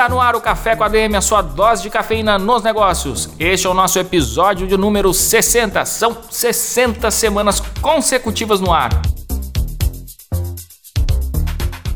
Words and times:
Está 0.00 0.08
no 0.08 0.18
ar 0.18 0.34
o 0.34 0.40
Café 0.40 0.74
com 0.74 0.82
a 0.82 0.88
DM, 0.88 1.14
a 1.14 1.20
sua 1.20 1.42
dose 1.42 1.82
de 1.82 1.90
cafeína 1.90 2.38
nos 2.38 2.62
negócios. 2.62 3.28
Este 3.38 3.66
é 3.66 3.70
o 3.70 3.74
nosso 3.74 3.98
episódio 3.98 4.66
de 4.66 4.74
número 4.74 5.12
60. 5.12 5.84
São 5.84 6.16
60 6.30 7.10
semanas 7.10 7.60
consecutivas 7.82 8.62
no 8.62 8.72
ar. 8.72 8.88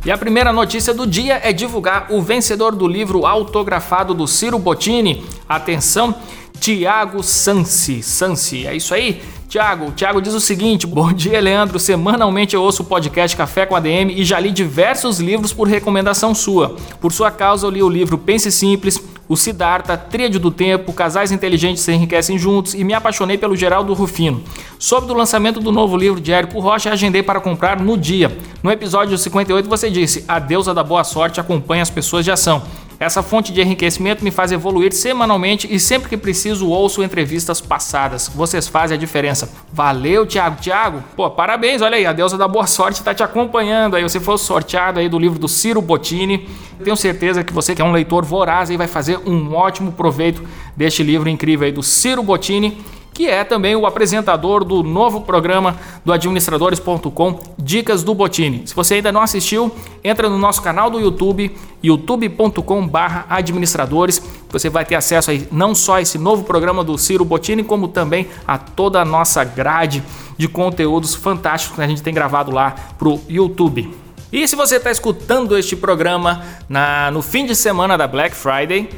E 0.05 0.13
a 0.13 0.19
primeira 0.19 0.53
notícia 0.53 0.93
do 0.93 1.07
dia 1.07 1.41
é 1.43 1.51
divulgar 1.51 2.09
o 2.11 2.21
vencedor 2.21 2.77
do 2.77 2.87
livro 2.87 3.25
autografado 3.25 4.13
do 4.13 4.27
Ciro 4.27 4.59
Bottini. 4.59 5.25
Atenção, 5.49 6.15
Tiago 6.61 7.23
Sansi. 7.23 8.03
Sansi, 8.03 8.67
é 8.67 8.77
isso 8.77 8.93
aí? 8.93 9.23
Tiago, 9.49 9.93
Tiago 9.93 10.21
diz 10.21 10.35
o 10.35 10.41
seguinte: 10.41 10.87
Bom 10.87 11.11
dia, 11.11 11.41
Leandro. 11.41 11.79
Semanalmente 11.79 12.55
eu 12.55 12.61
ouço 12.61 12.83
o 12.83 12.85
podcast 12.85 13.35
Café 13.35 13.65
com 13.65 13.75
ADM 13.75 14.11
e 14.11 14.25
já 14.25 14.39
li 14.39 14.51
diversos 14.51 15.21
livros 15.21 15.55
por 15.55 15.67
recomendação 15.67 16.35
sua. 16.35 16.77
Por 17.01 17.11
sua 17.11 17.31
causa, 17.31 17.67
eu 17.67 17.71
li 17.71 17.83
o 17.83 17.89
livro 17.89 18.19
Pense 18.19 18.53
Simples, 18.53 19.01
o 19.29 19.37
Siddhartha, 19.37 19.97
Tríade 19.97 20.39
do 20.39 20.51
Tempo, 20.51 20.93
Casais 20.93 21.33
Inteligentes 21.33 21.83
se 21.83 21.93
Enriquecem 21.93 22.39
Juntos 22.39 22.75
e 22.75 22.85
me 22.85 22.93
apaixonei 22.93 23.39
pelo 23.39 23.57
Geraldo 23.57 23.95
Rufino. 23.95 24.43
Soube 24.79 25.07
do 25.07 25.15
lançamento 25.15 25.61
do 25.61 25.73
novo 25.73 25.97
livro 25.97 26.21
de 26.21 26.33
Érico 26.33 26.61
Rocha 26.61 26.91
agendei 26.91 27.23
para 27.23 27.41
comprar 27.41 27.81
no 27.81 27.97
dia. 27.97 28.37
No 28.63 28.71
episódio 28.71 29.17
58 29.17 29.69
você 29.69 29.91
disse: 29.91 30.25
A 30.29 30.39
deusa 30.39 30.75
da 30.75 30.83
boa 30.83 31.05
sorte 31.05 31.41
acompanha 31.41 31.83
as 31.83 31.91
pessoas 31.91 32.25
de 32.25 32.31
ação. 32.31 32.63
Essa 33.05 33.23
fonte 33.23 33.53
de 33.53 33.61
enriquecimento 33.61 34.25
me 34.25 34.31
faz 34.31 34.51
evoluir 34.51 34.91
semanalmente 34.95 35.69
e 35.71 35.79
sempre 35.79 36.09
que 36.09 36.17
preciso 36.17 36.71
ouço 36.71 37.03
entrevistas 37.03 37.61
passadas. 37.61 38.31
Vocês 38.35 38.67
fazem 38.67 38.97
a 38.97 38.99
diferença. 38.99 39.51
Valeu, 39.71 40.25
Thiago. 40.25 40.57
Thiago, 40.57 41.05
pô, 41.15 41.31
parabéns. 41.31 41.83
Olha 41.83 41.99
aí, 41.99 42.07
a 42.07 42.15
deusa 42.15 42.39
da 42.39 42.49
boa 42.49 42.67
sorte 42.67 43.01
está 43.01 43.13
te 43.13 43.23
acompanhando 43.23 43.95
aí. 43.95 44.03
Você 44.03 44.19
foi 44.19 44.39
sorteado 44.39 45.01
aí 45.01 45.09
do 45.11 45.19
livro 45.19 45.39
do 45.39 45.47
Ciro 45.47 45.83
Bottini. 45.83 46.49
Tenho 46.83 46.97
certeza 46.97 47.45
que 47.45 47.53
você 47.53 47.75
que 47.75 47.83
é 47.83 47.85
um 47.85 47.93
leitor 47.93 48.25
voraz 48.25 48.71
aí 48.71 48.77
vai 48.79 48.89
fazer 48.89 49.19
um 49.27 49.55
ótimo 49.55 49.93
proveito 49.93 50.43
deste 50.75 51.03
livro 51.03 51.29
incrível 51.29 51.67
aí 51.67 51.73
do 51.73 51.83
Ciro 51.83 52.23
Bottini 52.23 52.83
que 53.15 53.27
é 53.29 53.45
também 53.45 53.77
o 53.77 53.87
apresentador 53.87 54.65
do 54.65 54.83
novo 54.83 55.21
programa 55.21 55.77
do 56.05 56.13
administradores.com 56.13 57.39
Dicas 57.57 58.03
do 58.03 58.13
Botini. 58.13 58.67
Se 58.67 58.75
você 58.75 58.95
ainda 58.95 59.13
não 59.13 59.23
assistiu, 59.23 59.71
entra 60.03 60.29
no 60.29 60.37
nosso 60.37 60.61
canal 60.61 60.91
do 60.91 60.99
YouTube, 60.99 61.57
youtube.com/administradores. 61.83 64.21
Você 64.51 64.69
vai 64.69 64.85
ter 64.85 64.97
acesso 64.97 65.31
aí 65.31 65.47
não 65.53 65.77
só 65.77 65.95
a 65.95 66.03
esse 66.03 66.19
novo 66.19 66.43
programa 66.43 66.83
do 66.83 66.99
Ciro 66.99 67.25
Botini, 67.25 67.63
como 67.63 67.87
também 67.87 68.27
a 68.47 68.59
toda 68.59 69.01
a 69.01 69.05
nossa 69.05 69.45
grade 69.45 70.03
de 70.37 70.49
conteúdos 70.49 71.15
fantásticos 71.15 71.77
que 71.77 71.83
a 71.83 71.87
gente 71.87 72.03
tem 72.03 72.13
gravado 72.13 72.51
lá 72.51 72.75
pro 72.99 73.21
YouTube. 73.29 73.97
E 74.33 74.49
se 74.49 74.57
você 74.57 74.75
está 74.77 74.91
escutando 74.91 75.57
este 75.57 75.77
programa 75.77 76.43
na, 76.69 77.13
no 77.13 77.23
fim 77.23 77.47
de 77.47 77.55
semana 77.55 77.97
da 77.97 78.09
Black 78.09 78.35
Friday, 78.35 78.91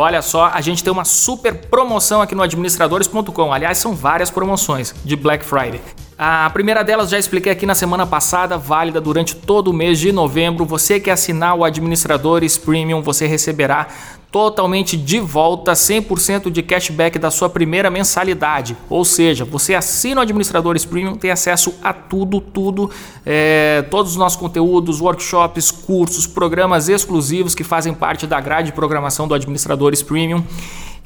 Olha 0.00 0.22
só, 0.22 0.48
a 0.54 0.60
gente 0.60 0.84
tem 0.84 0.92
uma 0.92 1.04
super 1.04 1.52
promoção 1.52 2.22
aqui 2.22 2.32
no 2.32 2.40
administradores.com. 2.40 3.52
Aliás, 3.52 3.78
são 3.78 3.96
várias 3.96 4.30
promoções 4.30 4.94
de 5.04 5.16
Black 5.16 5.44
Friday. 5.44 5.80
A 6.16 6.48
primeira 6.50 6.84
delas 6.84 7.10
já 7.10 7.18
expliquei 7.18 7.50
aqui 7.50 7.66
na 7.66 7.74
semana 7.74 8.06
passada, 8.06 8.56
válida 8.56 9.00
durante 9.00 9.34
todo 9.34 9.72
o 9.72 9.72
mês 9.72 9.98
de 9.98 10.12
novembro. 10.12 10.64
Você 10.64 11.00
que 11.00 11.10
assinar 11.10 11.56
o 11.56 11.64
Administradores 11.64 12.56
Premium, 12.56 13.02
você 13.02 13.26
receberá 13.26 13.88
totalmente 14.30 14.96
de 14.96 15.18
volta 15.18 15.72
100% 15.72 16.50
de 16.50 16.62
cashback 16.62 17.18
da 17.18 17.30
sua 17.30 17.48
primeira 17.48 17.90
mensalidade. 17.90 18.76
Ou 18.90 19.04
seja, 19.04 19.44
você 19.44 19.74
assina 19.74 20.20
o 20.20 20.22
Administradores 20.22 20.84
Premium, 20.84 21.16
tem 21.16 21.30
acesso 21.30 21.74
a 21.82 21.92
tudo, 21.92 22.40
tudo, 22.40 22.90
é, 23.24 23.82
todos 23.90 24.12
os 24.12 24.16
nossos 24.18 24.38
conteúdos, 24.38 25.00
workshops, 25.00 25.70
cursos, 25.70 26.26
programas 26.26 26.88
exclusivos 26.88 27.54
que 27.54 27.64
fazem 27.64 27.94
parte 27.94 28.26
da 28.26 28.40
grade 28.40 28.68
de 28.68 28.72
programação 28.72 29.26
do 29.26 29.34
Administradores 29.34 30.02
Premium. 30.02 30.44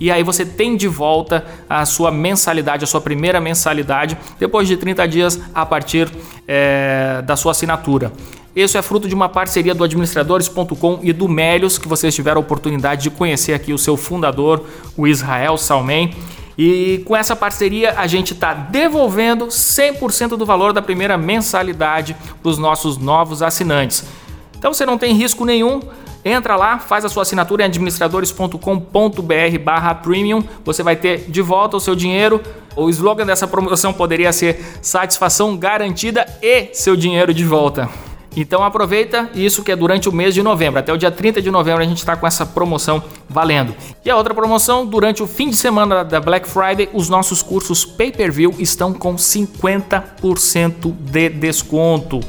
E 0.00 0.10
aí 0.10 0.24
você 0.24 0.44
tem 0.44 0.76
de 0.76 0.88
volta 0.88 1.44
a 1.68 1.86
sua 1.86 2.10
mensalidade, 2.10 2.82
a 2.82 2.86
sua 2.88 3.00
primeira 3.00 3.40
mensalidade, 3.40 4.18
depois 4.36 4.66
de 4.66 4.76
30 4.76 5.06
dias 5.06 5.40
a 5.54 5.64
partir 5.64 6.10
é, 6.48 7.22
da 7.24 7.36
sua 7.36 7.52
assinatura. 7.52 8.10
Isso 8.54 8.76
é 8.76 8.82
fruto 8.82 9.08
de 9.08 9.14
uma 9.14 9.30
parceria 9.30 9.74
do 9.74 9.82
administradores.com 9.82 11.00
e 11.02 11.12
do 11.12 11.26
Melios, 11.26 11.78
que 11.78 11.88
vocês 11.88 12.14
tiveram 12.14 12.38
a 12.38 12.44
oportunidade 12.44 13.02
de 13.02 13.10
conhecer 13.10 13.54
aqui 13.54 13.72
o 13.72 13.78
seu 13.78 13.96
fundador, 13.96 14.64
o 14.96 15.06
Israel 15.06 15.56
Salmen. 15.56 16.14
E 16.56 17.02
com 17.06 17.16
essa 17.16 17.34
parceria 17.34 17.94
a 17.96 18.06
gente 18.06 18.34
está 18.34 18.52
devolvendo 18.52 19.46
100% 19.46 20.36
do 20.36 20.44
valor 20.44 20.74
da 20.74 20.82
primeira 20.82 21.16
mensalidade 21.16 22.14
para 22.42 22.50
os 22.50 22.58
nossos 22.58 22.98
novos 22.98 23.42
assinantes. 23.42 24.04
Então 24.58 24.74
você 24.74 24.84
não 24.84 24.98
tem 24.98 25.14
risco 25.14 25.46
nenhum. 25.46 25.80
Entra 26.24 26.54
lá, 26.54 26.78
faz 26.78 27.04
a 27.04 27.08
sua 27.08 27.22
assinatura 27.22 27.62
em 27.62 27.66
administradores.com.br 27.66 29.58
barra 29.64 29.94
premium. 29.94 30.44
Você 30.64 30.82
vai 30.82 30.94
ter 30.94 31.28
de 31.28 31.40
volta 31.40 31.78
o 31.78 31.80
seu 31.80 31.96
dinheiro. 31.96 32.40
O 32.76 32.88
slogan 32.90 33.26
dessa 33.26 33.48
promoção 33.48 33.92
poderia 33.92 34.32
ser 34.32 34.62
satisfação 34.82 35.56
garantida 35.56 36.26
e 36.42 36.68
seu 36.74 36.94
dinheiro 36.94 37.34
de 37.34 37.44
volta. 37.44 37.88
Então 38.36 38.64
aproveita 38.64 39.30
isso 39.34 39.62
que 39.62 39.70
é 39.70 39.76
durante 39.76 40.08
o 40.08 40.12
mês 40.12 40.34
de 40.34 40.42
novembro. 40.42 40.80
Até 40.80 40.92
o 40.92 40.96
dia 40.96 41.10
30 41.10 41.42
de 41.42 41.50
novembro 41.50 41.82
a 41.82 41.86
gente 41.86 41.98
está 41.98 42.16
com 42.16 42.26
essa 42.26 42.46
promoção 42.46 43.02
valendo. 43.28 43.74
E 44.04 44.10
a 44.10 44.16
outra 44.16 44.34
promoção, 44.34 44.86
durante 44.86 45.22
o 45.22 45.26
fim 45.26 45.50
de 45.50 45.56
semana 45.56 46.02
da 46.02 46.20
Black 46.20 46.48
Friday, 46.48 46.88
os 46.92 47.08
nossos 47.08 47.42
cursos 47.42 47.84
pay-per-view 47.84 48.54
estão 48.58 48.92
com 48.92 49.14
50% 49.16 50.92
de 50.92 51.28
desconto. 51.28 52.20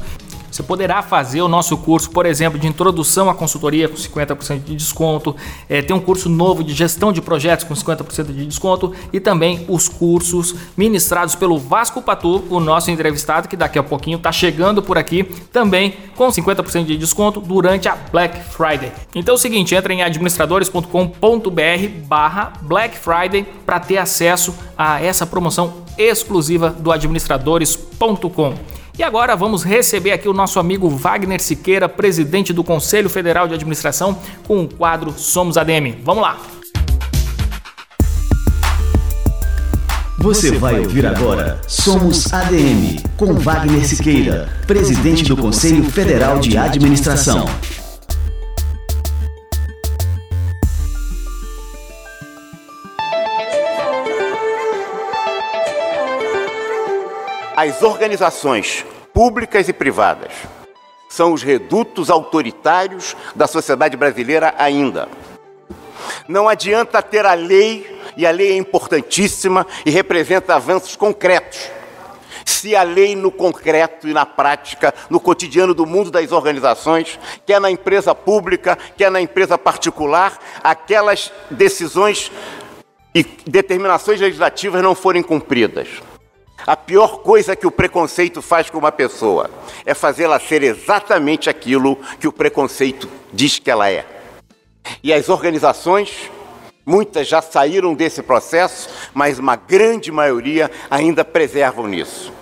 Você 0.54 0.62
poderá 0.62 1.02
fazer 1.02 1.42
o 1.42 1.48
nosso 1.48 1.76
curso, 1.76 2.08
por 2.10 2.24
exemplo, 2.24 2.60
de 2.60 2.68
introdução 2.68 3.28
à 3.28 3.34
consultoria 3.34 3.88
com 3.88 3.96
50% 3.96 4.62
de 4.62 4.76
desconto. 4.76 5.34
É, 5.68 5.82
tem 5.82 5.96
um 5.96 5.98
curso 5.98 6.28
novo 6.28 6.62
de 6.62 6.72
gestão 6.72 7.12
de 7.12 7.20
projetos 7.20 7.64
com 7.64 7.74
50% 7.74 8.26
de 8.26 8.46
desconto 8.46 8.92
e 9.12 9.18
também 9.18 9.64
os 9.68 9.88
cursos 9.88 10.54
ministrados 10.76 11.34
pelo 11.34 11.58
Vasco 11.58 12.00
Patu, 12.00 12.44
o 12.50 12.60
nosso 12.60 12.88
entrevistado, 12.92 13.48
que 13.48 13.56
daqui 13.56 13.80
a 13.80 13.82
pouquinho 13.82 14.16
está 14.16 14.30
chegando 14.30 14.80
por 14.80 14.96
aqui, 14.96 15.24
também 15.52 15.96
com 16.14 16.28
50% 16.28 16.84
de 16.84 16.96
desconto 16.96 17.40
durante 17.40 17.88
a 17.88 17.96
Black 17.96 18.38
Friday. 18.44 18.92
Então 19.12 19.34
é 19.34 19.36
o 19.36 19.38
seguinte, 19.38 19.74
entra 19.74 19.92
em 19.92 20.04
administradores.com.br 20.04 21.88
barra 22.06 22.52
Black 22.62 22.96
Friday 22.96 23.44
para 23.66 23.80
ter 23.80 23.98
acesso 23.98 24.54
a 24.78 25.02
essa 25.02 25.26
promoção 25.26 25.82
exclusiva 25.98 26.70
do 26.70 26.92
administradores.com. 26.92 28.54
E 28.96 29.02
agora 29.02 29.34
vamos 29.34 29.64
receber 29.64 30.12
aqui 30.12 30.28
o 30.28 30.32
nosso 30.32 30.60
amigo 30.60 30.88
Wagner 30.88 31.42
Siqueira, 31.42 31.88
presidente 31.88 32.52
do 32.52 32.62
Conselho 32.62 33.10
Federal 33.10 33.48
de 33.48 33.54
Administração, 33.54 34.16
com 34.46 34.62
o 34.62 34.68
quadro 34.68 35.12
Somos 35.18 35.58
ADM. 35.58 35.96
Vamos 36.04 36.22
lá! 36.22 36.38
Você 40.18 40.52
vai 40.52 40.78
ouvir 40.78 41.04
agora 41.06 41.60
Somos 41.66 42.32
ADM, 42.32 43.02
com 43.16 43.34
Wagner 43.34 43.84
Siqueira, 43.84 44.48
presidente 44.64 45.24
do 45.24 45.36
Conselho 45.36 45.82
Federal 45.90 46.38
de 46.38 46.56
Administração. 46.56 47.46
As 57.64 57.82
organizações 57.82 58.84
públicas 59.14 59.70
e 59.70 59.72
privadas 59.72 60.32
são 61.08 61.32
os 61.32 61.42
redutos 61.42 62.10
autoritários 62.10 63.16
da 63.34 63.46
sociedade 63.46 63.96
brasileira 63.96 64.54
ainda. 64.58 65.08
Não 66.28 66.46
adianta 66.46 67.00
ter 67.00 67.24
a 67.24 67.32
lei, 67.32 67.98
e 68.18 68.26
a 68.26 68.30
lei 68.30 68.52
é 68.52 68.56
importantíssima 68.58 69.66
e 69.86 69.90
representa 69.90 70.54
avanços 70.54 70.94
concretos. 70.94 71.70
Se 72.44 72.76
a 72.76 72.82
lei 72.82 73.16
no 73.16 73.30
concreto 73.30 74.06
e 74.06 74.12
na 74.12 74.26
prática, 74.26 74.92
no 75.08 75.18
cotidiano 75.18 75.72
do 75.72 75.86
mundo 75.86 76.10
das 76.10 76.32
organizações, 76.32 77.18
quer 77.46 77.62
na 77.62 77.70
empresa 77.70 78.14
pública, 78.14 78.76
quer 78.94 79.10
na 79.10 79.22
empresa 79.22 79.56
particular, 79.56 80.38
aquelas 80.62 81.32
decisões 81.50 82.30
e 83.14 83.22
determinações 83.46 84.20
legislativas 84.20 84.82
não 84.82 84.94
forem 84.94 85.22
cumpridas. 85.22 85.88
A 86.66 86.76
pior 86.76 87.18
coisa 87.18 87.54
que 87.54 87.66
o 87.66 87.70
preconceito 87.70 88.40
faz 88.40 88.70
com 88.70 88.78
uma 88.78 88.92
pessoa 88.92 89.50
é 89.84 89.92
fazê-la 89.92 90.40
ser 90.40 90.62
exatamente 90.62 91.50
aquilo 91.50 91.96
que 92.18 92.26
o 92.26 92.32
preconceito 92.32 93.08
diz 93.32 93.58
que 93.58 93.70
ela 93.70 93.90
é. 93.90 94.06
E 95.02 95.12
as 95.12 95.28
organizações, 95.28 96.30
muitas 96.86 97.28
já 97.28 97.42
saíram 97.42 97.94
desse 97.94 98.22
processo, 98.22 98.88
mas 99.12 99.38
uma 99.38 99.56
grande 99.56 100.10
maioria 100.10 100.70
ainda 100.90 101.24
preservam 101.24 101.86
nisso. 101.86 102.32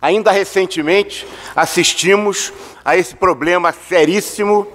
Ainda 0.00 0.30
recentemente 0.30 1.26
assistimos 1.54 2.52
a 2.84 2.96
esse 2.96 3.16
problema 3.16 3.72
seríssimo 3.72 4.66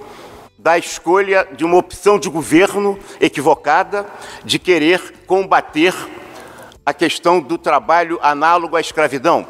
da 0.57 0.77
escolha 0.77 1.47
de 1.53 1.63
uma 1.63 1.77
opção 1.77 2.17
de 2.19 2.29
governo 2.29 2.99
equivocada 3.21 4.05
de 4.43 4.57
querer 4.57 5.13
combater 5.25 5.93
a 6.87 6.93
questão 6.93 7.41
do 7.41 7.57
trabalho 7.57 8.17
análogo 8.21 8.77
à 8.77 8.79
escravidão. 8.79 9.45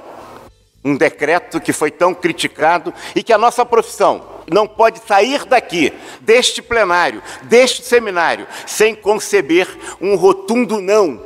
Um 0.84 0.98
decreto 0.98 1.62
que 1.62 1.72
foi 1.72 1.92
tão 1.92 2.12
criticado 2.12 2.92
e 3.16 3.22
que 3.22 3.32
a 3.32 3.38
nossa 3.38 3.64
profissão 3.64 4.26
não 4.52 4.66
pode 4.68 5.00
sair 5.06 5.46
daqui, 5.46 5.94
deste 6.22 6.64
plenário, 6.64 7.22
deste 7.44 7.84
seminário, 7.84 8.48
sem 8.66 8.96
conceber 8.96 9.68
um 10.02 10.16
rotundo 10.16 10.82
não 10.82 11.22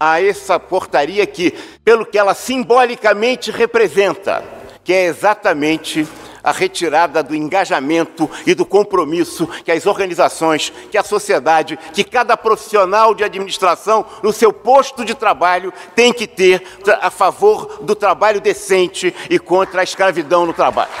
a 0.00 0.20
essa 0.20 0.58
portaria 0.58 1.24
que, 1.24 1.52
pelo 1.84 2.04
que 2.04 2.18
ela 2.18 2.34
simbolicamente 2.34 3.52
representa, 3.52 4.42
que 4.82 4.92
é 4.92 5.04
exatamente 5.04 6.08
a 6.46 6.52
retirada 6.52 7.24
do 7.24 7.34
engajamento 7.34 8.30
e 8.46 8.54
do 8.54 8.64
compromisso 8.64 9.48
que 9.64 9.72
as 9.72 9.84
organizações, 9.84 10.72
que 10.92 10.96
a 10.96 11.02
sociedade, 11.02 11.76
que 11.92 12.04
cada 12.04 12.36
profissional 12.36 13.16
de 13.16 13.24
administração 13.24 14.06
no 14.22 14.32
seu 14.32 14.52
posto 14.52 15.04
de 15.04 15.12
trabalho 15.12 15.72
tem 15.96 16.12
que 16.12 16.28
ter 16.28 16.62
a 17.02 17.10
favor 17.10 17.82
do 17.82 17.96
trabalho 17.96 18.40
decente 18.40 19.12
e 19.28 19.40
contra 19.40 19.80
a 19.80 19.84
escravidão 19.84 20.46
no 20.46 20.52
trabalho. 20.52 20.92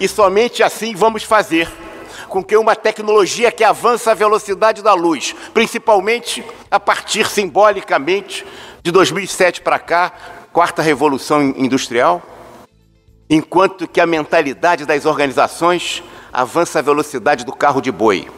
E 0.00 0.08
somente 0.08 0.62
assim 0.62 0.94
vamos 0.94 1.22
fazer 1.22 1.68
com 2.28 2.44
que 2.44 2.56
uma 2.56 2.76
tecnologia 2.76 3.50
que 3.50 3.64
avança 3.64 4.10
a 4.10 4.14
velocidade 4.14 4.82
da 4.82 4.94
luz, 4.94 5.34
principalmente 5.52 6.44
a 6.70 6.78
partir 6.78 7.26
simbolicamente 7.26 8.46
de 8.82 8.90
2007 8.90 9.62
para 9.62 9.78
cá, 9.78 10.12
quarta 10.52 10.82
revolução 10.82 11.42
industrial, 11.56 12.22
enquanto 13.28 13.88
que 13.88 14.00
a 14.00 14.06
mentalidade 14.06 14.86
das 14.86 15.04
organizações 15.04 16.02
avança 16.32 16.78
a 16.78 16.82
velocidade 16.82 17.44
do 17.44 17.52
carro 17.52 17.80
de 17.80 17.90
boi. 17.90 18.28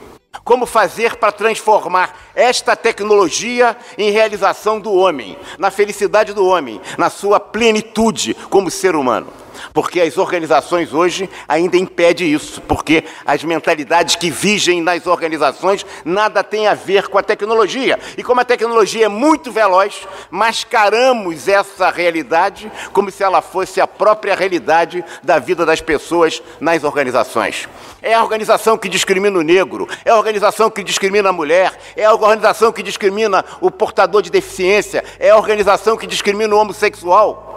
Como 0.45 0.65
fazer 0.65 1.17
para 1.17 1.33
transformar 1.33 2.17
esta 2.35 2.77
tecnologia 2.77 3.77
em 3.99 4.11
realização 4.11 4.79
do 4.79 4.93
homem, 4.93 5.37
na 5.59 5.71
felicidade 5.71 6.33
do 6.33 6.47
homem, 6.47 6.81
na 6.97 7.11
sua 7.11 7.41
plenitude 7.41 8.35
como 8.49 8.71
ser 8.71 8.95
humano? 8.95 9.40
Porque 9.73 10.01
as 10.01 10.17
organizações 10.19 10.93
hoje 10.93 11.29
ainda 11.49 11.77
impedem 11.77 12.33
isso, 12.33 12.61
porque 12.63 13.05
as 13.25 13.43
mentalidades 13.45 14.17
que 14.17 14.31
vigem 14.31 14.81
nas 14.83 15.07
organizações 15.07 15.85
nada 16.05 16.43
tem 16.43 16.67
a 16.67 16.75
ver 16.75 17.09
com 17.09 17.19
a 17.19 17.23
tecnologia. 17.23 17.99
E 18.17 18.23
como 18.23 18.41
a 18.41 18.45
tecnologia 18.45 19.07
é 19.07 19.09
muito 19.09 19.51
veloz, 19.53 20.07
mascaramos 20.31 21.49
essa 21.49 21.91
realidade 21.91 22.71
como 22.93 23.11
se 23.11 23.23
ela 23.23 23.43
fosse 23.43 23.81
a 23.81 23.87
própria 23.87 24.35
realidade 24.35 25.05
da 25.23 25.39
vida 25.39 25.65
das 25.67 25.81
pessoas 25.81 26.43
nas 26.61 26.85
organizações. 26.85 27.69
É 28.03 28.15
a 28.15 28.23
organização 28.23 28.79
que 28.79 28.89
discrimina 28.89 29.39
o 29.39 29.43
negro, 29.43 29.89
é 30.05 30.11
a 30.11 30.17
organização 30.17 30.71
que 30.71 30.83
discrimina 30.83 31.29
a 31.29 31.33
mulher, 31.33 31.79
é 31.97 32.05
a 32.05 32.13
organização 32.13 32.73
que 32.73 32.83
discrimina 32.83 33.45
o 33.61 33.71
portador 33.71 34.23
de 34.23 34.31
deficiência, 34.31 35.05
é 35.19 35.31
a 35.31 35.37
organização 35.37 35.97
que 35.97 36.07
discrimina 36.07 36.55
o 36.55 36.59
homossexual. 36.59 37.51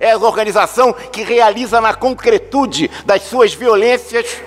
É 0.00 0.12
a 0.12 0.18
organização 0.18 0.92
que 0.92 1.22
realiza 1.22 1.80
na 1.80 1.94
concretude 1.94 2.90
das 3.04 3.22
suas 3.22 3.52
violências 3.52 4.42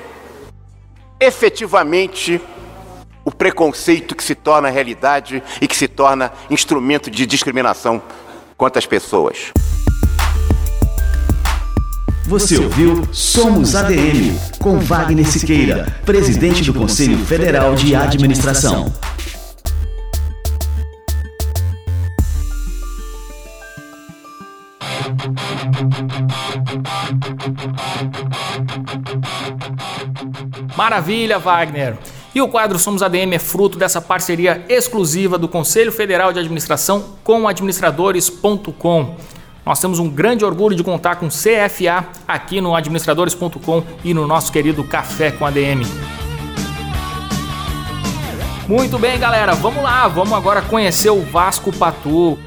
efetivamente 1.20 2.42
o 3.24 3.32
preconceito 3.32 4.16
que 4.16 4.24
se 4.24 4.34
torna 4.34 4.70
realidade 4.70 5.44
e 5.62 5.68
que 5.68 5.76
se 5.76 5.88
torna 5.88 6.32
instrumento 6.50 7.12
de 7.12 7.26
discriminação 7.26 8.02
contra 8.58 8.80
as 8.80 8.86
pessoas. 8.86 9.52
Você 12.26 12.58
ouviu 12.58 13.08
Somos 13.12 13.76
ADM, 13.76 14.38
com 14.60 14.80
Wagner 14.80 15.28
Siqueira, 15.28 15.96
presidente 16.06 16.64
do 16.64 16.74
Conselho 16.74 17.18
Federal 17.26 17.76
de 17.76 17.94
Administração. 17.94 18.94
Maravilha, 30.76 31.38
Wagner! 31.38 31.98
E 32.34 32.42
o 32.42 32.48
quadro 32.48 32.80
Somos 32.80 33.04
ADM 33.04 33.34
é 33.34 33.40
fruto 33.40 33.78
dessa 33.78 34.00
parceria 34.00 34.64
exclusiva 34.70 35.38
do 35.38 35.48
Conselho 35.48 35.92
Federal 35.92 36.32
de 36.32 36.40
Administração 36.40 37.18
com 37.24 37.48
administradores.com. 37.48 39.16
Nós 39.66 39.80
temos 39.80 40.00
um 40.00 40.10
grande 40.10 40.44
orgulho 40.44 40.76
de 40.76 40.84
contar 40.84 41.18
com 41.18 41.28
CFA 41.28 42.08
aqui 42.28 42.62
no 42.62 42.76
administradores.com 42.76 43.84
e 44.04 44.14
no 44.14 44.26
nosso 44.26 44.52
querido 44.52 44.84
Café 44.84 45.32
com 45.32 45.46
ADM. 45.46 45.84
Muito 48.68 48.98
bem, 48.98 49.20
galera, 49.20 49.54
vamos 49.54 49.84
lá, 49.84 50.08
vamos 50.08 50.34
agora 50.34 50.62
conhecer 50.62 51.10
o 51.10 51.22
Vasco 51.22 51.74
Patu. 51.74 52.40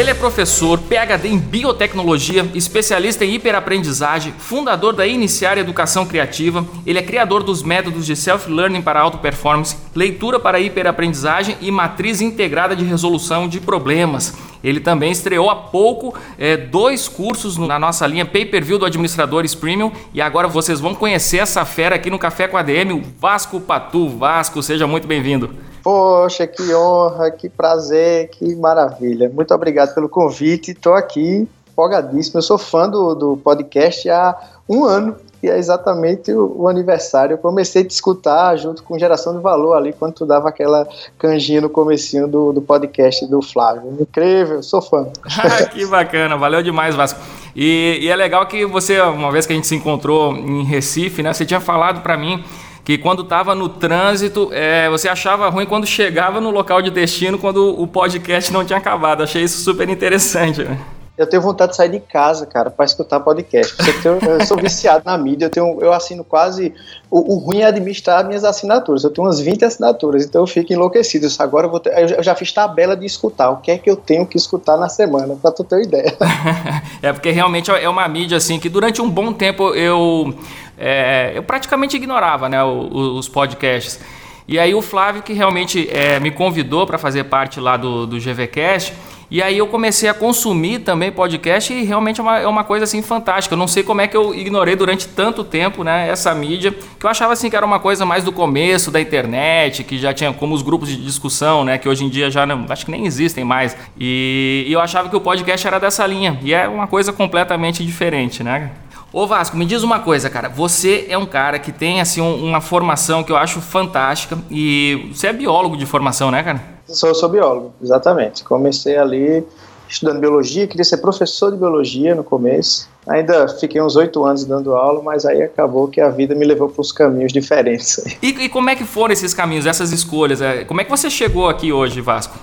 Ele 0.00 0.08
é 0.08 0.14
professor, 0.14 0.78
PhD 0.78 1.28
em 1.28 1.38
biotecnologia, 1.38 2.50
especialista 2.54 3.22
em 3.22 3.34
hiperaprendizagem, 3.34 4.32
fundador 4.38 4.94
da 4.94 5.06
Iniciar 5.06 5.58
Educação 5.58 6.06
Criativa. 6.06 6.66
Ele 6.86 6.98
é 6.98 7.02
criador 7.02 7.42
dos 7.42 7.62
métodos 7.62 8.06
de 8.06 8.16
self-learning 8.16 8.80
para 8.80 8.98
alta 8.98 9.18
performance, 9.18 9.76
leitura 9.94 10.40
para 10.40 10.58
hiperaprendizagem 10.58 11.58
e 11.60 11.70
matriz 11.70 12.22
integrada 12.22 12.74
de 12.74 12.82
resolução 12.82 13.46
de 13.46 13.60
problemas. 13.60 14.32
Ele 14.62 14.80
também 14.80 15.10
estreou 15.10 15.50
há 15.50 15.56
pouco 15.56 16.14
é, 16.38 16.56
dois 16.56 17.08
cursos 17.08 17.56
na 17.56 17.78
nossa 17.78 18.06
linha 18.06 18.26
Pay-Per-View 18.26 18.78
do 18.78 18.84
Administradores 18.84 19.54
Premium 19.54 19.92
e 20.12 20.20
agora 20.20 20.48
vocês 20.48 20.80
vão 20.80 20.94
conhecer 20.94 21.38
essa 21.38 21.64
fera 21.64 21.96
aqui 21.96 22.10
no 22.10 22.18
Café 22.18 22.46
com 22.48 22.56
a 22.56 22.62
DM, 22.62 22.92
o 22.92 23.02
Vasco 23.18 23.60
Patu. 23.60 24.08
Vasco, 24.08 24.62
seja 24.62 24.86
muito 24.86 25.06
bem-vindo. 25.06 25.50
Poxa, 25.82 26.46
que 26.46 26.74
honra, 26.74 27.30
que 27.30 27.48
prazer, 27.48 28.28
que 28.28 28.54
maravilha. 28.54 29.30
Muito 29.30 29.54
obrigado 29.54 29.94
pelo 29.94 30.08
convite. 30.08 30.72
Estou 30.72 30.94
aqui 30.94 31.48
empolgadíssimo. 31.80 32.38
Eu 32.38 32.42
sou 32.42 32.58
fã 32.58 32.88
do, 32.88 33.14
do 33.14 33.36
podcast 33.38 34.08
há 34.10 34.36
um 34.68 34.84
ano 34.84 35.16
e 35.42 35.48
é 35.48 35.58
exatamente 35.58 36.32
o, 36.32 36.62
o, 36.62 36.68
aniversário. 36.68 37.34
Eu 37.34 37.38
comecei 37.38 37.82
a 37.82 37.84
te 37.84 37.90
escutar 37.90 38.56
junto 38.56 38.82
com 38.82 38.98
Geração 38.98 39.34
de 39.34 39.42
Valor 39.42 39.74
ali, 39.74 39.92
quando 39.92 40.14
tu 40.14 40.26
dava 40.26 40.48
aquela 40.48 40.86
canjinha 41.18 41.60
no 41.60 41.70
comecinho 41.70 42.28
do, 42.28 42.52
do 42.52 42.60
podcast 42.60 43.26
do 43.26 43.40
Flávio. 43.40 43.96
Incrível, 43.98 44.62
sou 44.62 44.82
fã. 44.82 45.08
Ah, 45.42 45.64
que 45.64 45.86
bacana, 45.86 46.36
valeu 46.36 46.62
demais, 46.62 46.94
Vasco. 46.94 47.18
E, 47.56 47.98
e, 48.02 48.08
é 48.08 48.16
legal 48.16 48.46
que 48.46 48.66
você, 48.66 49.00
uma 49.00 49.32
vez 49.32 49.46
que 49.46 49.52
a 49.52 49.56
gente 49.56 49.66
se 49.66 49.74
encontrou 49.74 50.34
em 50.34 50.64
Recife, 50.64 51.22
né, 51.22 51.32
você 51.32 51.46
tinha 51.46 51.60
falado 51.60 52.02
para 52.02 52.16
mim 52.16 52.44
que 52.84 52.98
quando 52.98 53.22
estava 53.22 53.54
no 53.54 53.68
trânsito, 53.68 54.50
é, 54.52 54.88
você 54.90 55.08
achava 55.08 55.48
ruim 55.48 55.66
quando 55.66 55.86
chegava 55.86 56.40
no 56.40 56.50
local 56.50 56.82
de 56.82 56.90
destino, 56.90 57.38
quando 57.38 57.80
o 57.80 57.86
podcast 57.86 58.52
não 58.52 58.64
tinha 58.64 58.78
acabado. 58.78 59.22
Achei 59.22 59.42
isso 59.42 59.62
super 59.62 59.88
interessante. 59.88 60.64
Né? 60.64 60.78
Eu 61.20 61.26
tenho 61.26 61.42
vontade 61.42 61.72
de 61.72 61.76
sair 61.76 61.90
de 61.90 62.00
casa, 62.00 62.46
cara, 62.46 62.70
para 62.70 62.82
escutar 62.86 63.20
podcast. 63.20 63.76
eu 64.02 64.46
sou 64.46 64.56
viciado 64.56 65.02
na 65.04 65.18
mídia, 65.18 65.44
eu, 65.44 65.50
tenho, 65.50 65.78
eu 65.78 65.92
assino 65.92 66.24
quase. 66.24 66.72
O, 67.10 67.34
o, 67.34 67.38
ruim 67.38 67.60
é 67.60 67.66
administrar 67.66 68.26
minhas 68.26 68.42
assinaturas. 68.42 69.04
Eu 69.04 69.10
tenho 69.10 69.26
umas 69.26 69.38
20 69.38 69.62
assinaturas, 69.66 70.24
então 70.24 70.40
eu 70.40 70.46
fico 70.46 70.72
enlouquecido. 70.72 71.26
Isso 71.26 71.42
agora 71.42 71.66
eu, 71.66 71.78
ter, 71.78 72.16
eu 72.16 72.22
já 72.22 72.34
fiz 72.34 72.50
tabela 72.50 72.96
de 72.96 73.04
escutar. 73.04 73.50
O 73.50 73.58
que 73.58 73.70
é 73.70 73.76
que 73.76 73.90
eu 73.90 73.96
tenho 73.96 74.24
que 74.24 74.38
escutar 74.38 74.78
na 74.78 74.88
semana, 74.88 75.36
para 75.36 75.52
tu 75.52 75.62
ter 75.62 75.74
uma 75.74 75.82
ideia. 75.82 76.16
é 77.02 77.12
porque 77.12 77.30
realmente 77.30 77.70
é 77.70 77.88
uma 77.90 78.08
mídia 78.08 78.38
assim 78.38 78.58
que 78.58 78.70
durante 78.70 79.02
um 79.02 79.10
bom 79.10 79.30
tempo 79.30 79.74
eu, 79.74 80.32
é, 80.78 81.32
eu 81.34 81.42
praticamente 81.42 81.98
ignorava 81.98 82.48
né, 82.48 82.64
os, 82.64 83.18
os 83.18 83.28
podcasts. 83.28 84.00
E 84.48 84.58
aí 84.58 84.74
o 84.74 84.80
Flávio 84.80 85.22
que 85.22 85.34
realmente 85.34 85.86
é, 85.90 86.18
me 86.18 86.30
convidou 86.30 86.86
para 86.86 86.96
fazer 86.96 87.24
parte 87.24 87.60
lá 87.60 87.76
do, 87.76 88.06
do 88.06 88.16
GVCast 88.16 88.94
E 89.30 89.40
aí 89.40 89.56
eu 89.58 89.68
comecei 89.68 90.08
a 90.08 90.14
consumir 90.14 90.80
também 90.80 91.12
podcast 91.12 91.72
e 91.72 91.84
realmente 91.84 92.20
é 92.20 92.22
uma, 92.22 92.38
é 92.38 92.46
uma 92.48 92.64
coisa 92.64 92.84
assim 92.84 93.00
fantástica. 93.00 93.54
Eu 93.54 93.58
não 93.58 93.68
sei 93.68 93.84
como 93.84 94.00
é 94.00 94.08
que 94.08 94.16
eu 94.16 94.34
ignorei 94.34 94.74
durante 94.74 95.06
tanto 95.06 95.44
tempo, 95.44 95.84
né, 95.84 96.08
essa 96.08 96.34
mídia, 96.34 96.72
que 96.72 97.06
eu 97.06 97.08
achava 97.08 97.32
assim 97.32 97.48
que 97.48 97.54
era 97.54 97.64
uma 97.64 97.78
coisa 97.78 98.04
mais 98.04 98.24
do 98.24 98.32
começo 98.32 98.90
da 98.90 99.00
internet, 99.00 99.84
que 99.84 99.98
já 99.98 100.12
tinha 100.12 100.32
como 100.32 100.52
os 100.52 100.62
grupos 100.62 100.88
de 100.88 100.96
discussão, 100.96 101.64
né, 101.64 101.78
que 101.78 101.88
hoje 101.88 102.04
em 102.04 102.08
dia 102.08 102.28
já 102.28 102.44
não, 102.44 102.66
acho 102.68 102.84
que 102.84 102.90
nem 102.90 103.06
existem 103.06 103.44
mais. 103.44 103.76
E, 103.96 104.64
e 104.66 104.72
eu 104.72 104.80
achava 104.80 105.08
que 105.08 105.14
o 105.14 105.20
podcast 105.20 105.64
era 105.64 105.78
dessa 105.78 106.04
linha. 106.06 106.38
E 106.42 106.52
é 106.52 106.66
uma 106.66 106.88
coisa 106.88 107.12
completamente 107.12 107.84
diferente, 107.84 108.42
né? 108.42 108.70
Ô 109.12 109.26
Vasco, 109.26 109.56
me 109.56 109.64
diz 109.64 109.82
uma 109.82 109.98
coisa, 109.98 110.30
cara. 110.30 110.48
Você 110.48 111.06
é 111.08 111.18
um 111.18 111.26
cara 111.26 111.58
que 111.58 111.72
tem 111.72 112.00
assim 112.00 112.20
um, 112.20 112.44
uma 112.44 112.60
formação 112.60 113.24
que 113.24 113.32
eu 113.32 113.36
acho 113.36 113.60
fantástica 113.60 114.38
e 114.48 115.10
você 115.12 115.26
é 115.26 115.32
biólogo 115.32 115.76
de 115.76 115.84
formação, 115.84 116.30
né, 116.30 116.42
cara? 116.44 116.79
Sou, 116.92 117.14
sou 117.14 117.28
biólogo, 117.28 117.72
exatamente. 117.82 118.44
Comecei 118.44 118.96
ali 118.96 119.46
estudando 119.90 120.20
biologia, 120.20 120.68
queria 120.68 120.84
ser 120.84 120.98
professor 120.98 121.50
de 121.50 121.58
biologia 121.58 122.14
no 122.14 122.22
começo. 122.22 122.88
Ainda 123.08 123.48
fiquei 123.48 123.82
uns 123.82 123.96
oito 123.96 124.24
anos 124.24 124.44
dando 124.44 124.74
aula, 124.76 125.02
mas 125.02 125.26
aí 125.26 125.42
acabou 125.42 125.88
que 125.88 126.00
a 126.00 126.08
vida 126.08 126.34
me 126.34 126.44
levou 126.44 126.68
para 126.68 126.80
uns 126.80 126.92
caminhos 126.92 127.32
diferentes. 127.32 128.00
E, 128.22 128.44
e, 128.44 128.48
como 128.48 128.68
é 128.68 128.76
que 128.76 128.84
foram 128.84 129.12
esses 129.12 129.32
caminhos, 129.32 129.66
essas 129.66 129.92
escolhas? 129.92 130.42
É, 130.42 130.64
como 130.64 130.80
é 130.80 130.84
que 130.84 130.90
você 130.90 131.08
chegou 131.08 131.48
aqui 131.48 131.72
hoje, 131.72 132.00
Vasco? 132.00 132.38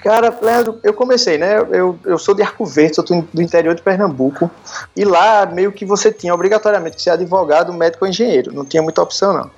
Cara, 0.00 0.36
Leandro, 0.40 0.78
eu 0.82 0.92
comecei, 0.92 1.38
né? 1.38 1.58
Eu, 1.72 1.98
eu 2.04 2.18
sou 2.18 2.34
de 2.34 2.42
Arco 2.42 2.66
Verde, 2.66 2.96
sou 2.96 3.04
do 3.04 3.42
interior 3.42 3.74
de 3.74 3.80
Pernambuco. 3.80 4.50
E 4.94 5.04
lá, 5.04 5.46
meio 5.46 5.72
que 5.72 5.86
você 5.86 6.12
tinha 6.12 6.34
obrigatoriamente 6.34 6.96
que 6.96 7.02
ser 7.02 7.10
advogado, 7.10 7.72
médico 7.72 8.04
ou 8.04 8.10
engenheiro. 8.10 8.52
Não 8.52 8.64
tinha 8.64 8.82
muita 8.82 9.02
opção, 9.02 9.32
não. 9.32 9.50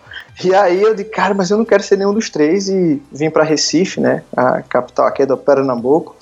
E 0.44 0.54
aí 0.54 0.82
eu 0.82 0.94
disse, 0.94 1.08
cara, 1.08 1.32
mas 1.32 1.50
eu 1.50 1.56
não 1.56 1.64
quero 1.64 1.82
ser 1.82 1.96
nenhum 1.96 2.12
dos 2.12 2.28
três 2.28 2.68
e 2.68 3.02
vim 3.10 3.30
para 3.30 3.42
Recife, 3.42 4.00
né, 4.00 4.22
a 4.36 4.60
capital 4.60 5.06
aqui 5.06 5.24
do 5.24 5.36
Pernambuco, 5.36 6.14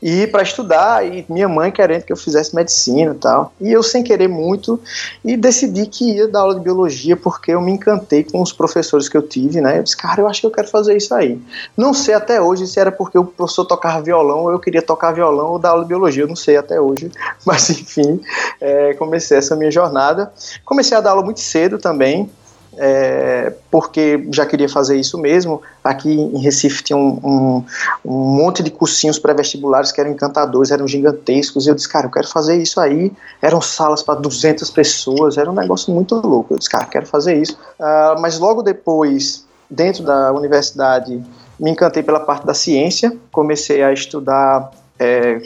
e 0.00 0.26
para 0.28 0.42
estudar 0.42 1.04
e 1.04 1.26
minha 1.28 1.48
mãe 1.48 1.72
querendo 1.72 2.04
que 2.04 2.12
eu 2.12 2.16
fizesse 2.16 2.54
medicina 2.54 3.12
e 3.12 3.18
tal. 3.18 3.52
E 3.60 3.72
eu 3.72 3.82
sem 3.82 4.04
querer 4.04 4.28
muito 4.28 4.80
e 5.24 5.36
decidi 5.36 5.86
que 5.86 6.12
ia 6.12 6.28
dar 6.28 6.40
aula 6.40 6.54
de 6.54 6.60
biologia 6.60 7.16
porque 7.16 7.52
eu 7.52 7.60
me 7.60 7.72
encantei 7.72 8.22
com 8.22 8.40
os 8.40 8.52
professores 8.52 9.08
que 9.08 9.16
eu 9.16 9.22
tive, 9.22 9.60
né? 9.60 9.78
Eu 9.78 9.82
disse, 9.82 9.96
cara, 9.96 10.20
eu 10.20 10.28
acho 10.28 10.40
que 10.40 10.46
eu 10.46 10.50
quero 10.50 10.68
fazer 10.68 10.96
isso 10.96 11.12
aí. 11.12 11.40
Não 11.76 11.92
sei 11.92 12.14
até 12.14 12.40
hoje 12.40 12.68
se 12.68 12.78
era 12.78 12.92
porque 12.92 13.18
o 13.18 13.24
professor 13.24 13.64
tocava 13.64 14.00
violão 14.00 14.44
ou 14.44 14.52
eu 14.52 14.60
queria 14.60 14.82
tocar 14.82 15.12
violão 15.12 15.52
ou 15.52 15.58
dar 15.58 15.70
aula 15.70 15.82
de 15.82 15.88
biologia, 15.88 16.22
eu 16.22 16.28
não 16.28 16.36
sei 16.36 16.56
até 16.56 16.80
hoje, 16.80 17.10
mas 17.44 17.68
enfim, 17.70 18.20
é, 18.60 18.94
comecei 18.94 19.38
essa 19.38 19.56
minha 19.56 19.72
jornada. 19.72 20.32
Comecei 20.64 20.96
a 20.96 21.00
dar 21.00 21.10
aula 21.10 21.24
muito 21.24 21.40
cedo 21.40 21.78
também 21.78 22.30
é, 22.76 23.52
porque 23.70 24.26
já 24.30 24.44
queria 24.44 24.68
fazer 24.68 24.96
isso 24.96 25.18
mesmo. 25.18 25.62
Aqui 25.82 26.12
em 26.12 26.38
Recife 26.38 26.82
tinha 26.82 26.96
um, 26.96 27.18
um, 27.22 27.64
um 28.04 28.12
monte 28.36 28.62
de 28.62 28.70
cursinhos 28.70 29.18
pré-vestibulares 29.18 29.92
que 29.92 30.00
eram 30.00 30.10
encantadores, 30.10 30.70
eram 30.70 30.86
gigantescos, 30.86 31.66
e 31.66 31.70
eu 31.70 31.74
disse, 31.74 31.88
cara, 31.88 32.06
eu 32.06 32.10
quero 32.10 32.28
fazer 32.28 32.56
isso 32.56 32.80
aí. 32.80 33.12
Eram 33.40 33.60
salas 33.60 34.02
para 34.02 34.20
200 34.20 34.70
pessoas, 34.70 35.38
era 35.38 35.50
um 35.50 35.54
negócio 35.54 35.92
muito 35.92 36.14
louco. 36.16 36.54
Eu 36.54 36.58
disse, 36.58 36.70
cara, 36.70 36.86
quero 36.86 37.06
fazer 37.06 37.40
isso. 37.40 37.54
Uh, 37.78 38.20
mas 38.20 38.38
logo 38.38 38.62
depois, 38.62 39.44
dentro 39.70 40.04
da 40.04 40.32
universidade, 40.32 41.22
me 41.58 41.70
encantei 41.70 42.02
pela 42.02 42.20
parte 42.20 42.46
da 42.46 42.54
ciência, 42.54 43.16
comecei 43.32 43.82
a 43.82 43.92
estudar. 43.92 44.70
É, 44.98 45.40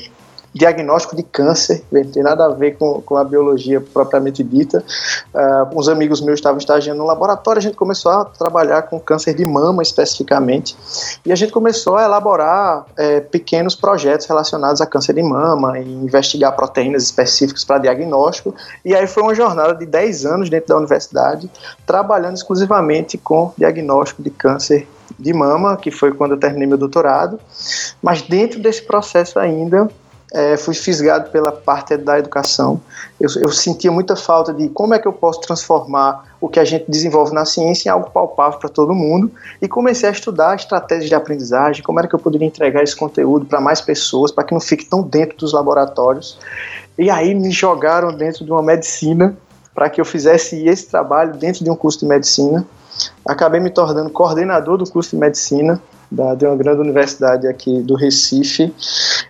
diagnóstico 0.53 1.15
de 1.15 1.23
câncer, 1.23 1.85
não 1.91 2.05
tem 2.05 2.23
nada 2.23 2.47
a 2.47 2.49
ver 2.49 2.77
com, 2.77 3.01
com 3.01 3.17
a 3.17 3.25
biologia 3.25 3.81
propriamente 3.81 4.43
dita. 4.43 4.85
Uh, 5.33 5.79
uns 5.79 5.89
amigos 5.89 6.21
meus 6.21 6.39
estavam 6.39 6.59
estagiando 6.59 6.99
no 6.99 7.07
laboratório, 7.07 7.59
a 7.59 7.63
gente 7.63 7.77
começou 7.77 8.11
a 8.11 8.25
trabalhar 8.25 8.83
com 8.83 8.99
câncer 8.99 9.35
de 9.35 9.45
mama 9.45 9.83
especificamente, 9.83 10.77
e 11.25 11.33
a 11.33 11.37
gente 11.37 11.53
começou 11.53 11.97
a 11.97 12.05
elaborar 12.05 12.85
é, 12.97 13.21
pequenos 13.21 13.75
projetos 13.75 14.27
relacionados 14.27 14.81
a 14.81 14.87
câncer 14.87 15.15
de 15.15 15.23
mama 15.23 15.79
e 15.79 15.89
investigar 15.89 16.55
proteínas 16.57 17.05
específicas 17.05 17.65
para 17.65 17.79
diagnóstico, 17.79 18.55
e 18.85 18.95
aí 18.95 19.07
foi 19.07 19.23
uma 19.23 19.35
jornada 19.35 19.75
de 19.75 19.87
10 19.87 20.27
anos 20.27 20.51
dentro 20.51 20.69
da 20.69 20.77
universidade, 20.77 21.51
trabalhando 21.87 22.37
exclusivamente 22.37 23.17
com 23.17 23.53
diagnóstico 23.57 24.23
de 24.23 24.31
câncer 24.31 24.89
de 25.19 25.33
mama, 25.33 25.77
que 25.77 25.91
foi 25.91 26.13
quando 26.13 26.33
eu 26.33 26.39
terminei 26.39 26.67
meu 26.67 26.79
doutorado, 26.79 27.39
mas 28.03 28.23
dentro 28.23 28.61
desse 28.61 28.83
processo 28.83 29.39
ainda 29.39 29.89
é, 30.33 30.57
fui 30.57 30.75
fisgado 30.75 31.31
pela 31.31 31.51
parte 31.51 31.97
da 31.97 32.19
educação. 32.19 32.81
Eu, 33.21 33.29
eu, 33.41 33.49
sentia 33.51 33.91
muita 33.91 34.15
falta 34.15 34.53
de 34.53 34.69
como 34.69 34.95
é 34.95 34.99
que 34.99 35.07
eu 35.07 35.13
posso 35.13 35.41
transformar 35.41 36.25
o 36.41 36.49
que 36.49 36.61
a 36.61 36.65
gente 36.65 36.85
desenvolve 36.89 37.35
na 37.35 37.45
ciência 37.45 37.89
em 37.89 37.93
algo 37.93 38.11
palpável 38.11 38.59
para 38.59 38.69
todo 38.69 38.95
mundo 38.95 39.31
e 39.61 39.69
comecei 39.69 40.09
a 40.09 40.13
estudar 40.13 40.55
estratégias 40.55 41.09
de 41.09 41.15
aprendizagem, 41.15 41.83
como 41.83 41.99
era 41.99 42.09
que 42.09 42.15
eu 42.15 42.19
poderia 42.19 42.47
entregar 42.47 42.83
esse 42.83 42.95
conteúdo 42.95 43.45
para 43.45 43.61
mais 43.61 43.81
pessoas, 43.81 44.31
para 44.31 44.45
que 44.45 44.55
não 44.55 44.61
fique 44.61 44.87
tão 44.87 45.03
dentro 45.03 45.37
dos 45.37 45.53
laboratórios. 45.53 46.39
E 46.99 47.11
aí 47.11 47.35
me 47.35 47.51
jogaram 47.51 48.13
dentro 48.13 48.45
de 48.45 48.53
uma 48.53 48.63
medicina 48.63 49.37
para 49.75 49.91
que 49.91 50.01
eu 50.01 50.05
fizesse 50.05 50.67
esse 50.67 50.89
trabalho 50.89 51.35
dentro 51.35 51.65
de 51.65 51.71
um 51.71 51.77
curso 51.77 52.01
de 52.01 52.07
medicina. 52.07 52.65
Acabei 53.25 53.61
me 53.61 53.71
tornando 53.71 54.11
coordenador 54.11 54.77
do 54.77 54.89
curso 54.89 55.11
de 55.11 55.17
medicina 55.17 55.81
da, 56.11 56.35
de 56.35 56.45
uma 56.45 56.57
grande 56.57 56.81
universidade 56.81 57.47
aqui 57.47 57.81
do 57.83 57.95
Recife. 57.95 58.73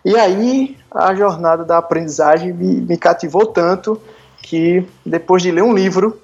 E 0.04 0.16
aí 0.16 0.76
a 0.90 1.14
jornada 1.14 1.64
da 1.64 1.78
aprendizagem 1.78 2.52
me, 2.52 2.80
me 2.80 2.96
cativou 2.96 3.46
tanto 3.46 4.00
que 4.42 4.84
depois 5.04 5.42
de 5.42 5.50
ler 5.50 5.62
um 5.62 5.74
livro 5.74 6.18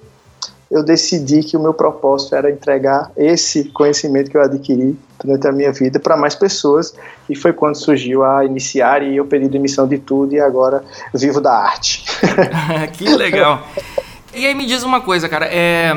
eu 0.69 0.83
decidi 0.83 1.43
que 1.43 1.55
o 1.55 1.61
meu 1.61 1.73
propósito 1.73 2.35
era 2.35 2.51
entregar 2.51 3.09
esse 3.15 3.65
conhecimento 3.69 4.29
que 4.29 4.35
eu 4.35 4.41
adquiri 4.41 4.97
durante 5.23 5.47
a 5.47 5.51
minha 5.51 5.71
vida 5.71 5.97
para 5.99 6.17
mais 6.17 6.35
pessoas 6.35 6.93
e 7.29 7.35
foi 7.35 7.53
quando 7.53 7.75
surgiu 7.75 8.23
a 8.23 8.43
iniciar 8.43 9.01
e 9.01 9.15
eu 9.15 9.25
pedi 9.25 9.47
demissão 9.47 9.87
de 9.87 9.97
tudo 9.97 10.33
e 10.33 10.39
agora 10.41 10.83
vivo 11.13 11.39
da 11.39 11.53
arte. 11.53 12.03
que 12.97 13.15
legal. 13.15 13.65
E 14.37 14.45
aí 14.45 14.53
me 14.53 14.67
diz 14.67 14.83
uma 14.83 15.01
coisa, 15.01 15.27
cara. 15.27 15.47
É, 15.47 15.91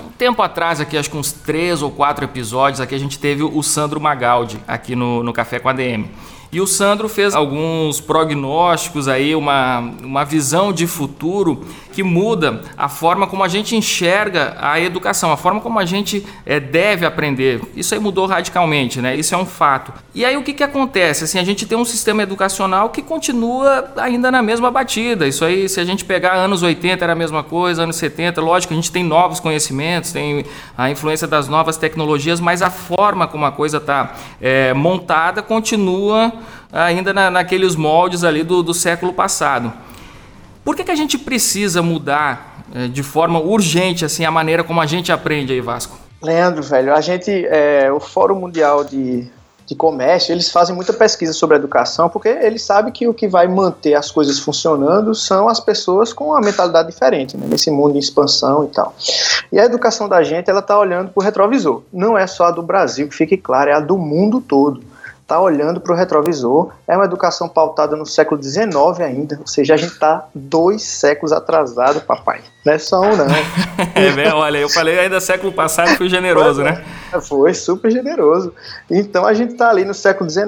um 0.00 0.08
tempo 0.18 0.42
atrás, 0.42 0.80
aqui, 0.80 0.98
acho 0.98 1.08
que 1.08 1.16
uns 1.16 1.30
três 1.30 1.80
ou 1.80 1.92
quatro 1.92 2.24
episódios, 2.24 2.80
aqui 2.80 2.92
a 2.92 2.98
gente 2.98 3.20
teve 3.20 3.44
o 3.44 3.62
Sandro 3.62 4.00
Magaldi 4.00 4.58
aqui 4.66 4.96
no, 4.96 5.22
no 5.22 5.32
Café 5.32 5.60
com 5.60 5.68
a 5.68 5.72
DM. 5.72 6.10
E 6.54 6.60
o 6.60 6.68
Sandro 6.68 7.08
fez 7.08 7.34
alguns 7.34 8.00
prognósticos 8.00 9.08
aí, 9.08 9.34
uma, 9.34 9.80
uma 10.04 10.24
visão 10.24 10.72
de 10.72 10.86
futuro 10.86 11.64
que 11.92 12.02
muda 12.02 12.62
a 12.76 12.88
forma 12.88 13.26
como 13.26 13.42
a 13.42 13.48
gente 13.48 13.74
enxerga 13.74 14.56
a 14.60 14.80
educação, 14.80 15.32
a 15.32 15.36
forma 15.36 15.60
como 15.60 15.80
a 15.80 15.84
gente 15.84 16.24
é, 16.46 16.60
deve 16.60 17.06
aprender. 17.06 17.60
Isso 17.74 17.94
aí 17.94 18.00
mudou 18.00 18.26
radicalmente, 18.26 19.00
né? 19.00 19.16
Isso 19.16 19.34
é 19.34 19.38
um 19.38 19.46
fato. 19.46 19.92
E 20.14 20.24
aí 20.24 20.36
o 20.36 20.42
que, 20.42 20.52
que 20.52 20.62
acontece? 20.62 21.24
Assim, 21.24 21.40
a 21.40 21.44
gente 21.44 21.66
tem 21.66 21.76
um 21.76 21.84
sistema 21.84 22.22
educacional 22.22 22.90
que 22.90 23.02
continua 23.02 23.92
ainda 23.96 24.30
na 24.30 24.42
mesma 24.42 24.70
batida. 24.70 25.26
Isso 25.26 25.44
aí, 25.44 25.68
se 25.68 25.80
a 25.80 25.84
gente 25.84 26.04
pegar 26.04 26.34
anos 26.34 26.62
80 26.62 27.04
era 27.04 27.14
a 27.14 27.16
mesma 27.16 27.42
coisa, 27.42 27.82
anos 27.82 27.96
70, 27.96 28.40
lógico, 28.40 28.72
a 28.72 28.76
gente 28.76 28.92
tem 28.92 29.02
novos 29.02 29.40
conhecimentos, 29.40 30.12
tem 30.12 30.44
a 30.76 30.88
influência 30.88 31.26
das 31.26 31.48
novas 31.48 31.76
tecnologias, 31.76 32.38
mas 32.38 32.62
a 32.62 32.70
forma 32.70 33.26
como 33.26 33.44
a 33.44 33.50
coisa 33.50 33.78
está 33.78 34.14
é, 34.40 34.72
montada 34.72 35.42
continua 35.42 36.32
ainda 36.72 37.12
na, 37.12 37.30
naqueles 37.30 37.76
moldes 37.76 38.24
ali 38.24 38.42
do, 38.42 38.62
do 38.62 38.74
século 38.74 39.12
passado. 39.12 39.72
Por 40.64 40.74
que, 40.74 40.82
que 40.82 40.90
a 40.90 40.96
gente 40.96 41.18
precisa 41.18 41.82
mudar 41.82 42.64
é, 42.74 42.88
de 42.88 43.02
forma 43.02 43.38
urgente 43.38 44.04
assim 44.04 44.24
a 44.24 44.30
maneira 44.30 44.64
como 44.64 44.80
a 44.80 44.86
gente 44.86 45.12
aprende 45.12 45.52
aí, 45.52 45.60
Vasco? 45.60 45.98
Leandro, 46.22 46.62
velho, 46.62 46.94
a 46.94 47.00
gente, 47.02 47.30
é, 47.30 47.92
o 47.92 48.00
Fórum 48.00 48.36
Mundial 48.36 48.82
de, 48.82 49.28
de 49.66 49.74
Comércio, 49.74 50.32
eles 50.32 50.50
fazem 50.50 50.74
muita 50.74 50.92
pesquisa 50.92 51.34
sobre 51.34 51.56
educação, 51.56 52.08
porque 52.08 52.28
eles 52.28 52.62
sabem 52.62 52.90
que 52.90 53.06
o 53.06 53.12
que 53.12 53.28
vai 53.28 53.46
manter 53.46 53.92
as 53.92 54.10
coisas 54.10 54.38
funcionando 54.38 55.14
são 55.14 55.50
as 55.50 55.60
pessoas 55.60 56.14
com 56.14 56.28
uma 56.28 56.40
mentalidade 56.40 56.90
diferente, 56.90 57.36
né, 57.36 57.46
nesse 57.46 57.70
mundo 57.70 57.96
em 57.96 57.98
expansão 57.98 58.64
e 58.64 58.68
tal. 58.68 58.94
E 59.52 59.60
a 59.60 59.66
educação 59.66 60.08
da 60.08 60.22
gente, 60.22 60.48
ela 60.48 60.60
está 60.60 60.78
olhando 60.78 61.10
para 61.10 61.20
o 61.20 61.24
retrovisor. 61.24 61.82
Não 61.92 62.16
é 62.16 62.26
só 62.26 62.46
a 62.46 62.50
do 62.50 62.62
Brasil, 62.62 63.06
que 63.06 63.14
fique 63.14 63.36
claro, 63.36 63.68
é 63.68 63.74
a 63.74 63.80
do 63.80 63.98
mundo 63.98 64.40
todo 64.40 64.93
está 65.34 65.40
olhando 65.40 65.80
para 65.80 65.92
o 65.92 65.96
retrovisor. 65.96 66.70
É 66.86 66.94
uma 66.94 67.04
educação 67.04 67.48
pautada 67.48 67.96
no 67.96 68.06
século 68.06 68.40
XIX 68.40 68.66
ainda, 69.00 69.38
ou 69.40 69.46
seja, 69.46 69.74
a 69.74 69.76
gente 69.76 69.92
está 69.92 70.28
dois 70.34 70.82
séculos 70.82 71.32
atrasado, 71.32 72.00
papai. 72.00 72.40
Não 72.64 72.72
é 72.72 72.78
só 72.78 73.00
um, 73.00 73.16
não. 73.16 73.26
é, 73.94 74.12
bem, 74.12 74.32
olha, 74.32 74.58
eu 74.58 74.68
falei 74.68 74.98
ainda 74.98 75.20
século 75.20 75.52
passado 75.52 75.96
fui 75.96 76.08
generoso, 76.08 76.62
foi, 76.62 76.70
né? 76.70 76.84
Foi 77.20 77.54
super 77.54 77.90
generoso. 77.90 78.54
Então 78.90 79.26
a 79.26 79.34
gente 79.34 79.52
está 79.52 79.70
ali 79.70 79.84
no 79.84 79.94
século 79.94 80.30
XIX. 80.30 80.46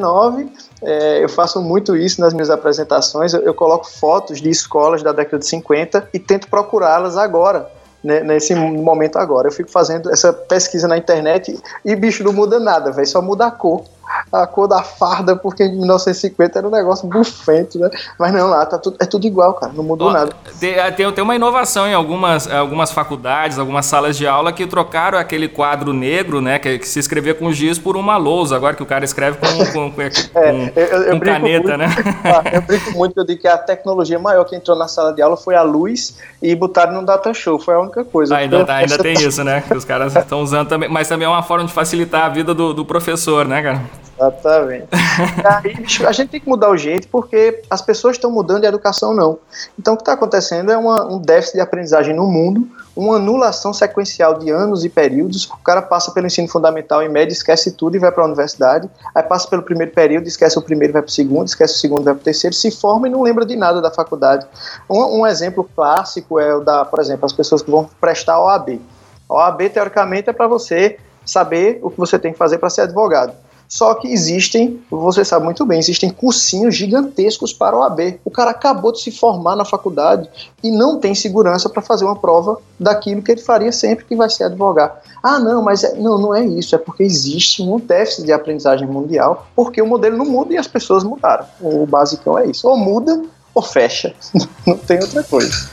É, 0.82 1.24
eu 1.24 1.28
faço 1.28 1.60
muito 1.60 1.96
isso 1.96 2.20
nas 2.20 2.32
minhas 2.32 2.50
apresentações. 2.50 3.34
Eu, 3.34 3.42
eu 3.42 3.54
coloco 3.54 3.90
fotos 3.90 4.40
de 4.40 4.48
escolas 4.48 5.02
da 5.02 5.12
década 5.12 5.38
de 5.38 5.46
50 5.46 6.10
e 6.14 6.18
tento 6.18 6.48
procurá-las 6.48 7.16
agora 7.16 7.68
né, 8.02 8.20
nesse 8.20 8.54
momento 8.54 9.16
agora. 9.16 9.48
Eu 9.48 9.52
fico 9.52 9.70
fazendo 9.70 10.10
essa 10.10 10.32
pesquisa 10.32 10.86
na 10.86 10.96
internet 10.96 11.58
e, 11.84 11.96
bicho, 11.96 12.22
não 12.22 12.32
muda 12.32 12.60
nada, 12.60 12.92
velho, 12.92 13.06
só 13.06 13.20
muda 13.20 13.46
a 13.46 13.50
cor. 13.50 13.84
A 14.32 14.46
cor 14.46 14.68
da 14.68 14.82
farda, 14.82 15.36
porque 15.36 15.64
em 15.64 15.72
1950 15.72 16.58
era 16.58 16.68
um 16.68 16.70
negócio 16.70 17.08
bufento, 17.08 17.78
né? 17.78 17.90
Mas 18.18 18.32
não, 18.32 18.48
lá 18.48 18.64
tá 18.66 18.78
tudo, 18.78 18.96
é 19.00 19.06
tudo 19.06 19.26
igual, 19.26 19.54
cara, 19.54 19.72
não 19.72 19.84
mudou 19.84 20.12
nada. 20.12 20.32
Tem, 20.58 21.12
tem 21.12 21.24
uma 21.24 21.34
inovação 21.34 21.86
em 21.86 21.94
algumas, 21.94 22.50
algumas 22.50 22.90
faculdades, 22.90 23.58
algumas 23.58 23.86
salas 23.86 24.16
de 24.16 24.26
aula 24.26 24.52
que 24.52 24.66
trocaram 24.66 25.18
aquele 25.18 25.48
quadro 25.48 25.92
negro, 25.92 26.40
né, 26.40 26.58
que, 26.58 26.78
que 26.78 26.88
se 26.88 26.98
escrevia 26.98 27.34
com 27.34 27.52
giz 27.52 27.78
por 27.78 27.96
uma 27.96 28.16
lousa, 28.16 28.56
agora 28.56 28.74
que 28.74 28.82
o 28.82 28.86
cara 28.86 29.04
escreve 29.04 29.38
com, 29.38 29.72
com, 29.72 29.92
com, 29.92 30.02
é, 30.38 30.72
eu, 30.76 31.02
eu 31.02 31.12
com 31.18 31.20
caneta, 31.20 31.76
muito, 31.76 31.76
né? 31.76 31.86
Ah, 32.24 32.42
eu 32.52 32.62
brinco 32.62 32.90
muito 32.92 33.14
que 33.14 33.20
eu 33.20 33.24
digo 33.24 33.40
que 33.40 33.48
a 33.48 33.58
tecnologia 33.58 34.18
maior 34.18 34.44
que 34.44 34.54
entrou 34.54 34.76
na 34.76 34.88
sala 34.88 35.12
de 35.12 35.22
aula 35.22 35.36
foi 35.36 35.54
a 35.54 35.62
luz 35.62 36.18
e 36.42 36.54
botaram 36.54 36.92
no 36.92 37.04
data 37.04 37.32
show, 37.34 37.58
foi 37.58 37.74
a 37.74 37.80
única 37.80 38.04
coisa. 38.04 38.34
Ah, 38.34 38.38
ainda, 38.38 38.64
tá, 38.64 38.76
ainda 38.76 38.98
tem 38.98 39.14
isso, 39.20 39.42
né, 39.42 39.62
que 39.66 39.76
os 39.76 39.84
caras 39.84 40.14
estão 40.14 40.42
usando 40.42 40.68
também, 40.68 40.88
mas 40.88 41.08
também 41.08 41.26
é 41.26 41.28
uma 41.28 41.42
forma 41.42 41.64
de 41.64 41.72
facilitar 41.72 42.24
a 42.24 42.28
vida 42.28 42.54
do, 42.54 42.72
do 42.72 42.84
professor, 42.84 43.46
né, 43.46 43.62
cara? 43.62 43.95
Exatamente. 44.16 44.88
Aí, 45.44 46.06
a 46.06 46.12
gente 46.12 46.30
tem 46.30 46.40
que 46.40 46.48
mudar 46.48 46.70
o 46.70 46.76
jeito 46.76 47.06
porque 47.08 47.62
as 47.68 47.82
pessoas 47.82 48.16
estão 48.16 48.30
mudando 48.30 48.64
e 48.64 48.66
a 48.66 48.68
educação 48.68 49.14
não. 49.14 49.38
Então, 49.78 49.94
o 49.94 49.96
que 49.96 50.02
está 50.02 50.14
acontecendo 50.14 50.72
é 50.72 50.76
uma, 50.76 51.06
um 51.06 51.18
déficit 51.18 51.54
de 51.54 51.60
aprendizagem 51.60 52.14
no 52.14 52.26
mundo, 52.26 52.66
uma 52.96 53.16
anulação 53.16 53.74
sequencial 53.74 54.38
de 54.38 54.50
anos 54.50 54.84
e 54.84 54.88
períodos. 54.88 55.44
O 55.44 55.58
cara 55.58 55.82
passa 55.82 56.10
pelo 56.12 56.26
ensino 56.26 56.48
fundamental 56.48 57.02
em 57.02 57.08
média, 57.08 57.32
esquece 57.32 57.72
tudo 57.72 57.96
e 57.96 57.98
vai 57.98 58.10
para 58.10 58.22
a 58.22 58.26
universidade. 58.26 58.88
Aí 59.14 59.22
passa 59.22 59.46
pelo 59.48 59.62
primeiro 59.62 59.92
período, 59.92 60.26
esquece 60.26 60.58
o 60.58 60.62
primeiro, 60.62 60.94
vai 60.94 61.02
para 61.02 61.10
o 61.10 61.12
segundo, 61.12 61.46
esquece 61.46 61.74
o 61.74 61.78
segundo, 61.78 62.02
vai 62.02 62.14
para 62.14 62.22
o 62.22 62.24
terceiro, 62.24 62.56
se 62.56 62.70
forma 62.70 63.06
e 63.06 63.10
não 63.10 63.22
lembra 63.22 63.44
de 63.44 63.54
nada 63.54 63.82
da 63.82 63.90
faculdade. 63.90 64.46
Um, 64.88 65.20
um 65.20 65.26
exemplo 65.26 65.68
clássico 65.76 66.40
é 66.40 66.54
o 66.54 66.60
da, 66.60 66.86
por 66.86 67.00
exemplo, 67.00 67.26
as 67.26 67.32
pessoas 67.32 67.60
que 67.62 67.70
vão 67.70 67.88
prestar 68.00 68.40
OAB. 68.40 68.80
A 69.28 69.34
OAB, 69.34 69.68
teoricamente, 69.68 70.30
é 70.30 70.32
para 70.32 70.46
você 70.46 70.98
saber 71.24 71.80
o 71.82 71.90
que 71.90 71.98
você 71.98 72.18
tem 72.18 72.32
que 72.32 72.38
fazer 72.38 72.58
para 72.58 72.70
ser 72.70 72.82
advogado. 72.82 73.34
Só 73.68 73.94
que 73.94 74.08
existem, 74.08 74.80
você 74.90 75.24
sabe 75.24 75.44
muito 75.44 75.64
bem, 75.66 75.78
existem 75.78 76.10
cursinhos 76.10 76.74
gigantescos 76.74 77.52
para 77.52 77.76
o 77.76 77.82
AB. 77.82 78.20
O 78.24 78.30
cara 78.30 78.50
acabou 78.50 78.92
de 78.92 79.00
se 79.00 79.10
formar 79.10 79.56
na 79.56 79.64
faculdade 79.64 80.28
e 80.62 80.70
não 80.70 80.98
tem 80.98 81.14
segurança 81.14 81.68
para 81.68 81.82
fazer 81.82 82.04
uma 82.04 82.16
prova 82.16 82.58
daquilo 82.78 83.22
que 83.22 83.32
ele 83.32 83.40
faria 83.40 83.72
sempre 83.72 84.04
que 84.04 84.16
vai 84.16 84.30
ser 84.30 84.44
advogar. 84.44 85.02
Ah, 85.22 85.38
não, 85.38 85.62
mas 85.62 85.82
é, 85.84 85.94
não, 85.94 86.18
não 86.18 86.34
é 86.34 86.44
isso, 86.44 86.74
é 86.74 86.78
porque 86.78 87.02
existe 87.02 87.62
um 87.62 87.78
déficit 87.78 88.24
de 88.24 88.32
aprendizagem 88.32 88.86
mundial, 88.86 89.46
porque 89.56 89.82
o 89.82 89.86
modelo 89.86 90.16
não 90.16 90.26
muda 90.26 90.54
e 90.54 90.58
as 90.58 90.66
pessoas 90.66 91.02
mudaram. 91.02 91.46
O 91.60 91.86
basicão 91.86 92.38
é 92.38 92.46
isso, 92.46 92.68
ou 92.68 92.76
muda 92.76 93.22
ou 93.54 93.62
fecha. 93.62 94.14
não 94.66 94.76
tem 94.76 95.00
outra 95.00 95.22
coisa. 95.24 95.68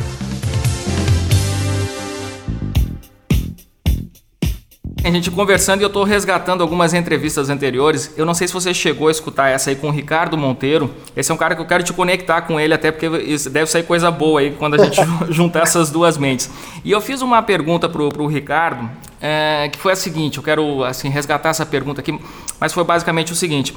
A 5.04 5.12
gente 5.12 5.30
conversando 5.30 5.82
e 5.82 5.84
eu 5.84 5.88
estou 5.88 6.06
resgatando 6.06 6.62
algumas 6.62 6.94
entrevistas 6.94 7.50
anteriores. 7.50 8.14
Eu 8.16 8.26
não 8.26 8.34
sei 8.34 8.48
se 8.48 8.54
você 8.54 8.74
chegou 8.74 9.10
a 9.10 9.12
escutar 9.12 9.50
essa 9.50 9.70
aí 9.70 9.76
com 9.76 9.90
o 9.90 9.92
Ricardo 9.92 10.38
Monteiro. 10.38 10.90
Esse 11.14 11.30
é 11.30 11.34
um 11.34 11.38
cara 11.38 11.56
que 11.56 11.62
eu 11.62 11.66
quero 11.66 11.84
te 11.84 11.92
conectar 11.92 12.44
com 12.44 12.58
ele, 12.58 12.74
até 12.74 12.90
porque 12.90 13.10
deve 13.50 13.66
sair 13.66 13.84
coisa 13.84 14.10
boa 14.10 14.40
aí 14.40 14.52
quando 14.52 14.76
a 14.76 14.78
gente 14.78 15.02
juntar 15.30 15.64
essas 15.64 15.92
duas 15.92 16.18
mentes. 16.18 16.50
E 16.86 16.92
eu 16.92 17.02
fiz 17.02 17.22
uma 17.22 17.42
pergunta 17.42 17.90
pro, 17.90 18.08
pro 18.08 18.28
Ricardo, 18.28 18.90
é, 19.20 19.68
que 19.70 19.78
foi 19.78 19.92
a 19.92 19.96
seguinte: 19.98 20.38
eu 20.38 20.44
quero 20.44 20.86
assim 20.86 21.10
resgatar 21.10 21.50
essa 21.50 21.66
pergunta 21.66 22.00
aqui, 22.00 22.18
mas 22.58 22.72
foi 22.72 22.86
basicamente 22.86 23.34
o 23.34 23.36
seguinte. 23.36 23.76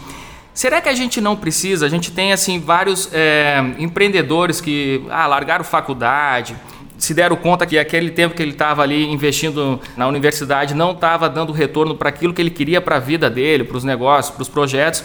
Será 0.54 0.80
que 0.80 0.88
a 0.88 0.95
gente 0.95 1.21
não 1.21 1.35
precisa? 1.35 1.87
A 1.87 1.88
gente 1.88 2.12
tem 2.12 2.33
assim 2.33 2.61
vários 2.61 3.11
é, 3.12 3.64
empreendedores 3.80 4.61
que 4.61 5.04
ah, 5.11 5.26
largaram 5.26 5.64
faculdade, 5.64 6.54
se 6.99 7.12
deram 7.12 7.37
conta 7.37 7.67
que 7.67 7.79
aquele 7.79 8.11
tempo 8.11 8.35
que 8.35 8.43
ele 8.43 8.53
estava 8.53 8.83
ali 8.83 9.05
investindo 9.05 9.81
na 9.97 10.07
universidade 10.07 10.75
não 10.75 10.93
estava 10.93 11.29
dando 11.29 11.53
retorno 11.53 11.95
para 11.95 12.09
aquilo 12.09 12.33
que 12.33 12.41
ele 12.41 12.50
queria 12.50 12.81
para 12.81 12.97
a 12.97 13.00
vida 13.00 13.29
dele, 13.29 13.65
para 13.65 13.76
os 13.76 13.85
negócios, 13.85 14.35
para 14.35 14.43
os 14.43 14.49
projetos. 14.49 15.05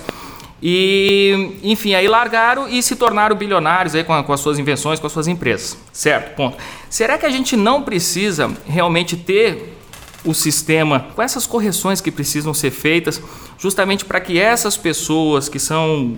E, 0.64 1.58
enfim, 1.64 1.96
aí 1.96 2.08
largaram 2.08 2.68
e 2.68 2.84
se 2.84 2.96
tornaram 2.96 3.36
bilionários 3.36 3.96
aí 3.96 4.04
com, 4.04 4.24
com, 4.24 4.32
as 4.32 4.40
suas 4.40 4.60
invenções, 4.60 5.00
com 5.00 5.08
as 5.08 5.14
suas 5.14 5.28
empresas. 5.28 5.78
Certo? 5.92 6.36
Ponto. 6.36 6.58
Será 6.90 7.18
que 7.18 7.26
a 7.26 7.32
gente 7.32 7.58
não 7.58 7.82
precisa 7.82 8.52
realmente 8.66 9.18
ter 9.18 9.78
o 10.24 10.34
sistema 10.34 11.08
com 11.16 11.22
essas 11.22 11.48
correções 11.48 12.00
que 12.00 12.12
precisam 12.12 12.54
ser 12.54 12.70
feitas, 12.70 13.20
justamente 13.58 14.06
para 14.06 14.20
que 14.22 14.40
essas 14.40 14.78
pessoas 14.78 15.50
que 15.50 15.60
são 15.60 16.16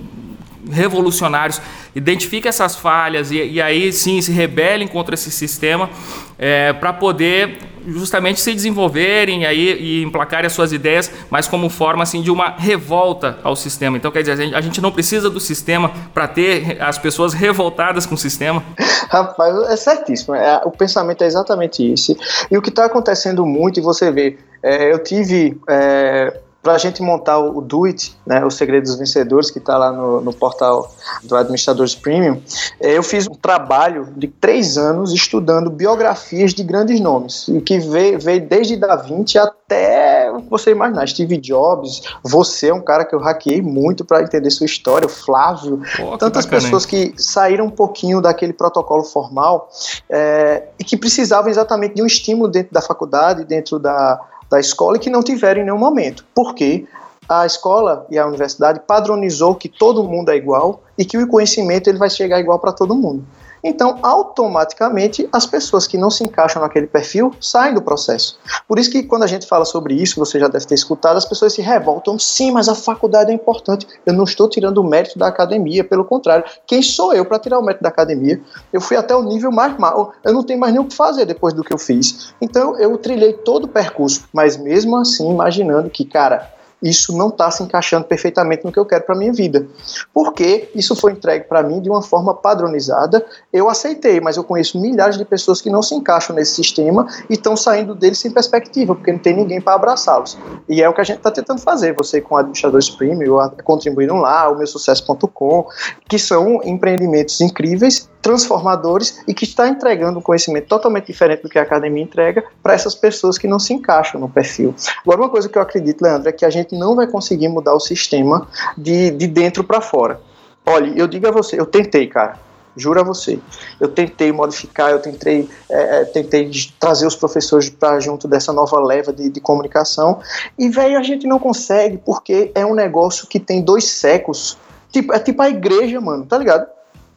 revolucionários 0.72 1.62
identifiquem 1.96 2.50
essas 2.50 2.76
falhas 2.76 3.32
e, 3.32 3.38
e, 3.38 3.62
aí 3.62 3.92
sim 3.94 4.22
se 4.22 4.32
rebelem 4.32 4.88
contra 4.88 5.14
esse 5.14 5.30
sistema 5.30 5.90
é, 6.38 6.74
para 6.74 6.92
poder 6.92 7.60
justamente 7.86 8.42
se 8.42 8.54
desenvolverem 8.54 9.46
aí, 9.46 9.74
e 9.74 10.04
emplacarem 10.04 10.48
as 10.48 10.54
suas 10.54 10.72
ideias, 10.72 11.12
mas 11.30 11.48
como 11.48 11.70
forma 11.70 12.04
assim 12.04 12.22
de 12.22 12.32
uma 12.32 12.50
revolta 12.58 13.38
ao 13.44 13.56
sistema. 13.56 13.98
Então, 13.98 14.12
quer 14.12 14.22
dizer, 14.22 14.56
a 14.56 14.62
gente, 14.62 14.82
não 14.82 14.92
precisa 14.92 15.30
do 15.30 15.40
sistema 15.40 15.92
para 16.14 16.28
ter 16.28 16.82
as 16.82 16.98
pessoas 16.98 17.34
revoltadas 17.34 18.06
com 18.06 18.16
o 18.16 18.18
sistema. 18.18 18.64
Rapaz, 19.10 19.56
é 19.70 19.76
certíssimo. 19.76 20.36
É, 20.36 20.62
o 20.66 20.72
pensamento 20.72 21.24
é 21.24 21.28
exatamente 21.28 21.86
esse. 21.86 22.18
E 22.50 22.58
o 22.58 22.62
que 22.62 22.70
está 22.70 22.86
acontecendo 22.86 23.46
muito, 23.46 23.80
e 23.80 23.84
você 23.84 24.12
vê, 24.12 24.38
é, 24.62 24.92
eu 24.92 25.04
tive 25.04 25.58
é, 25.70 26.40
para 26.64 26.74
a 26.74 26.78
gente 26.78 27.02
montar 27.04 27.40
o, 27.40 27.60
Do 27.62 27.84
It, 27.84 28.18
né, 28.26 28.44
o 28.44 28.50
Segredo 28.50 28.86
dos 28.86 28.96
Vencedores, 28.96 29.52
que 29.52 29.60
está 29.60 29.78
lá 29.78 29.92
no, 29.92 30.22
no, 30.22 30.34
portal 30.34 30.90
do 31.22 31.36
Administradores 31.36 31.94
Premium, 31.94 32.42
é, 32.80 32.98
eu 32.98 33.04
fiz 33.04 33.28
um 33.28 33.36
trabalho 33.36 34.08
de 34.16 34.30
três 34.30 34.78
anos 34.78 35.12
estudando 35.12 35.70
biografias 35.70 36.54
de 36.54 36.64
grandes 36.64 37.02
nomes, 37.02 37.50
e 37.50 37.60
que 37.60 37.80
veio, 37.80 38.18
veio 38.18 38.48
desde 38.48 38.78
Da 38.78 38.96
Vinci 38.96 39.38
até 39.38 40.32
você 40.50 40.72
imaginar, 40.72 41.06
Steve 41.06 41.38
Jobs, 41.38 42.02
você 42.24 42.70
é 42.70 42.74
um 42.74 42.82
cara 42.82 43.04
que 43.04 43.14
eu 43.14 43.20
hackeei 43.20 43.62
muito 43.62 44.06
para 44.06 44.24
entender 44.24 44.50
sua 44.50 44.66
história, 44.66 45.06
o 45.06 45.10
Flávio, 45.10 45.82
Pô, 45.98 46.18
tantas 46.18 46.46
bacana, 46.46 46.62
pessoas 46.62 46.86
hein? 46.94 47.12
que 47.14 47.22
saíram 47.22 47.66
um 47.66 47.70
pouquinho 47.70 48.22
daquele 48.22 48.54
protocolo 48.54 49.04
formal 49.04 49.70
é, 50.10 50.70
e 50.80 50.84
que 50.86 50.96
precisavam 50.96 51.50
exatamente 51.50 51.96
de 51.96 52.02
um 52.02 52.06
estímulo 52.06 52.48
dentro 52.48 52.74
da 52.74 52.82
faculdade, 52.82 53.44
dentro 53.44 53.78
da 53.80 54.20
da 54.54 54.60
escola 54.60 54.98
e 54.98 55.00
que 55.00 55.10
não 55.10 55.24
tiveram 55.24 55.62
em 55.62 55.66
nenhum 55.66 55.80
momento. 55.80 56.24
Porque 56.36 56.86
a 57.28 57.44
escola 57.46 58.06
e 58.12 58.20
a 58.20 58.28
universidade 58.28 58.82
padronizou 58.86 59.56
que 59.56 59.68
todo 59.68 60.04
mundo 60.04 60.30
é 60.30 60.36
igual 60.36 60.84
e 60.96 61.04
que 61.04 61.18
o 61.18 61.28
conhecimento 61.28 61.90
ele 61.90 61.98
vai 61.98 62.10
chegar 62.10 62.40
igual 62.40 62.60
para 62.60 62.72
todo 62.72 62.94
mundo. 62.94 63.26
Então, 63.64 63.98
automaticamente, 64.02 65.28
as 65.32 65.46
pessoas 65.46 65.88
que 65.88 65.98
não 65.98 66.10
se 66.10 66.24
encaixam 66.24 66.62
naquele 66.62 66.88
perfil 66.88 67.34
saem 67.40 67.74
do 67.74 67.82
processo. 67.82 68.38
Por 68.68 68.78
isso 68.78 68.92
que 68.92 69.04
quando 69.04 69.24
a 69.24 69.28
gente 69.28 69.48
fala 69.48 69.64
sobre 69.64 69.94
isso, 69.94 70.20
você 70.20 70.40
já 70.40 70.48
deve 70.48 70.66
ter 70.66 70.76
escutado, 70.76 71.18
as 71.18 71.26
pessoas 71.26 71.54
se 71.54 71.62
revoltam. 71.62 72.20
Sim, 72.20 72.52
mas 72.52 72.68
a 72.68 72.76
faculdade 72.76 73.32
é 73.32 73.34
importante. 73.34 73.88
Eu 74.06 74.14
não 74.14 74.26
estou 74.26 74.50
tirando 74.50 74.80
o 74.80 74.84
mérito 74.84 75.18
da 75.18 75.28
academia, 75.28 75.84
pelo 75.84 76.04
contrário. 76.04 76.44
Quem 76.68 76.82
sou 76.82 77.14
eu 77.14 77.26
para 77.26 77.40
tirar 77.40 77.60
o 77.60 77.64
mérito 77.64 77.84
da 77.84 77.90
academia? 77.90 78.42
Eu 78.72 78.82
fui 78.82 78.98
até 78.98 79.16
o 79.16 79.24
nível 79.24 79.52
mais 79.52 79.78
mal. 79.78 80.14
Eu 80.24 80.34
não 80.34 80.44
tenho 80.44 80.60
mais 80.60 80.74
nem 80.74 80.82
o 80.82 80.86
que 80.86 80.96
fazer 80.96 81.26
depois 81.26 81.54
do 81.54 81.64
que 81.64 81.74
eu 81.74 81.78
fiz. 81.78 82.34
Então, 82.42 82.78
eu 82.78 82.98
trilhei 82.98 83.34
todo 83.34 83.66
o 83.66 83.68
percurso, 83.68 84.26
mas 84.34 84.58
mesmo 84.58 84.98
assim, 84.98 85.30
imaginando 85.30 85.90
que, 85.90 86.04
cara, 86.04 86.52
isso 86.84 87.18
não 87.18 87.30
está 87.30 87.50
se 87.50 87.64
encaixando 87.64 88.06
perfeitamente 88.06 88.66
no 88.66 88.72
que 88.72 88.78
eu 88.78 88.86
quero 88.86 89.04
para 89.06 89.16
minha 89.16 89.32
vida. 89.32 89.66
Porque 90.14 90.70
isso 90.76 90.96
foi 90.96 91.14
entregue 91.14 91.46
para 91.46 91.64
mim 91.64 91.82
de 91.82 91.90
uma 91.90 92.02
forma 92.02 92.34
padronizada, 92.34 93.26
eu 93.52 93.70
aceitei, 93.70 94.20
mas 94.20 94.38
eu 94.38 94.44
conheço 94.44 94.80
milhares 94.80 95.18
de 95.18 95.26
pessoas 95.26 95.62
que 95.62 95.70
não 95.70 95.82
se 95.82 95.96
encaixam 95.96 96.36
nesse 96.36 96.56
sistema 96.56 97.08
e 97.30 97.34
estão 97.34 97.56
saindo 97.56 97.96
dele 97.96 98.16
sem 98.16 98.30
perspectiva, 98.30 98.94
porque 98.94 99.12
não 99.12 99.20
tem 99.20 99.34
ninguém 99.34 99.62
para 99.62 99.74
abraçá-los. 99.74 100.38
E 100.68 100.82
é 100.82 100.90
o 100.90 100.94
que 100.94 101.02
a 101.02 101.04
gente 101.04 101.18
está 101.18 101.32
tentando 101.32 101.62
fazer, 101.62 101.96
você 101.96 102.20
com 102.20 102.36
administradores 102.36 102.90
premium, 102.90 103.38
contribuíram 103.64 104.18
lá, 104.18 104.50
o 104.50 104.58
meu 104.58 104.68
sucesso.com, 104.68 105.68
que 106.08 106.20
são 106.20 106.62
empreendimentos 106.64 107.40
incríveis 107.42 108.10
transformadores 108.24 109.22
e 109.28 109.34
que 109.34 109.44
está 109.44 109.68
entregando 109.68 110.18
um 110.18 110.22
conhecimento 110.22 110.68
totalmente 110.68 111.08
diferente 111.08 111.44
do 111.44 111.50
que 111.50 111.60
a 111.60 111.62
academia 111.62 112.02
entrega 112.02 112.44
para 112.64 112.74
essas 112.74 112.96
pessoas 112.96 113.38
que 113.38 113.48
não 113.48 113.60
se 113.60 113.74
encaixam 113.74 114.20
no 114.20 114.30
perfil. 114.30 114.74
Agora, 115.02 115.22
uma 115.22 115.30
coisa 115.30 115.50
que 115.50 115.58
eu 115.58 115.62
acredito, 115.62 116.02
Leandro, 116.02 116.30
é 116.30 116.32
que 116.32 116.46
a 116.46 116.50
gente 116.50 116.73
não 116.74 116.96
vai 116.96 117.08
conseguir 117.08 117.48
mudar 117.48 117.74
o 117.74 117.80
sistema 117.80 118.48
de, 118.78 119.12
de 119.12 119.28
dentro 119.28 119.64
para 119.64 119.82
fora. 119.82 120.20
Olha, 120.66 120.94
eu 120.96 121.08
digo 121.08 121.28
a 121.28 121.32
você, 121.32 121.60
eu 121.60 121.66
tentei, 121.66 122.08
cara. 122.08 122.40
Juro 122.76 123.00
a 123.00 123.04
você. 123.04 123.40
Eu 123.80 123.88
tentei 123.88 124.32
modificar, 124.32 124.90
eu 124.90 125.00
tentei, 125.00 125.48
é, 125.70 126.02
é 126.02 126.06
tentei 126.06 126.50
trazer 126.80 127.06
os 127.06 127.16
professores 127.16 127.70
para 127.70 128.00
junto 128.00 128.28
dessa 128.28 128.52
nova 128.52 128.80
leva 128.80 129.14
de, 129.14 129.30
de 129.30 129.40
comunicação. 129.40 130.20
E, 130.58 130.70
velho, 130.70 130.98
a 130.98 131.04
gente 131.04 131.28
não 131.28 131.38
consegue 131.38 131.98
porque 131.98 132.52
é 132.56 132.66
um 132.66 132.74
negócio 132.74 133.28
que 133.28 133.40
tem 133.40 133.62
dois 133.62 133.86
séculos. 133.86 134.58
Tipo, 134.92 135.14
é 135.14 135.20
tipo 135.20 135.42
a 135.42 135.50
igreja, 135.50 136.02
mano, 136.02 136.26
tá 136.26 136.38
ligado? 136.38 136.68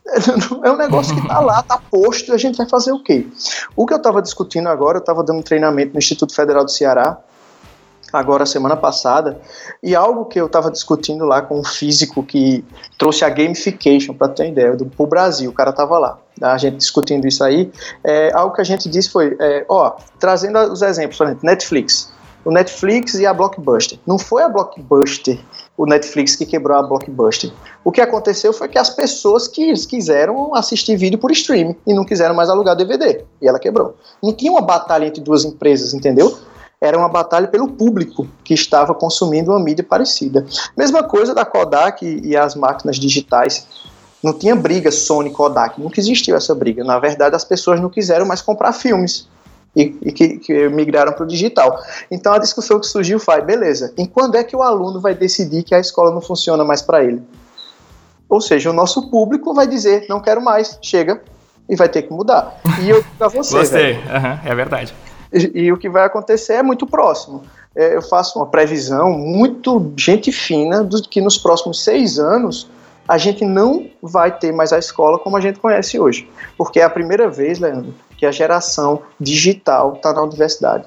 É 0.63 0.71
um 0.71 0.77
negócio 0.77 1.15
que 1.15 1.21
está 1.21 1.41
lá, 1.41 1.61
está 1.61 1.79
posto, 1.79 2.31
e 2.31 2.35
a 2.35 2.39
gente 2.39 2.57
vai 2.57 2.69
fazer 2.69 2.93
o 2.93 3.03
quê? 3.03 3.27
O 3.75 3.85
que 3.85 3.93
eu 3.93 3.97
estava 3.97 4.23
discutindo 4.23 4.69
agora, 4.69 4.99
eu 4.99 5.01
estava 5.01 5.23
dando 5.23 5.41
um 5.41 5.43
treinamento 5.43 5.93
no 5.93 5.99
Instituto 5.99 6.33
Federal 6.33 6.65
do 6.65 6.71
Ceará, 6.71 7.19
agora 8.19 8.47
semana 8.47 8.77
passada, 8.77 9.41
e 9.83 9.95
algo 9.95 10.25
que 10.25 10.41
eu 10.41 10.47
estava 10.47 10.71
discutindo 10.71 11.25
lá 11.25 11.43
com 11.43 11.61
um 11.61 11.65
físico 11.65 12.23
que 12.23 12.65
trouxe 12.99 13.25
a 13.25 13.29
gamification, 13.29 14.15
para 14.15 14.29
ter 14.29 14.45
uma 14.45 14.49
ideia, 14.51 14.77
do 14.77 14.87
pro 14.87 15.07
Brasil, 15.07 15.51
o 15.51 15.55
cara 15.55 15.71
estava 15.71 15.99
lá, 15.99 16.19
a 16.41 16.57
gente 16.59 16.77
discutindo 16.77 17.27
isso 17.27 17.43
aí, 17.43 17.71
é, 18.05 18.33
algo 18.35 18.55
que 18.55 18.61
a 18.61 18.65
gente 18.65 18.89
disse 18.89 19.11
foi, 19.11 19.37
é, 19.39 19.65
ó, 19.69 19.97
trazendo 20.19 20.59
os 20.73 20.83
exemplos, 20.83 21.17
por 21.17 21.27
exemplo, 21.27 21.45
Netflix, 21.45 22.13
o 22.45 22.51
Netflix 22.51 23.15
e 23.15 23.27
a 23.27 23.35
Blockbuster. 23.35 23.99
Não 24.07 24.19
foi 24.19 24.43
a 24.45 24.49
Blockbuster 24.49 25.39
o 25.77 25.85
Netflix 25.85 26.35
que 26.35 26.47
quebrou 26.47 26.77
a 26.77 26.83
Blockbuster. 26.83 27.51
O 27.85 27.93
que 27.93 28.01
aconteceu 28.01 28.53
foi 28.53 28.69
que 28.69 28.79
as 28.79 28.91
pessoas 28.91 29.47
que 29.47 29.73
quiseram 29.87 30.55
assistir 30.55 30.97
vídeo 30.97 31.19
por 31.19 31.31
streaming 31.31 31.77
e 31.87 31.93
não 31.93 32.05
quiseram 32.05 32.35
mais 32.35 32.49
alugar 32.49 32.75
DVD. 32.75 33.25
E 33.43 33.47
ela 33.47 33.59
quebrou. 33.59 33.95
Não 34.23 34.33
tinha 34.33 34.51
uma 34.51 34.63
batalha 34.63 35.07
entre 35.07 35.21
duas 35.21 35.45
empresas, 35.45 35.93
entendeu? 35.93 36.37
Era 36.81 36.99
uma 36.99 37.09
batalha 37.09 37.49
pelo 37.49 37.69
público 37.69 38.29
que 38.45 38.53
estava 38.53 38.95
consumindo 38.95 39.51
uma 39.51 39.61
mídia 39.61 39.85
parecida. 39.85 40.45
Mesma 40.77 41.03
coisa 41.03 41.35
da 41.35 41.45
Kodak 41.45 42.05
e 42.05 42.37
as 42.37 42.55
máquinas 42.55 42.97
digitais. 42.97 43.67
Não 44.23 44.33
tinha 44.33 44.55
briga 44.57 44.91
Sony 44.91 45.31
Kodak, 45.31 45.81
nunca 45.81 46.01
existiu 46.01 46.37
essa 46.37 46.55
briga. 46.55 46.83
Na 46.85 46.99
verdade, 46.99 47.37
as 47.37 47.45
pessoas 47.45 47.81
não 47.81 47.89
quiseram 47.89 48.27
mais 48.27 48.43
comprar 48.43 48.73
filmes 48.73 49.29
e, 49.77 49.95
e 50.03 50.13
que, 50.13 50.39
que, 50.39 50.69
migraram 50.69 51.13
para 51.13 51.25
o 51.25 51.27
digital. 51.27 51.79
Então 52.11 52.33
a 52.33 52.39
discussão 52.39 52.81
que 52.81 52.87
surgiu 52.87 53.21
foi, 53.21 53.43
beleza, 53.43 53.93
em 53.97 54.07
quando 54.07 54.37
é 54.37 54.43
que 54.43 54.57
o 54.57 54.63
aluno 54.63 55.01
vai 55.01 55.15
decidir 55.15 55.63
que 55.63 55.75
a 55.75 55.79
escola 55.79 56.11
não 56.11 56.21
funciona 56.21 56.65
mais 56.65 56.81
para 56.81 57.05
ele? 57.05 57.23
Ou 58.29 58.41
seja, 58.41 58.71
o 58.71 58.73
nosso 58.73 59.11
público 59.11 59.55
vai 59.55 59.67
dizer, 59.67 60.07
não 60.09 60.21
quero 60.21 60.43
mais, 60.43 60.79
chega, 60.83 61.23
e 61.69 61.77
vai 61.77 61.89
ter 61.89 62.03
que 62.03 62.13
mudar. 62.13 62.59
E 62.83 62.91
eu 62.91 63.03
digo 63.03 63.25
a 63.25 63.29
você, 63.29 63.59
Gostei, 63.59 63.93
uhum, 63.95 64.39
é 64.45 64.55
verdade. 64.55 64.95
E, 65.33 65.73
o 65.73 65.77
que 65.77 65.89
vai 65.89 66.05
acontecer 66.05 66.55
é 66.55 66.63
muito 66.63 66.87
próximo. 66.87 67.43
É, 67.75 67.97
eu 67.97 68.03
faço 68.03 68.39
uma 68.39 68.47
previsão 68.47 69.11
muito 69.11 69.93
gente 69.97 70.33
fina 70.33 70.83
do 70.83 71.03
que 71.03 71.21
nos 71.21 71.37
próximos 71.37 71.83
seis 71.83 72.19
anos 72.19 72.71
a 73.09 73.19
gente 73.19 73.45
não 73.45 73.89
vai 74.03 74.37
ter 74.37 74.53
mais 74.53 74.73
a 74.73 74.79
escola 74.79 75.19
como 75.19 75.37
a 75.37 75.41
gente 75.41 75.61
conhece 75.61 75.99
hoje. 75.99 76.29
Porque 76.57 76.81
é 76.81 76.85
a 76.85 76.91
primeira 76.91 77.29
vez, 77.29 77.59
Leandro, 77.59 77.95
que 78.17 78.27
a 78.27 78.33
geração 78.33 79.03
digital 79.21 79.95
está 79.95 80.13
na 80.13 80.23
universidade. 80.23 80.85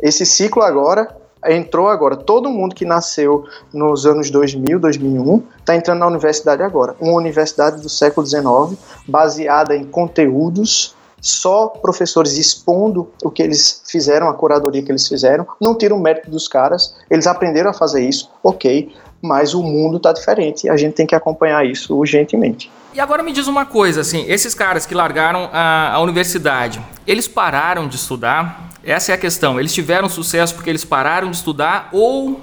Esse 0.00 0.26
ciclo 0.26 0.62
agora 0.62 1.14
entrou 1.46 1.88
agora. 1.88 2.16
Todo 2.16 2.50
mundo 2.50 2.74
que 2.74 2.84
nasceu 2.84 3.44
nos 3.72 4.06
anos 4.06 4.30
2000, 4.30 4.78
2001, 4.80 5.42
está 5.58 5.76
entrando 5.76 6.00
na 6.00 6.06
universidade 6.06 6.62
agora. 6.62 6.96
Uma 7.00 7.14
universidade 7.14 7.80
do 7.80 7.88
século 7.88 8.26
XIX, 8.26 8.78
baseada 9.06 9.76
em 9.76 9.84
conteúdos, 9.84 10.94
só 11.24 11.68
professores 11.68 12.36
expondo 12.36 13.10
o 13.24 13.30
que 13.30 13.42
eles 13.42 13.82
fizeram, 13.86 14.28
a 14.28 14.34
curadoria 14.34 14.82
que 14.82 14.92
eles 14.92 15.08
fizeram. 15.08 15.46
Não 15.58 15.74
tira 15.74 15.94
o 15.94 15.98
mérito 15.98 16.30
dos 16.30 16.46
caras, 16.46 16.94
eles 17.10 17.26
aprenderam 17.26 17.70
a 17.70 17.72
fazer 17.72 18.06
isso, 18.06 18.30
ok, 18.42 18.94
mas 19.22 19.54
o 19.54 19.62
mundo 19.62 19.96
está 19.96 20.12
diferente 20.12 20.66
e 20.66 20.70
a 20.70 20.76
gente 20.76 20.92
tem 20.92 21.06
que 21.06 21.14
acompanhar 21.14 21.64
isso 21.64 21.96
urgentemente. 21.96 22.70
E 22.92 23.00
agora 23.00 23.22
me 23.22 23.32
diz 23.32 23.48
uma 23.48 23.64
coisa, 23.64 24.02
assim, 24.02 24.26
esses 24.28 24.54
caras 24.54 24.84
que 24.84 24.94
largaram 24.94 25.48
a, 25.50 25.94
a 25.94 26.00
universidade, 26.02 26.80
eles 27.06 27.26
pararam 27.26 27.88
de 27.88 27.96
estudar? 27.96 28.68
Essa 28.84 29.12
é 29.12 29.14
a 29.14 29.18
questão. 29.18 29.58
Eles 29.58 29.72
tiveram 29.72 30.10
sucesso 30.10 30.54
porque 30.54 30.68
eles 30.68 30.84
pararam 30.84 31.30
de 31.30 31.36
estudar 31.36 31.88
ou 31.90 32.38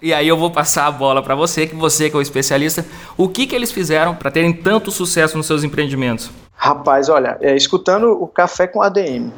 e 0.00 0.14
aí 0.14 0.28
eu 0.28 0.36
vou 0.36 0.50
passar 0.50 0.86
a 0.86 0.90
bola 0.90 1.22
para 1.22 1.34
você, 1.34 1.66
que 1.66 1.74
você 1.74 2.08
que 2.08 2.16
é 2.16 2.18
o 2.18 2.22
especialista, 2.22 2.84
o 3.16 3.28
que 3.28 3.46
que 3.46 3.54
eles 3.54 3.72
fizeram 3.72 4.14
para 4.14 4.30
terem 4.30 4.52
tanto 4.52 4.90
sucesso 4.90 5.36
nos 5.36 5.46
seus 5.46 5.64
empreendimentos? 5.64 6.30
Rapaz, 6.54 7.08
olha, 7.08 7.36
é, 7.40 7.56
escutando 7.56 8.10
o 8.10 8.26
Café 8.26 8.66
com 8.66 8.82
ADM, 8.82 9.30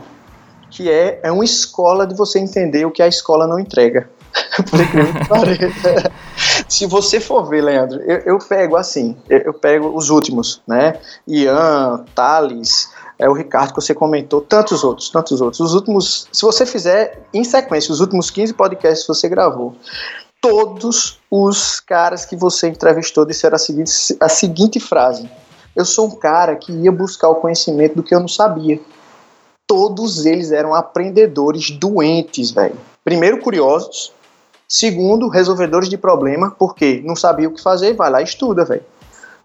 que 0.70 0.90
é, 0.90 1.20
é 1.22 1.32
uma 1.32 1.44
escola 1.44 2.06
de 2.06 2.14
você 2.14 2.38
entender 2.38 2.84
o 2.84 2.90
que 2.90 3.02
a 3.02 3.08
escola 3.08 3.46
não 3.46 3.58
entrega. 3.58 4.08
Se 6.68 6.86
você 6.86 7.20
for 7.20 7.48
ver, 7.48 7.62
Leandro, 7.62 8.00
eu, 8.02 8.18
eu 8.18 8.38
pego 8.38 8.76
assim, 8.76 9.16
eu, 9.28 9.38
eu, 9.38 9.54
pego 9.54 9.96
os 9.96 10.08
últimos, 10.08 10.62
né? 10.66 10.94
Ian, 11.26 12.04
Thales, 12.14 12.90
é 13.18 13.28
o 13.28 13.32
Ricardo 13.32 13.74
que 13.74 13.80
você 13.80 13.94
comentou, 13.94 14.40
tantos 14.40 14.84
outros, 14.84 15.10
tantos 15.10 15.40
outros. 15.40 15.60
Os 15.60 15.74
últimos, 15.74 16.28
se 16.32 16.42
você 16.42 16.64
fizer 16.64 17.22
em 17.34 17.44
sequência, 17.44 17.92
os 17.92 18.00
últimos 18.00 18.30
15 18.30 18.54
podcasts 18.54 19.02
que 19.02 19.08
você 19.08 19.28
gravou, 19.28 19.74
todos 20.40 21.18
os 21.30 21.80
caras 21.80 22.24
que 22.24 22.36
você 22.36 22.68
entrevistou 22.68 23.24
disseram 23.24 23.56
a 23.56 23.58
seguinte, 23.58 24.16
a 24.20 24.28
seguinte 24.28 24.80
frase: 24.80 25.30
Eu 25.74 25.84
sou 25.84 26.06
um 26.06 26.16
cara 26.16 26.56
que 26.56 26.72
ia 26.72 26.92
buscar 26.92 27.28
o 27.28 27.36
conhecimento 27.36 27.96
do 27.96 28.02
que 28.02 28.14
eu 28.14 28.20
não 28.20 28.28
sabia. 28.28 28.80
Todos 29.66 30.26
eles 30.26 30.50
eram 30.50 30.74
aprendedores 30.74 31.70
doentes, 31.70 32.50
velho. 32.50 32.76
Primeiro, 33.04 33.40
curiosos, 33.40 34.12
Segundo, 34.70 35.26
resolvedores 35.26 35.88
de 35.88 35.98
problema, 35.98 36.54
porque 36.56 37.02
não 37.04 37.16
sabia 37.16 37.48
o 37.48 37.52
que 37.52 37.60
fazer, 37.60 37.92
vai 37.94 38.08
lá 38.08 38.20
e 38.20 38.24
estuda, 38.24 38.64
velho. 38.64 38.84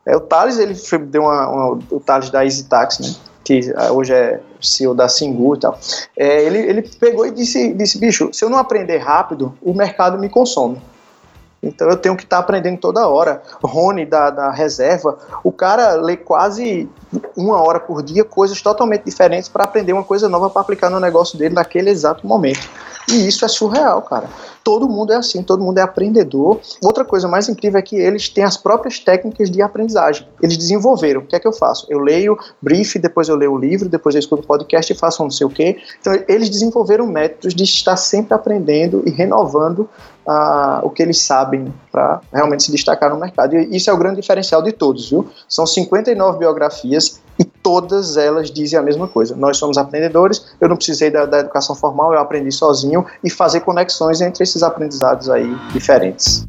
É, 0.05 0.15
o 0.15 0.19
Thales, 0.19 0.59
ele 0.59 0.75
deu 1.07 1.23
uma, 1.23 1.47
uma, 1.49 1.79
o 1.89 1.99
Thales 1.99 2.29
da 2.29 2.45
Easy 2.45 2.67
né? 2.71 3.15
Que 3.43 3.73
ah, 3.75 3.91
hoje 3.91 4.13
é 4.13 4.39
CEO 4.65 4.93
da 4.93 5.07
Singu 5.07 5.55
e 5.55 5.59
tal. 5.59 5.79
É, 6.17 6.43
ele, 6.43 6.57
ele 6.57 6.81
pegou 6.81 7.25
e 7.25 7.31
disse, 7.31 7.73
disse, 7.73 7.97
bicho, 7.97 8.29
se 8.33 8.43
eu 8.43 8.49
não 8.49 8.57
aprender 8.57 8.97
rápido, 8.97 9.53
o 9.61 9.73
mercado 9.73 10.17
me 10.17 10.29
consome. 10.29 10.81
Então 11.65 11.89
eu 11.89 11.97
tenho 11.97 12.15
que 12.15 12.23
estar 12.23 12.37
tá 12.37 12.43
aprendendo 12.43 12.79
toda 12.79 13.07
hora. 13.07 13.41
Rony 13.63 14.05
da, 14.05 14.29
da 14.29 14.51
reserva, 14.51 15.17
o 15.43 15.51
cara 15.51 15.93
lê 15.95 16.15
quase 16.15 16.89
uma 17.35 17.61
hora 17.61 17.79
por 17.79 18.03
dia 18.03 18.23
coisas 18.23 18.61
totalmente 18.61 19.03
diferentes 19.03 19.49
para 19.49 19.63
aprender 19.63 19.93
uma 19.93 20.03
coisa 20.03 20.29
nova 20.29 20.49
para 20.49 20.61
aplicar 20.61 20.89
no 20.89 20.99
negócio 20.99 21.37
dele 21.37 21.55
naquele 21.55 21.89
exato 21.89 22.25
momento. 22.27 22.69
E 23.07 23.27
isso 23.27 23.45
é 23.45 23.47
surreal, 23.47 24.01
cara. 24.01 24.27
Todo 24.63 24.89
mundo 24.89 25.13
é 25.13 25.15
assim, 25.15 25.43
todo 25.43 25.63
mundo 25.63 25.77
é 25.77 25.81
aprendedor. 25.81 26.59
Outra 26.83 27.05
coisa 27.05 27.27
mais 27.27 27.47
incrível 27.47 27.77
é 27.77 27.81
que 27.81 27.95
eles 27.95 28.29
têm 28.29 28.43
as 28.43 28.57
próprias 28.57 28.97
técnicas 28.99 29.51
de 29.51 29.61
aprendizagem. 29.61 30.27
Eles 30.41 30.57
desenvolveram. 30.57 31.21
O 31.21 31.25
que 31.25 31.35
é 31.35 31.39
que 31.39 31.47
eu 31.47 31.53
faço? 31.53 31.85
Eu 31.87 31.99
leio 31.99 32.35
brief, 32.59 32.97
depois 32.97 33.29
eu 33.29 33.35
leio 33.35 33.53
o 33.53 33.57
livro, 33.57 33.87
depois 33.87 34.15
eu 34.15 34.19
escuto 34.19 34.41
o 34.41 34.47
podcast 34.47 34.91
e 34.91 34.95
faço 34.95 35.21
um 35.21 35.25
não 35.25 35.31
sei 35.31 35.45
o 35.45 35.51
quê. 35.51 35.77
Então, 36.01 36.13
eles 36.27 36.49
desenvolveram 36.49 37.05
métodos 37.05 37.53
de 37.53 37.63
estar 37.63 37.95
sempre 37.95 38.33
aprendendo 38.33 39.03
e 39.05 39.11
renovando 39.11 39.87
uh, 40.27 40.85
o 40.85 40.89
que 40.89 41.01
eles 41.01 41.21
sabem 41.21 41.73
para 41.91 42.21
realmente 42.33 42.63
se 42.63 42.71
destacar 42.71 43.09
no 43.09 43.19
mercado. 43.19 43.55
E 43.55 43.75
isso 43.75 43.89
é 43.89 43.93
o 43.93 43.97
grande 43.97 44.21
diferencial 44.21 44.61
de 44.61 44.71
todos, 44.71 45.09
viu? 45.09 45.29
São 45.47 45.65
59 45.65 46.39
biografias 46.39 47.21
e 47.37 47.43
todas 47.43 48.17
elas 48.17 48.49
dizem 48.51 48.79
a 48.79 48.81
mesma 48.81 49.07
coisa. 49.07 49.35
Nós 49.35 49.57
somos 49.57 49.77
aprendedores, 49.77 50.45
eu 50.59 50.69
não 50.69 50.75
precisei 50.75 51.09
da, 51.09 51.25
da 51.25 51.39
educação 51.39 51.75
formal, 51.75 52.13
eu 52.13 52.19
aprendi 52.19 52.51
sozinho 52.51 53.05
e 53.23 53.29
fazer 53.29 53.61
conexões 53.61 54.21
entre 54.21 54.43
esses 54.43 54.63
aprendizados 54.63 55.29
aí 55.29 55.53
diferentes. 55.71 56.47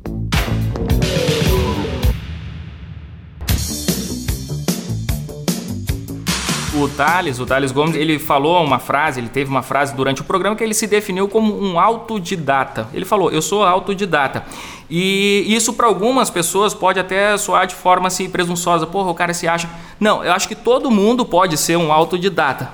O 6.80 6.88
Thales, 6.88 7.40
o 7.40 7.46
Thales 7.46 7.72
Gomes, 7.72 7.96
ele 7.96 8.18
falou 8.18 8.62
uma 8.62 8.78
frase, 8.78 9.20
ele 9.20 9.28
teve 9.28 9.50
uma 9.50 9.62
frase 9.62 9.94
durante 9.94 10.20
o 10.20 10.24
programa 10.24 10.56
que 10.56 10.62
ele 10.62 10.74
se 10.74 10.86
definiu 10.86 11.28
como 11.28 11.58
um 11.60 11.78
autodidata. 11.78 12.88
Ele 12.92 13.04
falou: 13.04 13.30
"Eu 13.30 13.42
sou 13.42 13.64
autodidata". 13.64 14.44
E 14.88 15.44
isso 15.48 15.72
para 15.72 15.86
algumas 15.86 16.30
pessoas 16.30 16.72
pode 16.72 17.00
até 17.00 17.36
soar 17.36 17.66
de 17.66 17.74
forma 17.74 18.06
assim 18.06 18.30
presunçosa. 18.30 18.86
Porra, 18.86 19.10
o 19.10 19.14
cara 19.14 19.34
se 19.34 19.48
acha. 19.48 19.68
Não, 19.98 20.24
eu 20.24 20.32
acho 20.32 20.46
que 20.46 20.54
todo 20.54 20.90
mundo 20.90 21.24
pode 21.24 21.56
ser 21.56 21.76
um 21.76 21.92
autodidata. 21.92 22.70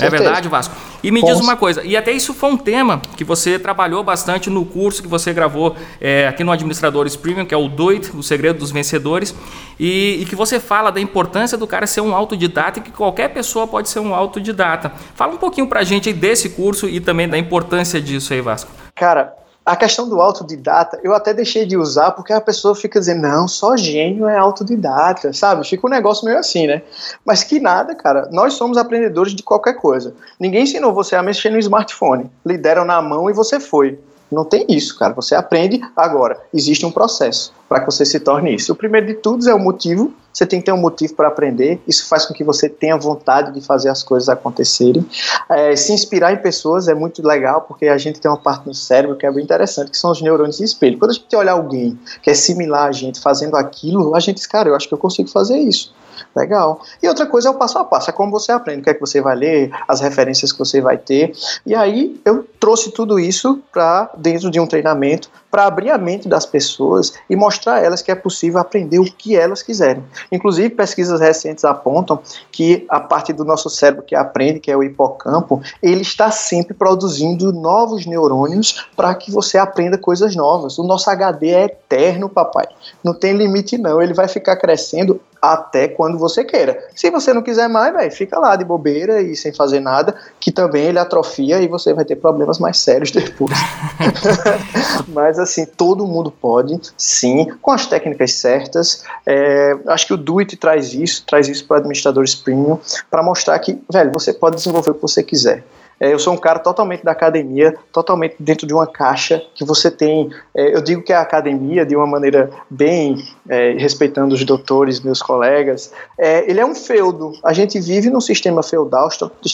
É 0.00 0.10
verdade, 0.10 0.48
Vasco? 0.48 0.74
E 1.02 1.10
me 1.10 1.22
diz 1.22 1.38
uma 1.38 1.56
coisa, 1.56 1.84
e 1.84 1.96
até 1.96 2.10
isso 2.10 2.34
foi 2.34 2.50
um 2.50 2.56
tema 2.56 3.00
que 3.16 3.22
você 3.22 3.58
trabalhou 3.58 4.02
bastante 4.02 4.50
no 4.50 4.64
curso 4.64 5.02
que 5.02 5.08
você 5.08 5.32
gravou 5.32 5.76
é, 6.00 6.26
aqui 6.26 6.42
no 6.42 6.50
Administradores 6.50 7.14
Premium, 7.14 7.44
que 7.44 7.54
é 7.54 7.56
o 7.56 7.68
DOIT, 7.68 8.16
o 8.16 8.22
Segredo 8.22 8.58
dos 8.58 8.72
Vencedores, 8.72 9.34
e, 9.78 10.18
e, 10.20 10.24
que 10.24 10.34
você 10.34 10.58
fala 10.58 10.90
da 10.90 11.00
importância 11.00 11.56
do 11.56 11.66
cara 11.66 11.86
ser 11.86 12.00
um 12.00 12.14
autodidata 12.14 12.80
e 12.80 12.82
que 12.82 12.90
qualquer 12.90 13.28
pessoa 13.28 13.66
pode 13.66 13.88
ser 13.88 14.00
um 14.00 14.14
autodidata. 14.14 14.92
Fala 15.14 15.32
um 15.32 15.38
pouquinho 15.38 15.68
pra 15.68 15.84
gente 15.84 16.12
desse 16.12 16.50
curso 16.50 16.88
e 16.88 16.98
também 16.98 17.28
da 17.28 17.38
importância 17.38 18.00
disso 18.00 18.32
aí, 18.32 18.40
Vasco. 18.40 18.70
Cara, 18.94 19.34
a 19.66 19.74
questão 19.74 20.08
do 20.08 20.20
autodidata, 20.22 21.00
eu 21.02 21.12
até 21.12 21.34
deixei 21.34 21.66
de 21.66 21.76
usar 21.76 22.12
porque 22.12 22.32
a 22.32 22.40
pessoa 22.40 22.72
fica 22.72 23.00
dizendo, 23.00 23.22
não, 23.22 23.48
só 23.48 23.76
gênio 23.76 24.28
é 24.28 24.38
autodidata, 24.38 25.32
sabe? 25.32 25.66
Fica 25.66 25.84
um 25.88 25.90
negócio 25.90 26.24
meio 26.24 26.38
assim, 26.38 26.68
né? 26.68 26.82
Mas 27.24 27.42
que 27.42 27.58
nada, 27.58 27.92
cara. 27.92 28.28
Nós 28.30 28.54
somos 28.54 28.78
aprendedores 28.78 29.34
de 29.34 29.42
qualquer 29.42 29.74
coisa. 29.74 30.14
Ninguém 30.38 30.62
ensinou 30.62 30.94
você 30.94 31.16
a 31.16 31.22
mexer 31.22 31.50
no 31.50 31.58
smartphone. 31.58 32.30
Lhe 32.44 32.56
deram 32.56 32.84
na 32.84 33.02
mão 33.02 33.28
e 33.28 33.32
você 33.32 33.58
foi. 33.58 33.98
Não 34.30 34.44
tem 34.44 34.66
isso, 34.68 34.98
cara. 34.98 35.14
Você 35.14 35.34
aprende 35.34 35.80
agora. 35.96 36.40
Existe 36.52 36.84
um 36.84 36.90
processo 36.90 37.52
para 37.68 37.80
que 37.80 37.86
você 37.86 38.04
se 38.04 38.18
torne 38.20 38.54
isso. 38.54 38.72
O 38.72 38.76
primeiro 38.76 39.06
de 39.06 39.14
tudo 39.14 39.48
é 39.48 39.54
o 39.54 39.58
motivo. 39.58 40.12
Você 40.32 40.44
tem 40.44 40.60
que 40.60 40.66
ter 40.66 40.72
um 40.72 40.76
motivo 40.76 41.14
para 41.14 41.28
aprender. 41.28 41.80
Isso 41.86 42.06
faz 42.08 42.26
com 42.26 42.34
que 42.34 42.44
você 42.44 42.68
tenha 42.68 42.96
vontade 42.96 43.52
de 43.52 43.60
fazer 43.64 43.88
as 43.88 44.02
coisas 44.02 44.28
acontecerem. 44.28 45.06
É, 45.48 45.74
se 45.74 45.92
inspirar 45.92 46.32
em 46.32 46.36
pessoas 46.36 46.88
é 46.88 46.94
muito 46.94 47.26
legal, 47.26 47.62
porque 47.62 47.86
a 47.86 47.96
gente 47.96 48.20
tem 48.20 48.30
uma 48.30 48.36
parte 48.36 48.66
no 48.66 48.74
cérebro 48.74 49.16
que 49.16 49.24
é 49.24 49.32
bem 49.32 49.42
interessante, 49.42 49.90
que 49.90 49.96
são 49.96 50.10
os 50.10 50.20
neurônios 50.20 50.58
de 50.58 50.64
espelho. 50.64 50.98
Quando 50.98 51.12
a 51.12 51.14
gente 51.14 51.34
olha 51.34 51.52
alguém 51.52 51.98
que 52.22 52.28
é 52.28 52.34
similar 52.34 52.88
a 52.88 52.92
gente 52.92 53.20
fazendo 53.20 53.56
aquilo, 53.56 54.14
a 54.14 54.20
gente 54.20 54.36
diz, 54.36 54.46
cara, 54.46 54.68
eu 54.68 54.74
acho 54.74 54.88
que 54.88 54.94
eu 54.94 54.98
consigo 54.98 55.30
fazer 55.30 55.56
isso. 55.56 55.94
Legal. 56.36 56.82
E 57.02 57.08
outra 57.08 57.24
coisa 57.24 57.48
é 57.48 57.50
o 57.50 57.54
passo 57.54 57.78
a 57.78 57.84
passo, 57.84 58.10
é 58.10 58.12
como 58.12 58.30
você 58.30 58.52
aprende, 58.52 58.80
o 58.80 58.84
que 58.84 58.90
é 58.90 58.94
que 58.94 59.00
você 59.00 59.22
vai 59.22 59.34
ler, 59.34 59.70
as 59.88 60.02
referências 60.02 60.52
que 60.52 60.58
você 60.58 60.82
vai 60.82 60.98
ter. 60.98 61.32
E 61.64 61.74
aí 61.74 62.20
eu 62.26 62.46
trouxe 62.60 62.90
tudo 62.90 63.18
isso 63.18 63.62
para 63.72 64.10
dentro 64.18 64.50
de 64.50 64.60
um 64.60 64.66
treinamento 64.66 65.30
para 65.56 65.64
abrir 65.64 65.90
a 65.90 65.96
mente 65.96 66.28
das 66.28 66.44
pessoas 66.44 67.14
e 67.30 67.34
mostrar 67.34 67.76
a 67.76 67.80
elas 67.80 68.02
que 68.02 68.10
é 68.10 68.14
possível 68.14 68.60
aprender 68.60 68.98
o 68.98 69.04
que 69.04 69.34
elas 69.34 69.62
quiserem. 69.62 70.04
Inclusive, 70.30 70.68
pesquisas 70.68 71.18
recentes 71.18 71.64
apontam 71.64 72.18
que 72.52 72.84
a 72.90 73.00
parte 73.00 73.32
do 73.32 73.42
nosso 73.42 73.70
cérebro 73.70 74.04
que 74.04 74.14
aprende, 74.14 74.60
que 74.60 74.70
é 74.70 74.76
o 74.76 74.82
hipocampo, 74.82 75.62
ele 75.82 76.02
está 76.02 76.30
sempre 76.30 76.74
produzindo 76.74 77.54
novos 77.54 78.04
neurônios 78.04 78.86
para 78.94 79.14
que 79.14 79.30
você 79.30 79.56
aprenda 79.56 79.96
coisas 79.96 80.36
novas. 80.36 80.76
O 80.78 80.82
nosso 80.82 81.08
HD 81.08 81.48
é 81.48 81.64
eterno, 81.64 82.28
papai. 82.28 82.66
Não 83.02 83.14
tem 83.14 83.32
limite 83.32 83.78
não, 83.78 84.02
ele 84.02 84.12
vai 84.12 84.28
ficar 84.28 84.56
crescendo 84.56 85.18
até 85.40 85.88
quando 85.88 86.18
você 86.18 86.44
queira. 86.44 86.78
Se 86.94 87.10
você 87.10 87.32
não 87.32 87.42
quiser 87.42 87.68
mais, 87.68 87.94
véio, 87.94 88.10
fica 88.10 88.38
lá 88.38 88.56
de 88.56 88.64
bobeira 88.64 89.20
e 89.20 89.36
sem 89.36 89.52
fazer 89.52 89.80
nada, 89.80 90.14
que 90.40 90.50
também 90.50 90.84
ele 90.84 90.98
atrofia 90.98 91.60
e 91.60 91.68
você 91.68 91.92
vai 91.92 92.04
ter 92.04 92.16
problemas 92.16 92.58
mais 92.58 92.78
sérios 92.78 93.10
depois. 93.10 93.56
Mas 95.08 95.38
assim, 95.46 95.64
todo 95.64 96.06
mundo 96.06 96.30
pode, 96.30 96.78
sim, 96.96 97.46
com 97.60 97.70
as 97.70 97.86
técnicas 97.86 98.34
certas. 98.34 99.02
É, 99.24 99.76
acho 99.88 100.06
que 100.06 100.14
o 100.14 100.16
Do 100.16 100.38
It 100.38 100.56
traz 100.56 100.92
isso, 100.92 101.24
traz 101.26 101.48
isso 101.48 101.66
para 101.66 101.78
administradores 101.78 102.34
premium, 102.34 102.78
para 103.10 103.22
mostrar 103.22 103.58
que, 103.58 103.80
velho, 103.90 104.12
você 104.12 104.32
pode 104.32 104.56
desenvolver 104.56 104.90
o 104.90 104.94
que 104.94 105.02
você 105.02 105.22
quiser. 105.22 105.64
É, 105.98 106.12
eu 106.12 106.18
sou 106.18 106.34
um 106.34 106.36
cara 106.36 106.58
totalmente 106.58 107.02
da 107.02 107.12
academia, 107.12 107.74
totalmente 107.92 108.36
dentro 108.38 108.66
de 108.66 108.74
uma 108.74 108.86
caixa 108.86 109.42
que 109.54 109.64
você 109.64 109.90
tem. 109.90 110.30
É, 110.54 110.74
eu 110.74 110.82
digo 110.82 111.02
que 111.02 111.12
a 111.12 111.20
academia, 111.20 111.86
de 111.86 111.96
uma 111.96 112.06
maneira 112.06 112.50
bem 112.68 113.24
é, 113.48 113.72
respeitando 113.78 114.34
os 114.34 114.44
doutores, 114.44 115.00
meus 115.00 115.22
colegas, 115.22 115.92
é, 116.18 116.48
ele 116.50 116.60
é 116.60 116.66
um 116.66 116.74
feudo. 116.74 117.32
A 117.42 117.52
gente 117.52 117.80
vive 117.80 118.10
num 118.10 118.20
sistema 118.20 118.62
feudal, 118.62 119.08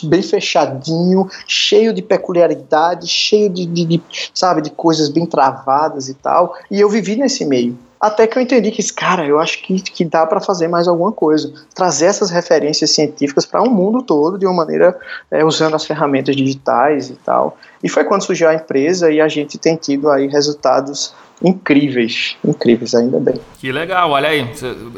bem 0.04 0.22
fechadinho, 0.22 1.28
cheio 1.46 1.92
de 1.92 2.02
peculiaridades, 2.02 3.08
cheio 3.08 3.48
de, 3.48 3.64
de, 3.64 3.84
de, 3.84 4.02
sabe, 4.34 4.62
de 4.62 4.70
coisas 4.70 5.08
bem 5.08 5.26
travadas 5.26 6.08
e 6.08 6.14
tal. 6.14 6.56
E 6.70 6.80
eu 6.80 6.88
vivi 6.88 7.16
nesse 7.16 7.44
meio. 7.44 7.76
Até 8.02 8.26
que 8.26 8.36
eu 8.36 8.42
entendi 8.42 8.72
que, 8.72 8.82
cara, 8.92 9.24
eu 9.24 9.38
acho 9.38 9.62
que, 9.62 9.80
que 9.80 10.04
dá 10.04 10.26
para 10.26 10.40
fazer 10.40 10.66
mais 10.66 10.88
alguma 10.88 11.12
coisa. 11.12 11.52
Trazer 11.72 12.06
essas 12.06 12.30
referências 12.30 12.90
científicas 12.90 13.46
para 13.46 13.62
o 13.62 13.68
um 13.68 13.70
mundo 13.70 14.02
todo 14.02 14.36
de 14.36 14.44
uma 14.44 14.52
maneira 14.52 14.98
é, 15.30 15.44
usando 15.44 15.76
as 15.76 15.84
ferramentas 15.86 16.34
digitais 16.34 17.10
e 17.10 17.14
tal. 17.14 17.56
E 17.82 17.88
foi 17.88 18.04
quando 18.04 18.22
surgiu 18.22 18.48
a 18.48 18.54
empresa 18.54 19.10
e 19.10 19.20
a 19.20 19.28
gente 19.28 19.58
tem 19.58 19.76
tido 19.76 20.08
aí 20.10 20.26
resultados 20.28 21.14
incríveis, 21.42 22.36
incríveis, 22.44 22.94
ainda 22.94 23.18
bem. 23.18 23.34
Que 23.58 23.72
legal, 23.72 24.10
olha 24.10 24.28
aí, 24.28 24.48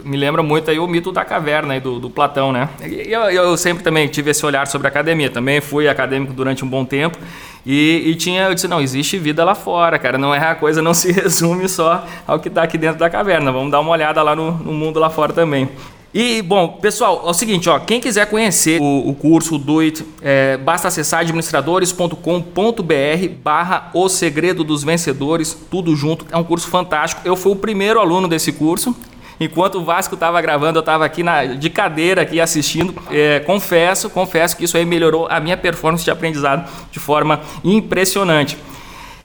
me 0.04 0.16
lembra 0.16 0.42
muito 0.42 0.70
aí 0.70 0.78
o 0.78 0.86
mito 0.86 1.10
da 1.10 1.24
caverna 1.24 1.74
aí 1.74 1.80
do, 1.80 1.98
do 1.98 2.10
Platão, 2.10 2.52
né? 2.52 2.68
Eu, 2.82 3.22
eu 3.30 3.56
sempre 3.56 3.82
também 3.82 4.06
tive 4.08 4.30
esse 4.30 4.44
olhar 4.44 4.66
sobre 4.66 4.86
a 4.86 4.90
academia, 4.90 5.30
também 5.30 5.60
fui 5.60 5.88
acadêmico 5.88 6.32
durante 6.34 6.64
um 6.64 6.68
bom 6.68 6.84
tempo 6.84 7.18
e, 7.64 8.10
e, 8.10 8.14
tinha, 8.14 8.42
eu 8.42 8.54
disse, 8.54 8.68
não, 8.68 8.80
existe 8.80 9.16
vida 9.16 9.42
lá 9.42 9.54
fora, 9.54 9.98
cara, 9.98 10.18
não 10.18 10.34
é 10.34 10.38
a 10.38 10.54
coisa, 10.54 10.82
não 10.82 10.92
se 10.94 11.10
resume 11.10 11.68
só 11.68 12.06
ao 12.26 12.38
que 12.38 12.48
está 12.48 12.62
aqui 12.62 12.76
dentro 12.76 12.98
da 12.98 13.08
caverna, 13.08 13.50
vamos 13.50 13.70
dar 13.70 13.80
uma 13.80 13.90
olhada 13.90 14.22
lá 14.22 14.36
no, 14.36 14.50
no 14.50 14.72
mundo 14.72 15.00
lá 15.00 15.08
fora 15.08 15.32
também. 15.32 15.68
E, 16.14 16.40
bom, 16.42 16.78
pessoal, 16.80 17.24
é 17.26 17.30
o 17.30 17.34
seguinte, 17.34 17.68
ó, 17.68 17.80
quem 17.80 18.00
quiser 18.00 18.26
conhecer 18.26 18.80
o, 18.80 19.08
o 19.08 19.14
curso 19.16 19.58
Do 19.58 19.80
It, 19.80 20.06
é, 20.22 20.56
basta 20.56 20.86
acessar 20.86 21.22
administradores.com.br 21.22 23.28
barra 23.42 23.90
O 23.92 24.08
Segredo 24.08 24.62
dos 24.62 24.84
Vencedores, 24.84 25.58
tudo 25.68 25.96
junto, 25.96 26.24
é 26.30 26.36
um 26.36 26.44
curso 26.44 26.68
fantástico. 26.68 27.20
Eu 27.24 27.34
fui 27.34 27.50
o 27.50 27.56
primeiro 27.56 27.98
aluno 27.98 28.28
desse 28.28 28.52
curso, 28.52 28.94
Enquanto 29.40 29.78
o 29.78 29.84
Vasco 29.84 30.14
estava 30.14 30.40
gravando, 30.40 30.78
eu 30.78 30.80
estava 30.80 31.04
aqui 31.04 31.24
na, 31.24 31.44
de 31.44 31.68
cadeira 31.68 32.22
aqui 32.22 32.40
assistindo. 32.40 32.94
É, 33.10 33.40
confesso, 33.40 34.08
confesso 34.08 34.56
que 34.56 34.64
isso 34.64 34.76
aí 34.76 34.84
melhorou 34.84 35.26
a 35.28 35.40
minha 35.40 35.56
performance 35.56 36.04
de 36.04 36.10
aprendizado 36.12 36.70
de 36.92 37.00
forma 37.00 37.40
impressionante. 37.64 38.56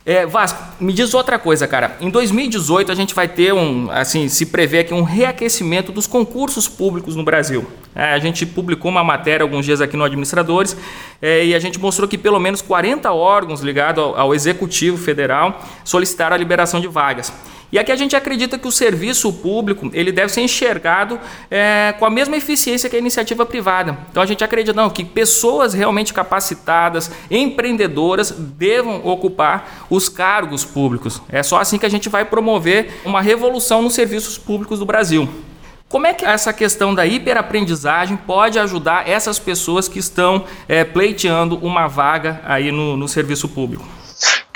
É, 0.09 0.25
Vasco, 0.25 0.59
me 0.79 0.91
diz 0.91 1.13
outra 1.13 1.37
coisa, 1.37 1.67
cara. 1.67 1.95
Em 2.01 2.09
2018 2.09 2.91
a 2.91 2.95
gente 2.95 3.13
vai 3.13 3.27
ter 3.27 3.53
um, 3.53 3.91
assim, 3.91 4.27
se 4.27 4.47
prevê 4.47 4.79
aqui 4.79 4.91
um 4.91 5.03
reaquecimento 5.03 5.91
dos 5.91 6.07
concursos 6.07 6.67
públicos 6.67 7.15
no 7.15 7.21
Brasil. 7.21 7.67
É, 7.93 8.05
a 8.05 8.17
gente 8.17 8.43
publicou 8.43 8.89
uma 8.89 9.03
matéria 9.03 9.43
alguns 9.43 9.65
dias 9.65 9.81
aqui 9.81 9.95
no 9.95 10.03
Administradores 10.03 10.75
é, 11.21 11.45
e 11.45 11.53
a 11.53 11.59
gente 11.59 11.79
mostrou 11.79 12.09
que 12.09 12.17
pelo 12.17 12.39
menos 12.39 12.59
40 12.59 13.13
órgãos 13.13 13.61
ligados 13.61 14.03
ao, 14.03 14.17
ao 14.17 14.33
Executivo 14.33 14.97
Federal 14.97 15.63
solicitaram 15.83 16.35
a 16.35 16.39
liberação 16.39 16.81
de 16.81 16.87
vagas. 16.87 17.31
E 17.71 17.77
aqui 17.77 17.91
a 17.91 17.95
gente 17.95 18.15
acredita 18.15 18.57
que 18.57 18.67
o 18.67 18.71
serviço 18.71 19.31
público 19.31 19.89
ele 19.93 20.11
deve 20.11 20.31
ser 20.31 20.41
enxergado 20.41 21.19
é, 21.51 21.93
com 21.99 22.05
a 22.05 22.09
mesma 22.09 22.35
eficiência 22.35 22.89
que 22.89 22.95
a 22.95 22.99
iniciativa 22.99 23.45
privada. 23.45 23.97
Então 24.09 24.23
a 24.23 24.25
gente 24.25 24.43
acredita 24.43 24.73
não, 24.73 24.89
que 24.89 25.05
pessoas 25.05 25.73
realmente 25.73 26.13
capacitadas, 26.13 27.11
empreendedoras, 27.29 28.31
devam 28.31 29.05
ocupar 29.05 29.85
os 29.89 30.09
cargos 30.09 30.65
públicos. 30.65 31.21
É 31.29 31.43
só 31.43 31.59
assim 31.59 31.77
que 31.77 31.85
a 31.85 31.89
gente 31.89 32.09
vai 32.09 32.25
promover 32.25 33.01
uma 33.05 33.21
revolução 33.21 33.81
nos 33.81 33.93
serviços 33.93 34.37
públicos 34.37 34.79
do 34.79 34.85
Brasil. 34.85 35.29
Como 35.87 36.05
é 36.05 36.13
que 36.13 36.23
essa 36.23 36.53
questão 36.53 36.93
da 36.93 37.05
hiperaprendizagem 37.05 38.15
pode 38.15 38.59
ajudar 38.59 39.09
essas 39.09 39.39
pessoas 39.39 39.87
que 39.87 39.97
estão 39.97 40.45
é, 40.67 40.83
pleiteando 40.83 41.57
uma 41.57 41.87
vaga 41.87 42.41
aí 42.45 42.71
no, 42.71 42.95
no 42.95 43.07
serviço 43.07 43.49
público? 43.49 43.98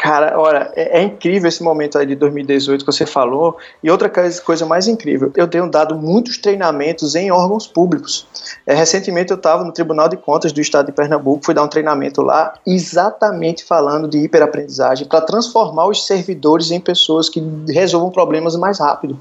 Cara, 0.04 0.38
olha, 0.38 0.70
é, 0.76 1.00
é, 1.00 1.02
incrível 1.02 1.48
esse 1.48 1.64
momento 1.64 1.98
aí 1.98 2.06
de 2.06 2.14
2018 2.16 2.84
que 2.84 2.92
você 2.92 3.06
falou. 3.06 3.56
E 3.82 3.90
outra 3.90 4.12
coisa 4.44 4.66
mais 4.66 4.86
incrível, 4.86 5.32
eu 5.34 5.48
tenho 5.48 5.72
dado 5.72 5.96
muitos 5.96 6.38
treinamentos 6.38 7.16
em 7.16 7.32
órgãos 7.32 7.66
públicos. 7.66 8.28
É, 8.68 8.74
recentemente 8.74 9.32
eu 9.32 9.38
estava 9.38 9.64
no 9.64 9.72
Tribunal 9.72 10.10
de 10.10 10.18
Contas 10.18 10.52
do 10.52 10.60
Estado 10.60 10.88
de 10.88 10.92
Pernambuco, 10.92 11.46
fui 11.46 11.54
dar 11.54 11.64
um 11.64 11.70
treinamento 11.70 12.22
lá, 12.22 12.54
exatamente 12.68 13.64
falando 13.64 14.06
de 14.06 14.18
hiperaprendizagem, 14.18 15.08
para 15.08 15.22
transformar 15.22 15.88
os 15.88 16.06
servidores 16.06 16.70
em 16.70 16.82
pessoas 16.82 17.30
que 17.30 17.42
resolvam 17.70 18.12
problemas 18.12 18.58
mais 18.58 18.80
rápido. 18.80 19.18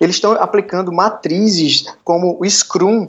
Eles 0.00 0.16
estão 0.16 0.32
aplicando 0.32 0.90
matrizes 0.90 1.84
como 2.02 2.38
o 2.40 2.48
Scrum, 2.48 3.08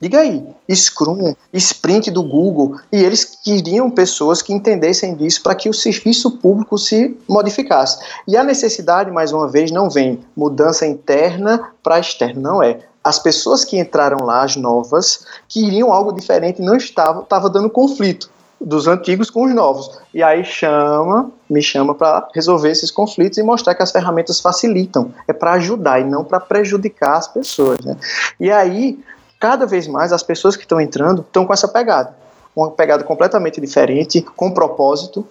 Diga 0.00 0.20
aí, 0.20 0.42
Scrum, 0.74 1.34
Sprint 1.52 2.10
do 2.10 2.22
Google, 2.22 2.80
e 2.90 2.96
eles 3.04 3.22
queriam 3.44 3.90
pessoas 3.90 4.40
que 4.40 4.50
entendessem 4.50 5.14
disso 5.14 5.42
para 5.42 5.54
que 5.54 5.68
o 5.68 5.74
serviço 5.74 6.38
público 6.38 6.78
se 6.78 7.18
modificasse. 7.28 8.02
E 8.26 8.34
a 8.34 8.42
necessidade, 8.42 9.10
mais 9.10 9.30
uma 9.30 9.46
vez, 9.46 9.70
não 9.70 9.90
vem 9.90 10.20
mudança 10.34 10.86
interna 10.86 11.72
para 11.82 12.00
externa, 12.00 12.40
não 12.40 12.62
é. 12.62 12.78
As 13.04 13.18
pessoas 13.18 13.62
que 13.62 13.78
entraram 13.78 14.24
lá, 14.24 14.42
as 14.42 14.56
novas, 14.56 15.26
queriam 15.46 15.92
algo 15.92 16.12
diferente, 16.12 16.62
não 16.62 16.76
estavam, 16.76 17.22
estava 17.22 17.50
dando 17.50 17.68
conflito 17.68 18.30
dos 18.58 18.86
antigos 18.86 19.28
com 19.28 19.44
os 19.44 19.54
novos. 19.54 19.98
E 20.14 20.22
aí 20.22 20.44
chama, 20.44 21.30
me 21.48 21.62
chama 21.62 21.94
para 21.94 22.28
resolver 22.34 22.70
esses 22.70 22.90
conflitos 22.90 23.38
e 23.38 23.42
mostrar 23.42 23.74
que 23.74 23.82
as 23.82 23.90
ferramentas 23.90 24.40
facilitam, 24.40 25.12
é 25.28 25.32
para 25.32 25.52
ajudar 25.52 26.00
e 26.00 26.04
não 26.04 26.24
para 26.24 26.40
prejudicar 26.40 27.16
as 27.16 27.28
pessoas. 27.28 27.78
Né? 27.80 27.96
E 28.38 28.50
aí 28.50 28.98
cada 29.40 29.64
vez 29.64 29.88
mais 29.88 30.12
as 30.12 30.22
pessoas 30.22 30.54
que 30.54 30.62
estão 30.62 30.78
entrando 30.78 31.22
estão 31.22 31.46
com 31.46 31.52
essa 31.52 31.66
pegada. 31.66 32.14
Uma 32.54 32.70
pegada 32.70 33.02
completamente 33.02 33.60
diferente, 33.60 34.20
com 34.20 34.52
propósito, 34.52 35.26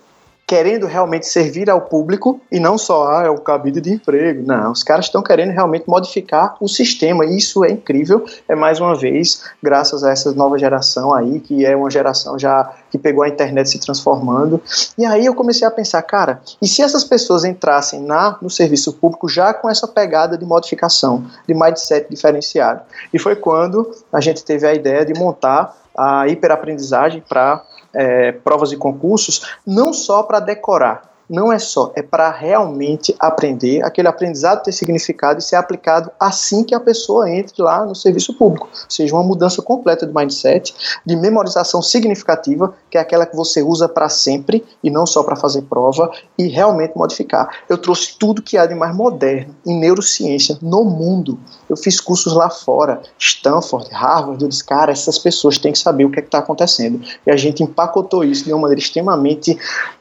querendo 0.50 0.88
realmente 0.88 1.28
servir 1.28 1.70
ao 1.70 1.80
público 1.80 2.42
e 2.52 2.60
não 2.60 2.76
só 2.76 3.08
ah, 3.08 3.24
é 3.24 3.30
o 3.30 3.38
cabide 3.38 3.80
de 3.80 3.94
emprego. 3.94 4.42
Não, 4.48 4.72
os 4.72 4.82
caras 4.82 5.06
estão 5.06 5.22
querendo 5.22 5.52
realmente 5.52 5.88
modificar 5.88 6.56
o 6.60 6.68
sistema 6.68 7.24
e 7.24 7.38
isso 7.38 7.64
é 7.64 7.70
incrível. 7.70 8.26
É 8.48 8.56
mais 8.56 8.80
uma 8.80 8.96
vez 8.96 9.44
graças 9.62 10.04
a 10.04 10.10
essa 10.10 10.34
nova 10.34 10.58
geração 10.58 11.14
aí, 11.14 11.40
que 11.40 11.64
é 11.64 11.76
uma 11.76 11.92
geração 11.92 12.40
já 12.40 12.74
que 12.90 12.98
pegou 12.98 13.24
a 13.24 13.30
internet 13.30 13.70
se 13.70 13.80
transformando. 13.80 14.60
E 14.98 15.06
aí 15.06 15.24
eu 15.24 15.36
comecei 15.36 15.68
a 15.68 15.70
pensar, 15.70 16.02
cara, 16.02 16.42
e 16.60 16.68
se 16.68 16.82
essas 16.82 17.04
pessoas 17.04 17.46
entrassem 17.46 18.02
na 18.02 18.36
no 18.42 18.50
serviço 18.50 18.94
público 18.94 19.30
já 19.30 19.54
com 19.54 19.70
essa 19.70 19.88
pegada 19.88 20.36
de 20.36 20.46
modificação, 20.46 21.28
de 21.48 21.54
mindset 21.54 22.08
diferenciado? 22.10 22.82
E 23.14 23.20
foi 23.20 23.36
quando 23.36 23.92
a 24.12 24.20
gente 24.20 24.44
teve 24.44 24.66
a 24.66 24.74
ideia 24.74 25.06
de 25.06 25.14
montar 25.14 25.78
a 25.96 26.28
hiperaprendizagem 26.28 27.22
para 27.28 27.62
é, 27.93 28.32
provas 28.32 28.71
e 28.71 28.78
concursos, 28.78 29.56
não 29.65 29.93
só 29.93 30.23
para 30.23 30.39
decorar, 30.39 31.09
não 31.30 31.52
é 31.52 31.60
só, 31.60 31.92
é 31.96 32.02
para 32.02 32.32
realmente 32.32 33.15
aprender, 33.20 33.84
aquele 33.84 34.08
aprendizado 34.08 34.63
ter 34.63 34.72
significado 34.72 35.39
e 35.39 35.44
ser 35.44 35.58
aplicado 35.58 36.10
assim 36.20 36.63
que 36.63 36.74
a 36.74 36.80
pessoa 36.80 37.30
entre 37.30 37.62
lá 37.62 37.86
no 37.86 37.94
serviço 37.94 38.34
público. 38.34 38.70
Ou 38.72 38.89
seja, 38.89 39.13
uma 39.13 39.24
mudança 39.24 39.62
completa 39.62 40.08
de 40.08 40.13
mindset, 40.13 40.74
de 41.06 41.15
memorização 41.15 41.82
significativa, 41.82 42.74
que 42.89 42.98
é 42.98 43.02
aquela 43.02 43.26
que 43.26 43.36
você 43.36 43.62
usa 43.62 43.88
para 43.88 44.10
sempre 44.10 44.65
e 44.84 44.89
não 44.89 45.06
só 45.06 45.22
para 45.22 45.36
fazer 45.36 45.63
prova, 45.63 46.12
e 46.38 46.48
realmente 46.48 46.98
modificar. 46.98 47.50
Eu 47.68 47.78
trouxe 47.78 48.18
tudo 48.18 48.42
que 48.42 48.58
há 48.58 48.65
de 48.65 48.74
mais 48.74 48.96
moderno 48.96 49.56
em 49.65 49.78
neurociência 49.78 50.58
no 50.62 50.84
mundo. 50.84 51.38
Eu 51.70 51.78
fiz 51.78 52.00
cursos 52.00 52.34
lá 52.34 52.50
fora, 52.50 53.02
Stanford, 53.20 53.89
Harvard, 53.92 54.42
eu 54.42 54.50
disse, 54.50 54.63
cara, 54.63 54.92
essas 54.92 55.20
pessoas 55.20 55.58
têm 55.58 55.72
que 55.72 55.80
saber 55.80 56.06
o 56.06 56.10
que 56.10 56.20
é 56.20 56.24
está 56.30 56.39
acontecendo. 56.39 57.02
E 57.26 57.32
a 57.32 57.36
gente 57.36 57.62
empacotou 57.62 58.24
isso 58.24 58.46
de 58.46 58.54
uma 58.54 58.62
maneira 58.62 58.80
extremamente. 58.80 59.58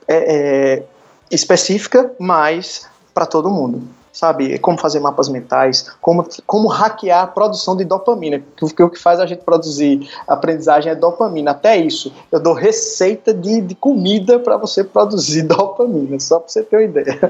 É, 0.06 0.16
é, 0.16 0.82
específica, 1.30 2.10
mas 2.18 2.86
para 3.14 3.26
todo 3.26 3.50
mundo. 3.50 3.82
Sabe, 4.12 4.58
como 4.58 4.76
fazer 4.78 4.98
mapas 4.98 5.28
mentais, 5.28 5.92
como, 6.00 6.26
como 6.44 6.66
hackear 6.66 7.22
a 7.22 7.26
produção 7.26 7.76
de 7.76 7.84
dopamina, 7.84 8.42
porque 8.58 8.82
o 8.82 8.90
que 8.90 8.98
faz 8.98 9.20
a 9.20 9.26
gente 9.26 9.44
produzir 9.44 10.10
aprendizagem 10.26 10.90
é 10.90 10.94
dopamina. 10.94 11.52
Até 11.52 11.76
isso, 11.76 12.12
eu 12.32 12.40
dou 12.40 12.52
receita 12.52 13.32
de, 13.32 13.60
de 13.60 13.74
comida 13.76 14.40
para 14.40 14.56
você 14.56 14.82
produzir 14.82 15.42
dopamina, 15.46 16.18
só 16.18 16.40
para 16.40 16.48
você 16.48 16.62
ter 16.64 16.76
uma 16.76 16.82
ideia. 16.82 17.28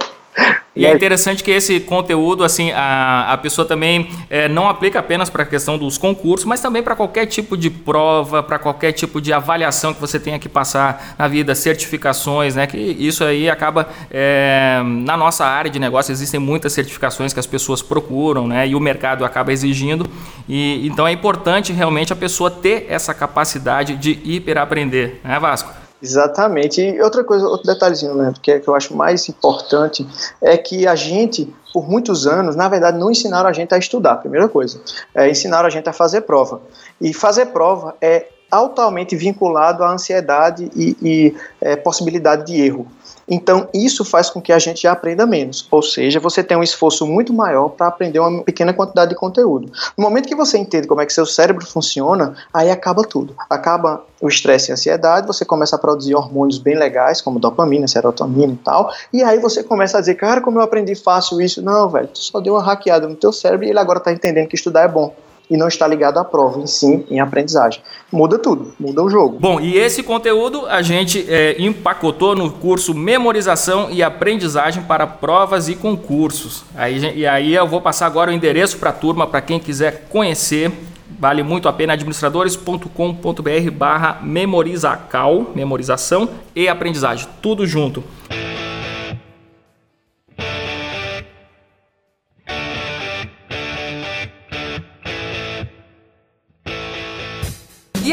E 0.78 0.86
é 0.86 0.94
interessante 0.94 1.42
que 1.42 1.50
esse 1.50 1.80
conteúdo, 1.80 2.44
assim, 2.44 2.70
a, 2.70 3.32
a 3.32 3.36
pessoa 3.36 3.66
também 3.66 4.08
é, 4.30 4.48
não 4.48 4.68
aplica 4.68 5.00
apenas 5.00 5.28
para 5.28 5.42
a 5.42 5.46
questão 5.46 5.76
dos 5.76 5.98
concursos, 5.98 6.46
mas 6.46 6.60
também 6.60 6.84
para 6.84 6.94
qualquer 6.94 7.26
tipo 7.26 7.56
de 7.56 7.68
prova, 7.68 8.44
para 8.44 8.60
qualquer 8.60 8.92
tipo 8.92 9.20
de 9.20 9.32
avaliação 9.32 9.92
que 9.92 10.00
você 10.00 10.20
tenha 10.20 10.38
que 10.38 10.48
passar 10.48 11.16
na 11.18 11.26
vida, 11.26 11.52
certificações, 11.56 12.54
né? 12.54 12.64
Que 12.68 12.78
isso 12.78 13.24
aí 13.24 13.50
acaba 13.50 13.88
é, 14.08 14.80
na 14.84 15.16
nossa 15.16 15.44
área 15.44 15.68
de 15.68 15.80
negócio 15.80 16.12
existem 16.12 16.38
muitas 16.38 16.72
certificações 16.72 17.32
que 17.32 17.40
as 17.40 17.46
pessoas 17.46 17.82
procuram, 17.82 18.46
né? 18.46 18.68
E 18.68 18.76
o 18.76 18.80
mercado 18.80 19.24
acaba 19.24 19.52
exigindo. 19.52 20.08
E 20.48 20.86
então 20.86 21.08
é 21.08 21.10
importante 21.10 21.72
realmente 21.72 22.12
a 22.12 22.16
pessoa 22.16 22.52
ter 22.52 22.86
essa 22.88 23.12
capacidade 23.12 23.96
de 23.96 24.20
hiperaprender, 24.24 25.16
né, 25.24 25.40
Vasco? 25.40 25.87
Exatamente. 26.02 26.80
E 26.80 27.00
outra 27.00 27.24
coisa, 27.24 27.46
outro 27.46 27.66
detalhezinho, 27.66 28.14
né, 28.14 28.32
que, 28.40 28.52
é, 28.52 28.60
que 28.60 28.68
eu 28.68 28.74
acho 28.74 28.96
mais 28.96 29.28
importante 29.28 30.06
é 30.40 30.56
que 30.56 30.86
a 30.86 30.94
gente, 30.94 31.52
por 31.72 31.88
muitos 31.88 32.26
anos, 32.26 32.54
na 32.54 32.68
verdade, 32.68 32.98
não 32.98 33.10
ensinaram 33.10 33.48
a 33.48 33.52
gente 33.52 33.74
a 33.74 33.78
estudar, 33.78 34.16
primeira 34.16 34.48
coisa. 34.48 34.80
É, 35.14 35.28
ensinaram 35.28 35.66
a 35.66 35.70
gente 35.70 35.88
a 35.88 35.92
fazer 35.92 36.22
prova. 36.22 36.60
E 37.00 37.12
fazer 37.12 37.46
prova 37.46 37.96
é 38.00 38.26
altamente 38.50 39.14
vinculado 39.14 39.84
à 39.84 39.92
ansiedade 39.92 40.70
e, 40.74 40.96
e 41.02 41.36
é, 41.60 41.76
possibilidade 41.76 42.46
de 42.46 42.60
erro. 42.60 42.86
Então, 43.30 43.68
isso 43.74 44.04
faz 44.04 44.30
com 44.30 44.40
que 44.40 44.52
a 44.52 44.58
gente 44.58 44.86
aprenda 44.86 45.26
menos. 45.26 45.66
Ou 45.70 45.82
seja, 45.82 46.18
você 46.18 46.42
tem 46.42 46.56
um 46.56 46.62
esforço 46.62 47.06
muito 47.06 47.32
maior 47.32 47.68
para 47.68 47.88
aprender 47.88 48.18
uma 48.18 48.42
pequena 48.42 48.72
quantidade 48.72 49.10
de 49.10 49.16
conteúdo. 49.16 49.70
No 49.96 50.02
momento 50.02 50.26
que 50.26 50.34
você 50.34 50.56
entende 50.56 50.88
como 50.88 51.02
é 51.02 51.06
que 51.06 51.12
seu 51.12 51.26
cérebro 51.26 51.66
funciona, 51.66 52.34
aí 52.52 52.70
acaba 52.70 53.02
tudo. 53.02 53.34
Acaba 53.50 54.02
o 54.20 54.28
estresse 54.28 54.70
e 54.70 54.72
a 54.72 54.74
ansiedade, 54.74 55.26
você 55.26 55.44
começa 55.44 55.76
a 55.76 55.78
produzir 55.78 56.14
hormônios 56.14 56.58
bem 56.58 56.76
legais, 56.76 57.20
como 57.20 57.38
dopamina, 57.38 57.86
serotonina 57.86 58.54
e 58.54 58.56
tal, 58.56 58.90
e 59.12 59.22
aí 59.22 59.38
você 59.38 59.62
começa 59.62 59.98
a 59.98 60.00
dizer, 60.00 60.14
cara, 60.14 60.40
como 60.40 60.58
eu 60.58 60.62
aprendi 60.62 60.94
fácil 60.94 61.40
isso. 61.40 61.62
Não, 61.62 61.88
velho, 61.88 62.08
tu 62.08 62.18
só 62.18 62.40
deu 62.40 62.54
uma 62.54 62.62
hackeada 62.62 63.06
no 63.06 63.14
teu 63.14 63.32
cérebro 63.32 63.66
e 63.66 63.70
ele 63.70 63.78
agora 63.78 63.98
está 63.98 64.10
entendendo 64.10 64.48
que 64.48 64.56
estudar 64.56 64.82
é 64.82 64.88
bom 64.88 65.14
e 65.50 65.56
não 65.56 65.68
está 65.68 65.86
ligado 65.86 66.18
à 66.18 66.24
prova, 66.24 66.60
em 66.60 66.66
si, 66.66 67.06
em 67.10 67.20
aprendizagem. 67.20 67.82
Muda 68.12 68.38
tudo, 68.38 68.74
muda 68.78 69.02
o 69.02 69.08
jogo. 69.08 69.38
Bom, 69.38 69.60
e 69.60 69.76
esse 69.76 70.02
conteúdo 70.02 70.66
a 70.66 70.82
gente 70.82 71.24
é, 71.28 71.56
empacotou 71.60 72.34
no 72.34 72.50
curso 72.50 72.94
Memorização 72.94 73.90
e 73.90 74.02
Aprendizagem 74.02 74.82
para 74.82 75.06
Provas 75.06 75.68
e 75.68 75.74
Concursos. 75.74 76.64
Aí, 76.74 76.98
e 77.16 77.26
aí 77.26 77.54
eu 77.54 77.66
vou 77.66 77.80
passar 77.80 78.06
agora 78.06 78.30
o 78.30 78.34
endereço 78.34 78.78
para 78.78 78.90
a 78.90 78.92
turma, 78.92 79.26
para 79.26 79.40
quem 79.40 79.58
quiser 79.58 80.06
conhecer. 80.08 80.70
Vale 81.18 81.42
muito 81.42 81.68
a 81.68 81.72
pena, 81.72 81.94
administradores.com.br 81.94 83.70
barra 83.72 84.20
memorizacal, 84.22 85.50
memorização 85.54 86.28
e 86.54 86.68
aprendizagem, 86.68 87.26
tudo 87.42 87.66
junto. 87.66 88.04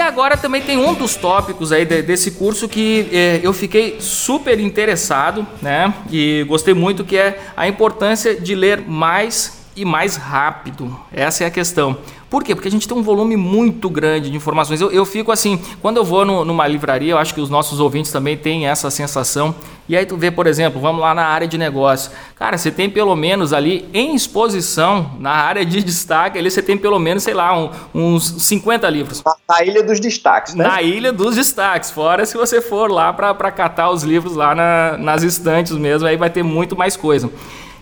Agora 0.05 0.37
também 0.37 0.61
tem 0.61 0.77
um 0.77 0.93
dos 0.93 1.15
tópicos 1.15 1.71
aí 1.71 1.85
de, 1.85 2.01
desse 2.01 2.31
curso 2.31 2.69
que 2.69 3.09
é, 3.11 3.39
eu 3.43 3.53
fiquei 3.53 3.97
super 3.99 4.59
interessado, 4.59 5.45
né? 5.61 5.93
E 6.11 6.45
gostei 6.47 6.73
muito 6.73 7.03
que 7.03 7.17
é 7.17 7.39
a 7.55 7.67
importância 7.67 8.39
de 8.39 8.55
ler 8.55 8.81
mais 8.87 9.64
e 9.75 9.83
mais 9.83 10.15
rápido. 10.15 10.97
Essa 11.11 11.43
é 11.43 11.47
a 11.47 11.51
questão. 11.51 11.97
Por 12.29 12.43
quê? 12.43 12.55
Porque 12.55 12.67
a 12.67 12.71
gente 12.71 12.87
tem 12.87 12.97
um 12.97 13.03
volume 13.03 13.35
muito 13.35 13.89
grande 13.89 14.29
de 14.29 14.35
informações. 14.35 14.81
Eu, 14.81 14.91
eu 14.91 15.05
fico 15.05 15.31
assim, 15.31 15.61
quando 15.81 15.97
eu 15.97 16.03
vou 16.03 16.25
no, 16.25 16.43
numa 16.43 16.67
livraria, 16.67 17.11
eu 17.11 17.17
acho 17.17 17.33
que 17.33 17.41
os 17.41 17.49
nossos 17.49 17.79
ouvintes 17.79 18.11
também 18.11 18.35
têm 18.35 18.67
essa 18.67 18.89
sensação. 18.89 19.53
E 19.87 19.95
aí 19.95 20.05
tu 20.05 20.17
vê, 20.17 20.31
por 20.31 20.47
exemplo, 20.47 20.81
vamos 20.81 21.01
lá 21.01 21.13
na 21.13 21.23
área 21.25 21.47
de 21.47 21.57
negócio. 21.57 22.11
Cara, 22.35 22.57
você 22.57 22.71
tem 22.71 22.89
pelo 22.89 23.15
menos 23.15 23.53
ali 23.53 23.87
em 23.93 24.15
exposição, 24.15 25.11
na 25.19 25.31
área 25.31 25.63
de 25.63 25.83
destaque, 25.83 26.39
ali 26.39 26.49
você 26.49 26.61
tem 26.61 26.77
pelo 26.77 26.97
menos, 26.97 27.23
sei 27.23 27.33
lá, 27.33 27.57
um, 27.57 27.69
uns 27.93 28.27
50 28.43 28.89
livros. 28.89 29.23
Na 29.47 29.63
ilha 29.63 29.83
dos 29.83 29.99
destaques, 29.99 30.55
né? 30.55 30.67
Na 30.67 30.81
ilha 30.81 31.13
dos 31.13 31.35
destaques. 31.35 31.91
Fora 31.91 32.25
se 32.25 32.35
você 32.35 32.59
for 32.59 32.91
lá 32.91 33.13
para 33.13 33.51
catar 33.51 33.91
os 33.91 34.03
livros 34.03 34.35
lá 34.35 34.55
na, 34.55 34.97
nas 34.97 35.21
estantes 35.21 35.73
mesmo, 35.73 36.07
aí 36.07 36.17
vai 36.17 36.29
ter 36.29 36.43
muito 36.43 36.75
mais 36.75 36.97
coisa. 36.97 37.29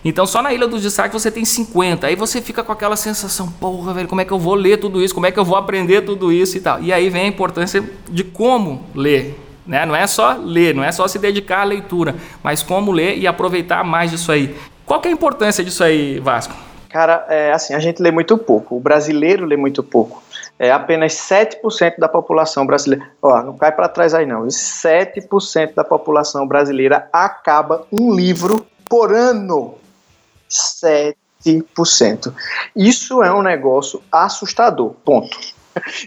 Então 0.04 0.26
só 0.26 0.42
na 0.42 0.52
Ilha 0.52 0.68
dos 0.68 0.82
Destaques 0.82 1.22
você 1.22 1.30
tem 1.30 1.44
50. 1.44 2.06
Aí 2.06 2.14
você 2.14 2.42
fica 2.42 2.62
com 2.62 2.72
aquela 2.72 2.96
sensação, 2.96 3.50
porra, 3.50 3.94
velho, 3.94 4.08
como 4.08 4.20
é 4.20 4.24
que 4.24 4.32
eu 4.32 4.38
vou 4.38 4.54
ler 4.54 4.78
tudo 4.78 5.02
isso? 5.02 5.14
Como 5.14 5.26
é 5.26 5.32
que 5.32 5.38
eu 5.38 5.44
vou 5.44 5.56
aprender 5.56 6.02
tudo 6.02 6.30
isso 6.30 6.56
e 6.56 6.60
tal? 6.60 6.82
E 6.82 6.92
aí 6.92 7.08
vem 7.08 7.22
a 7.22 7.28
importância 7.28 7.82
de 8.08 8.22
como 8.22 8.84
ler. 8.94 9.40
Né? 9.66 9.86
Não 9.86 9.96
é 9.96 10.06
só 10.06 10.34
ler, 10.34 10.74
não 10.74 10.84
é 10.84 10.92
só 10.92 11.08
se 11.08 11.18
dedicar 11.18 11.62
à 11.62 11.64
leitura, 11.64 12.14
mas 12.42 12.62
como 12.62 12.92
ler 12.92 13.16
e 13.16 13.26
aproveitar 13.26 13.82
mais 13.82 14.10
disso 14.10 14.30
aí. 14.30 14.54
Qual 14.84 15.00
que 15.00 15.08
é 15.08 15.10
a 15.10 15.14
importância 15.14 15.64
disso 15.64 15.82
aí, 15.82 16.20
Vasco? 16.20 16.54
Cara, 16.90 17.24
é 17.28 17.50
assim, 17.52 17.74
a 17.74 17.78
gente 17.78 18.00
lê 18.00 18.10
muito 18.10 18.36
pouco. 18.36 18.76
O 18.76 18.80
brasileiro 18.80 19.46
lê 19.46 19.56
muito 19.56 19.82
pouco. 19.82 20.22
É 20.58 20.70
apenas 20.70 21.14
7% 21.14 21.98
da 21.98 22.08
população 22.08 22.64
brasileira. 22.64 23.06
Ó, 23.20 23.42
não 23.42 23.56
cai 23.56 23.72
para 23.72 23.88
trás 23.88 24.14
aí 24.14 24.26
não. 24.26 24.46
7% 24.46 25.74
da 25.74 25.82
população 25.82 26.46
brasileira 26.46 27.08
acaba 27.12 27.84
um 27.90 28.14
livro 28.14 28.64
por 28.88 29.12
ano. 29.12 29.74
7%. 30.48 32.34
Isso 32.74 33.22
é 33.22 33.32
um 33.32 33.42
negócio 33.42 34.02
assustador. 34.10 34.94
Ponto. 35.04 35.36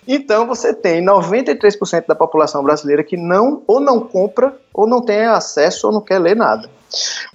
Então 0.08 0.48
você 0.48 0.74
tem 0.74 1.04
93% 1.04 2.06
da 2.08 2.16
população 2.16 2.64
brasileira 2.64 3.04
que 3.04 3.18
não 3.18 3.64
ou 3.68 3.80
não 3.80 4.00
compra 4.00 4.58
ou 4.74 4.88
não 4.88 5.02
tem 5.02 5.26
acesso 5.26 5.88
ou 5.88 5.94
não 5.94 6.02
quer 6.02 6.20
ler 6.20 6.36
nada. 6.36 6.70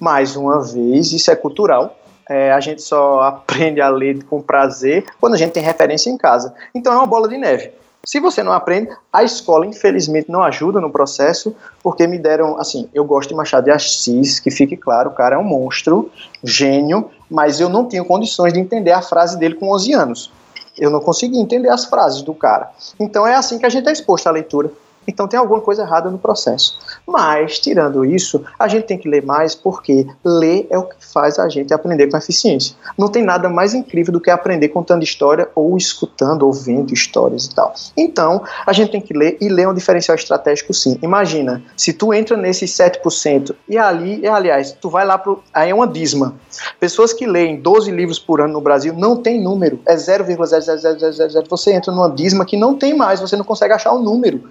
Mais 0.01 0.35
uma 0.37 0.61
vez, 0.61 1.13
isso 1.13 1.31
é 1.31 1.37
cultural. 1.37 1.99
É, 2.29 2.53
a 2.53 2.61
gente 2.61 2.81
só 2.83 3.21
aprende 3.29 3.81
a 3.81 3.89
ler 3.89 4.25
com 4.25 4.41
prazer 4.41 5.05
quando 5.21 5.35
a 5.35 5.39
gente 5.39 5.53
tem 5.53 5.63
referência 5.63 6.11
em 6.11 6.17
casa. 6.17 6.55
Então 6.75 6.93
é 6.93 6.97
uma 6.97 7.07
bola 7.07 7.29
de 7.29 7.37
neve. 7.37 7.71
Se 8.05 8.19
você 8.19 8.43
não 8.43 8.53
aprende, 8.53 8.91
a 9.13 9.23
escola 9.23 9.65
infelizmente 9.65 10.31
não 10.31 10.43
ajuda 10.43 10.81
no 10.81 10.91
processo, 10.91 11.55
porque 11.83 12.05
me 12.07 12.19
deram, 12.19 12.59
assim, 12.59 12.89
eu 12.93 13.05
gosto 13.05 13.29
de 13.29 13.35
Machado 13.37 13.65
de 13.65 13.71
Assis, 13.71 14.41
que 14.41 14.51
fique 14.51 14.77
claro, 14.77 15.11
o 15.11 15.15
cara 15.15 15.37
é 15.37 15.39
um 15.39 15.45
monstro, 15.45 16.11
gênio, 16.43 17.09
mas 17.31 17.61
eu 17.61 17.69
não 17.69 17.87
tinha 17.87 18.05
condições 18.05 18.53
de 18.53 18.59
entender 18.59 18.91
a 18.91 19.01
frase 19.01 19.39
dele 19.39 19.55
com 19.55 19.73
11 19.73 19.93
anos. 19.93 20.33
Eu 20.77 20.91
não 20.91 21.01
conseguia 21.01 21.41
entender 21.41 21.69
as 21.69 21.85
frases 21.85 22.23
do 22.23 22.35
cara. 22.35 22.71
Então 22.99 23.25
é 23.25 23.37
assim 23.37 23.59
que 23.59 23.67
a 23.67 23.69
gente 23.69 23.89
é 23.89 23.93
exposto 23.93 24.27
à 24.27 24.33
leitura. 24.33 24.73
Então 25.07 25.27
tem 25.27 25.39
alguma 25.39 25.61
coisa 25.61 25.83
errada 25.83 26.11
no 26.11 26.19
processo. 26.19 26.79
Mas, 27.07 27.59
tirando 27.59 28.05
isso, 28.05 28.45
a 28.59 28.69
gente 28.69 28.85
tem 28.85 28.99
que 28.99 29.09
ler 29.09 29.25
mais 29.25 29.55
porque 29.55 30.07
ler 30.25 30.67
é 30.71 30.79
o 30.79 30.85
que 30.85 30.97
faz 31.01 31.39
a 31.39 31.49
gente 31.49 31.73
aprender 31.75 32.09
com 32.09 32.17
eficiência. 32.17 32.75
Não 32.97 33.09
tem 33.09 33.23
nada 33.23 33.49
mais 33.49 33.75
incrível 33.75 34.13
do 34.13 34.21
que 34.21 34.31
aprender 34.31 34.69
contando 34.69 35.03
história 35.03 35.49
ou 35.55 35.77
escutando, 35.77 36.45
ouvindo 36.45 36.93
histórias 36.93 37.47
e 37.47 37.55
tal. 37.55 37.75
Então, 37.97 38.43
a 38.67 38.73
gente 38.73 38.93
tem 38.93 39.01
que 39.01 39.13
ler 39.13 39.37
e 39.41 39.49
ler 39.49 39.69
um 39.69 39.75
diferencial 39.75 40.15
estratégico 40.15 40.73
sim. 40.73 40.99
Imagina, 41.03 41.63
se 41.77 41.93
tu 41.93 42.13
entra 42.13 42.37
nesses 42.37 42.71
7% 42.73 43.55
e 43.69 43.77
ali, 43.77 44.21
e, 44.21 44.29
aliás, 44.29 44.73
tu 44.73 44.89
vai 44.89 45.05
lá 45.05 45.19
pro. 45.19 45.43
Aí 45.53 45.71
é 45.71 45.75
uma 45.75 45.87
disma. 45.87 46.35
Pessoas 46.79 47.13
que 47.13 47.27
leem 47.27 47.61
12 47.61 47.91
livros 47.91 48.19
por 48.19 48.41
ano 48.41 48.53
no 48.53 48.61
Brasil 48.61 48.95
não 48.95 49.17
tem 49.17 49.41
número. 49.41 49.81
É 49.87 49.95
0,00000. 49.95 51.49
Você 51.49 51.73
entra 51.73 51.93
numa 51.93 52.11
disma 52.11 52.45
que 52.45 52.57
não 52.57 52.75
tem 52.75 52.97
mais, 52.97 53.21
você 53.21 53.37
não 53.37 53.45
consegue 53.45 53.75
achar 53.75 53.93
o 53.93 53.99
um 53.99 54.03
número. 54.03 54.43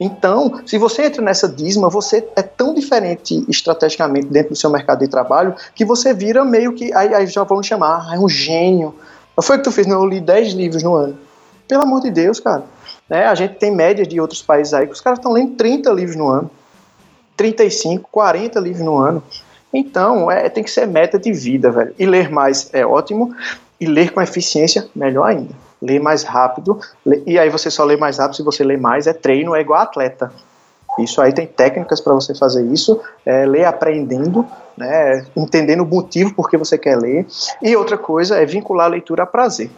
Então, 0.00 0.60
se 0.64 0.78
você 0.78 1.06
entra 1.06 1.20
nessa 1.20 1.48
dízima, 1.48 1.88
você 1.88 2.26
é 2.36 2.42
tão 2.42 2.72
diferente 2.72 3.44
estrategicamente 3.48 4.28
dentro 4.28 4.50
do 4.50 4.56
seu 4.56 4.70
mercado 4.70 5.00
de 5.00 5.08
trabalho 5.08 5.54
que 5.74 5.84
você 5.84 6.14
vira 6.14 6.44
meio 6.44 6.72
que. 6.72 6.92
Aí, 6.94 7.12
aí 7.12 7.26
já 7.26 7.42
vão 7.42 7.62
chamar, 7.62 8.06
ah, 8.08 8.14
é 8.14 8.18
um 8.18 8.28
gênio. 8.28 8.94
Foi 9.42 9.56
o 9.56 9.58
que 9.58 9.64
tu 9.64 9.72
fez, 9.72 9.86
não, 9.86 10.02
eu 10.02 10.06
li 10.06 10.20
10 10.20 10.52
livros 10.52 10.82
no 10.82 10.94
ano. 10.94 11.18
Pelo 11.66 11.82
amor 11.82 12.00
de 12.00 12.10
Deus, 12.10 12.38
cara. 12.38 12.64
Né? 13.08 13.26
A 13.26 13.34
gente 13.34 13.54
tem 13.54 13.74
médias 13.74 14.06
de 14.06 14.20
outros 14.20 14.42
países 14.42 14.72
aí 14.72 14.86
que 14.86 14.92
os 14.92 15.00
caras 15.00 15.18
estão 15.18 15.32
lendo 15.32 15.56
30 15.56 15.90
livros 15.92 16.16
no 16.16 16.28
ano. 16.28 16.50
35, 17.36 18.08
40 18.10 18.60
livros 18.60 18.84
no 18.84 18.98
ano. 18.98 19.22
Então, 19.72 20.30
é, 20.30 20.48
tem 20.48 20.62
que 20.62 20.70
ser 20.70 20.86
meta 20.86 21.18
de 21.18 21.32
vida, 21.32 21.70
velho. 21.70 21.94
E 21.98 22.06
ler 22.06 22.30
mais 22.30 22.70
é 22.72 22.86
ótimo, 22.86 23.34
e 23.80 23.86
ler 23.86 24.12
com 24.12 24.20
eficiência, 24.20 24.88
melhor 24.94 25.24
ainda 25.24 25.67
lê 25.80 25.98
mais 25.98 26.22
rápido, 26.22 26.78
lê, 27.04 27.22
e 27.26 27.38
aí 27.38 27.50
você 27.50 27.70
só 27.70 27.84
lê 27.84 27.96
mais 27.96 28.18
rápido 28.18 28.36
se 28.36 28.42
você 28.42 28.64
lê 28.64 28.76
mais, 28.76 29.06
é 29.06 29.12
treino, 29.12 29.54
é 29.54 29.60
igual 29.60 29.80
atleta. 29.80 30.32
Isso 30.98 31.20
aí 31.20 31.32
tem 31.32 31.46
técnicas 31.46 32.00
para 32.00 32.12
você 32.12 32.34
fazer 32.34 32.66
isso, 32.66 33.00
é, 33.24 33.46
ler 33.46 33.64
aprendendo, 33.64 34.44
né, 34.76 35.24
entendendo 35.36 35.82
o 35.82 35.86
motivo 35.86 36.34
por 36.34 36.50
que 36.50 36.56
você 36.56 36.76
quer 36.76 36.96
ler. 36.96 37.26
E 37.62 37.76
outra 37.76 37.96
coisa 37.96 38.36
é 38.36 38.44
vincular 38.44 38.86
a 38.86 38.90
leitura 38.90 39.22
a 39.22 39.26
prazer. 39.26 39.70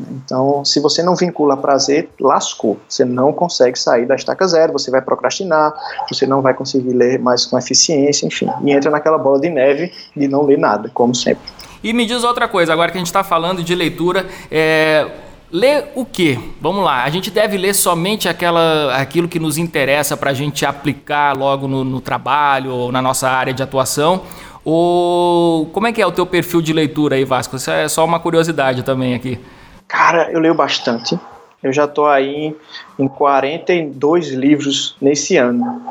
Então, 0.00 0.64
se 0.64 0.78
você 0.78 1.02
não 1.02 1.16
vincula 1.16 1.56
prazer, 1.56 2.08
lascou. 2.20 2.78
Você 2.88 3.04
não 3.04 3.32
consegue 3.32 3.76
sair 3.76 4.06
da 4.06 4.14
estaca 4.14 4.46
zero, 4.46 4.72
você 4.72 4.90
vai 4.90 5.02
procrastinar, 5.02 5.74
você 6.08 6.24
não 6.24 6.40
vai 6.40 6.54
conseguir 6.54 6.92
ler 6.92 7.18
mais 7.18 7.44
com 7.44 7.58
eficiência, 7.58 8.24
enfim. 8.24 8.48
E 8.62 8.70
entra 8.70 8.90
naquela 8.90 9.18
bola 9.18 9.40
de 9.40 9.50
neve 9.50 9.92
de 10.16 10.28
não 10.28 10.42
ler 10.42 10.58
nada, 10.58 10.88
como 10.94 11.14
sempre. 11.14 11.42
E 11.82 11.92
me 11.92 12.06
diz 12.06 12.22
outra 12.22 12.46
coisa, 12.46 12.72
agora 12.72 12.90
que 12.90 12.98
a 12.98 13.00
gente 13.00 13.08
está 13.08 13.24
falando 13.24 13.62
de 13.62 13.74
leitura, 13.74 14.26
é, 14.50 15.08
Ler 15.50 15.92
o 15.94 16.04
quê? 16.04 16.38
Vamos 16.60 16.84
lá, 16.84 17.04
a 17.04 17.10
gente 17.10 17.30
deve 17.30 17.56
ler 17.56 17.74
somente 17.74 18.28
aquela, 18.28 18.94
aquilo 18.94 19.26
que 19.26 19.38
nos 19.38 19.56
interessa 19.56 20.14
para 20.14 20.30
a 20.30 20.34
gente 20.34 20.66
aplicar 20.66 21.34
logo 21.34 21.66
no, 21.66 21.82
no 21.84 22.00
trabalho 22.02 22.70
ou 22.70 22.92
na 22.92 23.00
nossa 23.00 23.30
área 23.30 23.54
de 23.54 23.62
atuação, 23.62 24.22
O... 24.62 25.66
Como 25.72 25.86
é 25.86 25.92
que 25.92 26.02
é 26.02 26.06
o 26.06 26.12
teu 26.12 26.26
perfil 26.26 26.60
de 26.60 26.74
leitura 26.74 27.16
aí, 27.16 27.24
Vasco? 27.24 27.56
Isso 27.56 27.70
é 27.70 27.88
só 27.88 28.04
uma 28.04 28.20
curiosidade 28.20 28.82
também 28.82 29.14
aqui. 29.14 29.38
Cara, 29.86 30.30
eu 30.30 30.38
leio 30.38 30.54
bastante. 30.54 31.18
Eu 31.62 31.72
já 31.72 31.86
estou 31.86 32.06
aí 32.06 32.54
em 32.98 33.08
42 33.08 34.28
livros 34.28 34.96
nesse 35.00 35.38
ano. 35.38 35.82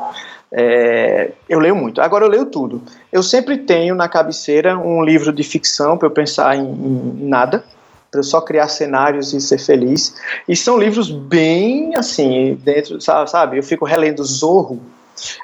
É, 0.52 1.32
eu 1.48 1.58
leio 1.58 1.74
muito. 1.74 2.00
Agora 2.00 2.24
eu 2.24 2.30
leio 2.30 2.46
tudo. 2.46 2.80
Eu 3.12 3.24
sempre 3.24 3.58
tenho 3.58 3.96
na 3.96 4.08
cabeceira 4.08 4.78
um 4.78 5.02
livro 5.02 5.32
de 5.32 5.42
ficção 5.42 5.98
para 5.98 6.06
eu 6.06 6.12
pensar 6.12 6.56
em, 6.56 6.62
em 6.62 7.28
nada, 7.28 7.64
para 8.10 8.20
eu 8.20 8.24
só 8.24 8.40
criar 8.40 8.68
cenários 8.68 9.32
e 9.32 9.40
ser 9.40 9.58
feliz. 9.58 10.14
E 10.48 10.56
são 10.56 10.78
livros 10.78 11.10
bem 11.10 11.94
assim, 11.96 12.58
dentro, 12.62 13.00
sabe? 13.00 13.58
Eu 13.58 13.62
fico 13.62 13.84
relendo 13.84 14.24
Zorro 14.24 14.80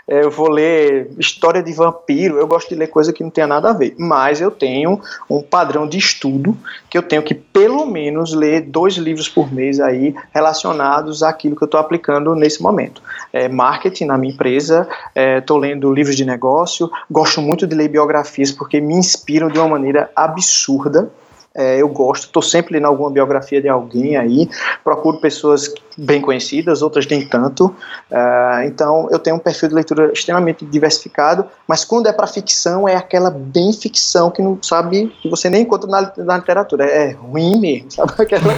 é, 0.06 0.22
eu 0.24 0.30
vou 0.30 0.48
ler 0.48 1.10
história 1.18 1.62
de 1.62 1.72
vampiro, 1.72 2.38
eu 2.38 2.46
gosto 2.46 2.68
de 2.68 2.74
ler 2.74 2.88
coisa 2.88 3.12
que 3.12 3.22
não 3.22 3.30
tenha 3.30 3.46
nada 3.46 3.70
a 3.70 3.72
ver. 3.72 3.94
Mas 3.98 4.40
eu 4.40 4.50
tenho 4.50 5.00
um 5.28 5.42
padrão 5.42 5.86
de 5.86 5.98
estudo 5.98 6.56
que 6.88 6.96
eu 6.96 7.02
tenho 7.02 7.22
que 7.22 7.34
pelo 7.34 7.86
menos 7.86 8.34
ler 8.34 8.62
dois 8.62 8.94
livros 8.94 9.28
por 9.28 9.52
mês 9.52 9.80
aí 9.80 10.14
relacionados 10.32 11.22
àquilo 11.22 11.56
que 11.56 11.62
eu 11.62 11.66
estou 11.66 11.80
aplicando 11.80 12.34
nesse 12.34 12.62
momento. 12.62 13.02
É, 13.32 13.48
marketing 13.48 14.06
na 14.06 14.18
minha 14.18 14.32
empresa, 14.32 14.88
estou 15.14 15.58
é, 15.58 15.68
lendo 15.68 15.92
livros 15.92 16.16
de 16.16 16.24
negócio, 16.24 16.90
gosto 17.10 17.40
muito 17.40 17.66
de 17.66 17.74
ler 17.74 17.88
biografias 17.88 18.52
porque 18.52 18.80
me 18.80 18.94
inspiram 18.94 19.48
de 19.48 19.58
uma 19.58 19.68
maneira 19.68 20.10
absurda. 20.14 21.10
É, 21.56 21.80
eu 21.80 21.88
gosto, 21.88 22.24
estou 22.24 22.42
sempre 22.42 22.74
lendo 22.74 22.88
alguma 22.88 23.08
biografia 23.08 23.62
de 23.62 23.68
alguém 23.68 24.16
aí, 24.16 24.50
procuro 24.82 25.20
pessoas 25.20 25.72
bem 25.96 26.20
conhecidas, 26.20 26.82
outras 26.82 27.06
nem 27.06 27.28
tanto. 27.28 27.66
Uh, 28.10 28.64
então, 28.64 29.06
eu 29.12 29.20
tenho 29.20 29.36
um 29.36 29.38
perfil 29.38 29.68
de 29.68 29.76
leitura 29.76 30.12
extremamente 30.12 30.64
diversificado, 30.64 31.46
mas 31.68 31.84
quando 31.84 32.08
é 32.08 32.12
para 32.12 32.26
ficção, 32.26 32.88
é 32.88 32.96
aquela 32.96 33.30
bem 33.30 33.72
ficção 33.72 34.32
que 34.32 34.42
não 34.42 34.58
sabe, 34.60 35.14
que 35.22 35.30
você 35.30 35.48
nem 35.48 35.62
encontra 35.62 35.88
na, 35.88 36.12
na 36.16 36.38
literatura. 36.38 36.86
É 36.86 37.12
ruim 37.12 37.60
mesmo, 37.60 37.88
sabe? 37.92 38.12
Aquela 38.18 38.52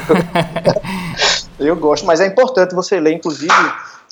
eu 1.60 1.76
gosto, 1.76 2.06
mas 2.06 2.20
é 2.20 2.26
importante 2.26 2.74
você 2.74 2.98
ler, 2.98 3.12
inclusive. 3.12 3.52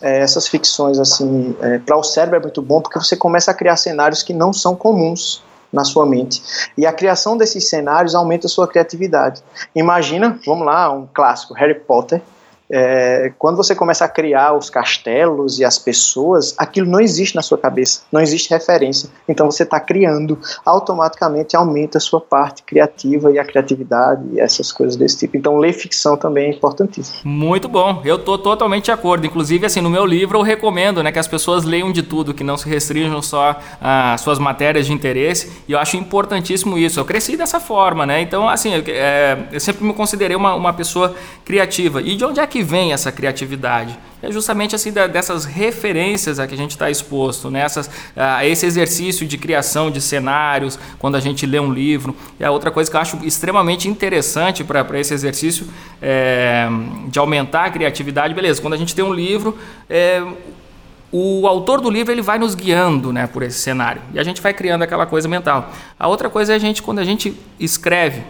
É, 0.02 0.18
essas 0.18 0.48
ficções 0.48 0.98
assim 0.98 1.56
é, 1.62 1.78
para 1.78 1.96
o 1.96 2.02
cérebro 2.02 2.36
é 2.36 2.40
muito 2.40 2.60
bom 2.60 2.80
porque 2.80 2.98
você 2.98 3.16
começa 3.16 3.52
a 3.52 3.54
criar 3.54 3.76
cenários 3.76 4.24
que 4.24 4.34
não 4.34 4.52
são 4.52 4.74
comuns 4.74 5.43
na 5.74 5.84
sua 5.84 6.06
mente. 6.06 6.42
E 6.78 6.86
a 6.86 6.92
criação 6.92 7.36
desses 7.36 7.68
cenários 7.68 8.14
aumenta 8.14 8.46
a 8.46 8.50
sua 8.50 8.68
criatividade. 8.68 9.42
Imagina, 9.74 10.38
vamos 10.46 10.64
lá, 10.64 10.90
um 10.90 11.06
clássico, 11.12 11.52
Harry 11.54 11.74
Potter 11.74 12.22
é, 12.70 13.32
quando 13.38 13.56
você 13.56 13.74
começa 13.74 14.04
a 14.04 14.08
criar 14.08 14.54
os 14.56 14.70
castelos 14.70 15.58
e 15.58 15.64
as 15.64 15.78
pessoas, 15.78 16.54
aquilo 16.56 16.90
não 16.90 17.00
existe 17.00 17.34
na 17.34 17.42
sua 17.42 17.58
cabeça, 17.58 18.02
não 18.10 18.20
existe 18.20 18.50
referência. 18.50 19.08
Então 19.28 19.50
você 19.50 19.62
está 19.62 19.78
criando, 19.78 20.38
automaticamente 20.64 21.56
aumenta 21.56 21.98
a 21.98 22.00
sua 22.00 22.20
parte 22.20 22.62
criativa 22.62 23.30
e 23.30 23.38
a 23.38 23.44
criatividade 23.44 24.22
e 24.32 24.40
essas 24.40 24.72
coisas 24.72 24.96
desse 24.96 25.18
tipo. 25.18 25.36
Então 25.36 25.56
ler 25.56 25.72
ficção 25.72 26.16
também 26.16 26.46
é 26.46 26.50
importantíssimo. 26.50 27.18
Muito 27.24 27.68
bom, 27.68 28.00
eu 28.04 28.18
tô 28.18 28.38
totalmente 28.38 28.86
de 28.86 28.92
acordo. 28.92 29.26
Inclusive, 29.26 29.66
assim, 29.66 29.80
no 29.80 29.90
meu 29.90 30.06
livro 30.06 30.38
eu 30.38 30.42
recomendo 30.42 31.02
né, 31.02 31.12
que 31.12 31.18
as 31.18 31.28
pessoas 31.28 31.64
leiam 31.64 31.92
de 31.92 32.02
tudo, 32.02 32.34
que 32.34 32.44
não 32.44 32.56
se 32.56 32.68
restringam 32.68 33.20
só 33.22 33.58
às 33.80 34.20
suas 34.20 34.38
matérias 34.38 34.86
de 34.86 34.92
interesse. 34.92 35.52
E 35.68 35.72
eu 35.72 35.78
acho 35.78 35.96
importantíssimo 35.96 36.78
isso. 36.78 36.98
Eu 36.98 37.04
cresci 37.04 37.36
dessa 37.36 37.60
forma, 37.60 38.06
né? 38.06 38.20
Então, 38.20 38.48
assim, 38.48 38.74
eu, 38.74 38.82
é, 38.86 39.38
eu 39.52 39.60
sempre 39.60 39.84
me 39.84 39.92
considerei 39.92 40.36
uma, 40.36 40.54
uma 40.54 40.72
pessoa 40.72 41.14
criativa. 41.44 42.00
E 42.00 42.16
de 42.16 42.24
onde 42.24 42.40
é 42.40 42.46
que 42.46 42.53
que 42.54 42.62
vem 42.62 42.92
essa 42.92 43.10
criatividade? 43.10 43.98
É 44.22 44.30
justamente 44.30 44.76
assim 44.76 44.92
dessas 44.92 45.44
referências 45.44 46.38
a 46.38 46.46
que 46.46 46.54
a 46.54 46.56
gente 46.56 46.70
está 46.70 46.88
exposto, 46.88 47.50
né? 47.50 47.66
a 48.14 48.46
esse 48.46 48.64
exercício 48.64 49.26
de 49.26 49.36
criação 49.36 49.90
de 49.90 50.00
cenários 50.00 50.78
quando 51.00 51.16
a 51.16 51.20
gente 51.20 51.44
lê 51.46 51.58
um 51.58 51.72
livro. 51.72 52.14
E 52.38 52.44
a 52.44 52.52
outra 52.52 52.70
coisa 52.70 52.88
que 52.88 52.96
eu 52.96 53.00
acho 53.00 53.18
extremamente 53.24 53.88
interessante 53.88 54.62
para 54.62 55.00
esse 55.00 55.12
exercício 55.12 55.66
é, 56.00 56.68
de 57.08 57.18
aumentar 57.18 57.64
a 57.64 57.70
criatividade, 57.70 58.32
beleza? 58.34 58.62
Quando 58.62 58.74
a 58.74 58.78
gente 58.78 58.94
tem 58.94 59.04
um 59.04 59.12
livro, 59.12 59.58
é, 59.90 60.22
o 61.10 61.48
autor 61.48 61.80
do 61.80 61.90
livro 61.90 62.12
ele 62.12 62.22
vai 62.22 62.38
nos 62.38 62.54
guiando 62.54 63.12
né, 63.12 63.26
por 63.26 63.42
esse 63.42 63.58
cenário 63.58 64.00
e 64.12 64.20
a 64.20 64.22
gente 64.22 64.40
vai 64.40 64.54
criando 64.54 64.82
aquela 64.82 65.06
coisa 65.06 65.26
mental. 65.26 65.72
A 65.98 66.06
outra 66.06 66.30
coisa 66.30 66.52
é 66.52 66.56
a 66.56 66.60
gente 66.60 66.84
quando 66.84 67.00
a 67.00 67.04
gente 67.04 67.36
escreve 67.58 68.22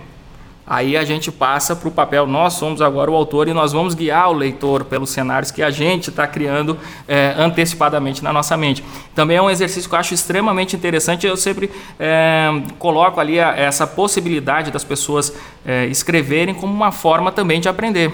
Aí 0.66 0.96
a 0.96 1.04
gente 1.04 1.30
passa 1.30 1.76
para 1.76 1.88
o 1.88 1.90
papel, 1.90 2.26
nós 2.26 2.54
somos 2.54 2.80
agora 2.80 3.10
o 3.10 3.14
autor 3.14 3.48
e 3.48 3.52
nós 3.52 3.72
vamos 3.72 3.94
guiar 3.94 4.30
o 4.30 4.32
leitor 4.32 4.84
pelos 4.84 5.10
cenários 5.10 5.50
que 5.50 5.62
a 5.62 5.70
gente 5.70 6.08
está 6.08 6.26
criando 6.26 6.78
é, 7.06 7.34
antecipadamente 7.36 8.24
na 8.24 8.32
nossa 8.32 8.56
mente. 8.56 8.82
Também 9.14 9.36
é 9.36 9.42
um 9.42 9.50
exercício 9.50 9.88
que 9.88 9.94
eu 9.94 9.98
acho 9.98 10.14
extremamente 10.14 10.74
interessante. 10.74 11.26
Eu 11.26 11.36
sempre 11.36 11.70
é, 12.00 12.48
coloco 12.78 13.20
ali 13.20 13.38
a, 13.38 13.50
essa 13.50 13.86
possibilidade 13.86 14.70
das 14.70 14.84
pessoas 14.84 15.34
é, 15.66 15.84
escreverem 15.86 16.54
como 16.54 16.72
uma 16.72 16.90
forma 16.92 17.30
também 17.30 17.60
de 17.60 17.68
aprender. 17.68 18.12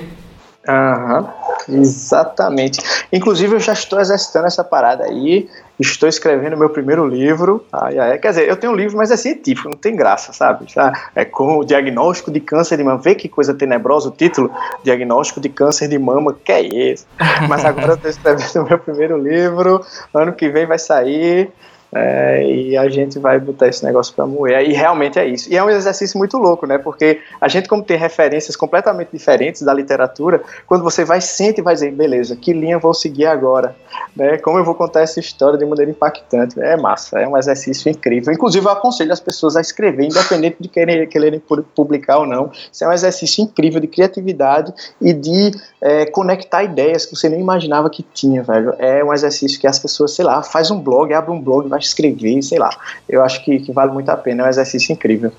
Aham, 0.69 1.29
exatamente. 1.69 2.81
Inclusive, 3.13 3.55
eu 3.55 3.61
já 3.61 3.73
estou 3.73 4.01
exercitando 4.01 4.47
essa 4.47 4.65
parada 4.65 5.05
aí. 5.05 5.49
Estou 5.79 6.09
escrevendo 6.09 6.59
meu 6.59 6.69
primeiro 6.69 7.07
livro. 7.07 7.65
Ai, 7.73 7.99
ai, 7.99 8.19
quer 8.19 8.29
dizer, 8.29 8.49
eu 8.49 8.57
tenho 8.57 8.73
um 8.73 8.77
livro, 8.77 8.99
mas 8.99 9.11
é 9.11 9.17
científico, 9.17 9.69
não 9.69 9.77
tem 9.77 9.97
graça, 9.97 10.31
sabe? 10.33 10.67
É 11.15 11.25
com 11.25 11.59
o 11.59 11.65
diagnóstico 11.65 12.31
de 12.31 12.39
câncer 12.39 12.77
de 12.77 12.85
mama. 12.85 12.99
Vê 12.99 13.15
que 13.15 13.29
coisa 13.29 13.55
tenebrosa 13.55 14.09
o 14.09 14.13
título: 14.13 14.53
Diagnóstico 14.85 15.41
de 15.41 15.49
câncer 15.49 15.89
de 15.89 15.99
mama. 15.99 16.37
Que 16.45 16.53
é 16.53 16.61
isso? 16.93 17.07
Mas 17.49 17.65
agora 17.65 17.93
eu 17.93 17.95
estou 17.95 18.11
escrevendo 18.11 18.65
meu 18.69 18.79
primeiro 18.79 19.17
livro. 19.17 19.85
Ano 20.13 20.35
que 20.35 20.49
vem 20.51 20.67
vai 20.67 20.79
sair. 20.79 21.51
É, 21.93 22.45
e 22.45 22.77
a 22.77 22.89
gente 22.89 23.19
vai 23.19 23.39
botar 23.39 23.69
esse 23.69 23.85
negócio 23.85 24.15
para 24.15 24.27
moer. 24.27 24.69
E 24.69 24.73
realmente 24.73 25.19
é 25.19 25.27
isso. 25.27 25.53
E 25.53 25.57
é 25.57 25.65
um 25.65 25.69
exercício 25.69 26.17
muito 26.17 26.37
louco, 26.37 26.67
né? 26.67 26.79
Porque 26.79 27.21
a 27.41 27.49
gente, 27.49 27.69
como 27.69 27.83
tem 27.83 27.97
referências 27.97 28.55
completamente 28.57 29.09
diferentes 29.13 29.63
da 29.63 29.75
literatura, 29.75 30.43
quando 30.67 30.85
você 30.85 31.05
vai, 31.05 31.21
sente 31.21 31.61
e 31.61 31.63
vai 31.63 31.75
dizer, 31.75 31.93
beleza, 31.93 32.37
que 32.37 32.53
linha 32.53 32.79
vou 32.79 32.95
seguir 32.95 33.27
agora? 33.27 33.75
Né? 34.15 34.39
Como 34.39 34.59
eu 34.59 34.65
vou 34.65 34.75
contar 34.75 35.01
essa 35.01 35.19
história 35.19 35.59
de 35.59 35.65
maneira 35.65 35.91
impactante? 35.91 36.61
É 36.61 36.77
massa, 36.77 37.19
é 37.19 37.27
um 37.27 37.37
exercício 37.37 37.91
incrível. 37.91 38.33
Inclusive, 38.33 38.65
eu 38.65 38.71
aconselho 38.71 39.13
as 39.13 39.21
pessoas 39.21 39.57
a 39.57 39.61
escrever, 39.61 40.05
independente 40.05 40.57
de 40.61 40.69
quererem, 40.69 41.09
quererem 41.09 41.43
publicar 41.75 42.19
ou 42.19 42.27
não. 42.27 42.51
Isso 42.73 42.85
é 42.85 42.89
um 42.89 42.93
exercício 42.93 43.43
incrível 43.43 43.81
de 43.81 43.89
criatividade 43.89 44.73
e 45.01 45.13
de 45.13 45.51
é, 45.81 46.07
conectar 46.07 46.63
ideias 46.63 47.05
que 47.05 47.17
você 47.17 47.29
nem 47.29 47.41
imaginava 47.41 47.91
que 47.91 48.03
tinha, 48.03 48.43
velho. 48.43 48.75
É 48.79 49.03
um 49.03 49.13
exercício 49.13 49.59
que 49.61 49.67
as 49.67 49.79
pessoas, 49.79 50.15
sei 50.15 50.25
lá, 50.25 50.43
faz 50.43 50.71
um 50.71 50.81
blog, 50.81 51.13
abre 51.13 51.33
um 51.33 51.41
blog, 51.41 51.69
vai 51.69 51.80
escrever, 51.85 52.43
sei 52.43 52.59
lá. 52.59 52.71
Eu 53.09 53.23
acho 53.23 53.45
que, 53.45 53.59
que 53.61 53.73
vale 53.73 53.93
muito 53.93 54.09
a 54.09 54.17
pena, 54.17 54.43
é 54.43 54.47
um 54.47 54.49
exercício 54.49 54.93
incrível. 54.93 55.33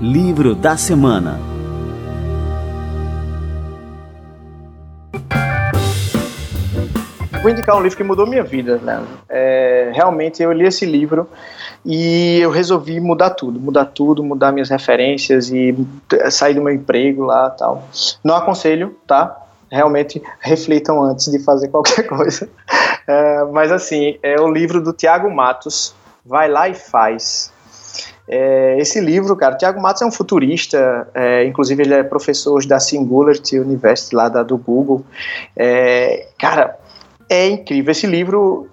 Livro 0.00 0.54
da 0.54 0.76
Semana 0.76 1.50
Vou 7.42 7.50
indicar 7.50 7.74
um 7.74 7.80
livro 7.80 7.96
que 7.96 8.04
mudou 8.04 8.26
minha 8.26 8.42
vida, 8.42 8.76
né? 8.82 9.02
É, 9.26 9.90
realmente 9.94 10.42
eu 10.42 10.52
li 10.52 10.66
esse 10.66 10.84
livro 10.84 11.26
e 11.86 12.38
eu 12.38 12.50
resolvi 12.50 13.00
mudar 13.00 13.30
tudo, 13.30 13.58
mudar 13.58 13.86
tudo, 13.86 14.22
mudar 14.22 14.52
minhas 14.52 14.68
referências 14.68 15.50
e 15.50 15.74
sair 16.30 16.52
do 16.52 16.60
meu 16.60 16.74
emprego 16.74 17.24
lá 17.24 17.48
tal. 17.48 17.88
Não 18.22 18.36
aconselho, 18.36 18.94
tá? 19.06 19.34
Realmente 19.70 20.22
reflitam 20.40 21.02
antes 21.02 21.30
de 21.30 21.38
fazer 21.38 21.68
qualquer 21.72 22.06
coisa. 22.06 22.48
É, 23.06 23.44
mas 23.44 23.70
assim, 23.70 24.18
é 24.22 24.40
o 24.40 24.50
livro 24.50 24.82
do 24.82 24.92
Tiago 24.92 25.30
Matos, 25.30 25.94
Vai 26.24 26.48
Lá 26.48 26.68
e 26.68 26.74
Faz. 26.74 27.52
É, 28.28 28.76
esse 28.78 29.00
livro, 29.00 29.34
cara, 29.34 29.56
Tiago 29.56 29.80
Matos 29.80 30.02
é 30.02 30.06
um 30.06 30.12
futurista, 30.12 31.08
é, 31.14 31.44
inclusive 31.44 31.82
ele 31.82 31.94
é 31.94 32.02
professor 32.04 32.64
da 32.64 32.78
Singularity 32.78 33.58
University 33.58 34.14
lá 34.14 34.28
da, 34.28 34.44
do 34.44 34.56
Google. 34.56 35.04
É, 35.56 36.28
cara, 36.38 36.78
é 37.30 37.46
incrível. 37.46 37.92
Esse 37.92 38.08
livro, 38.08 38.66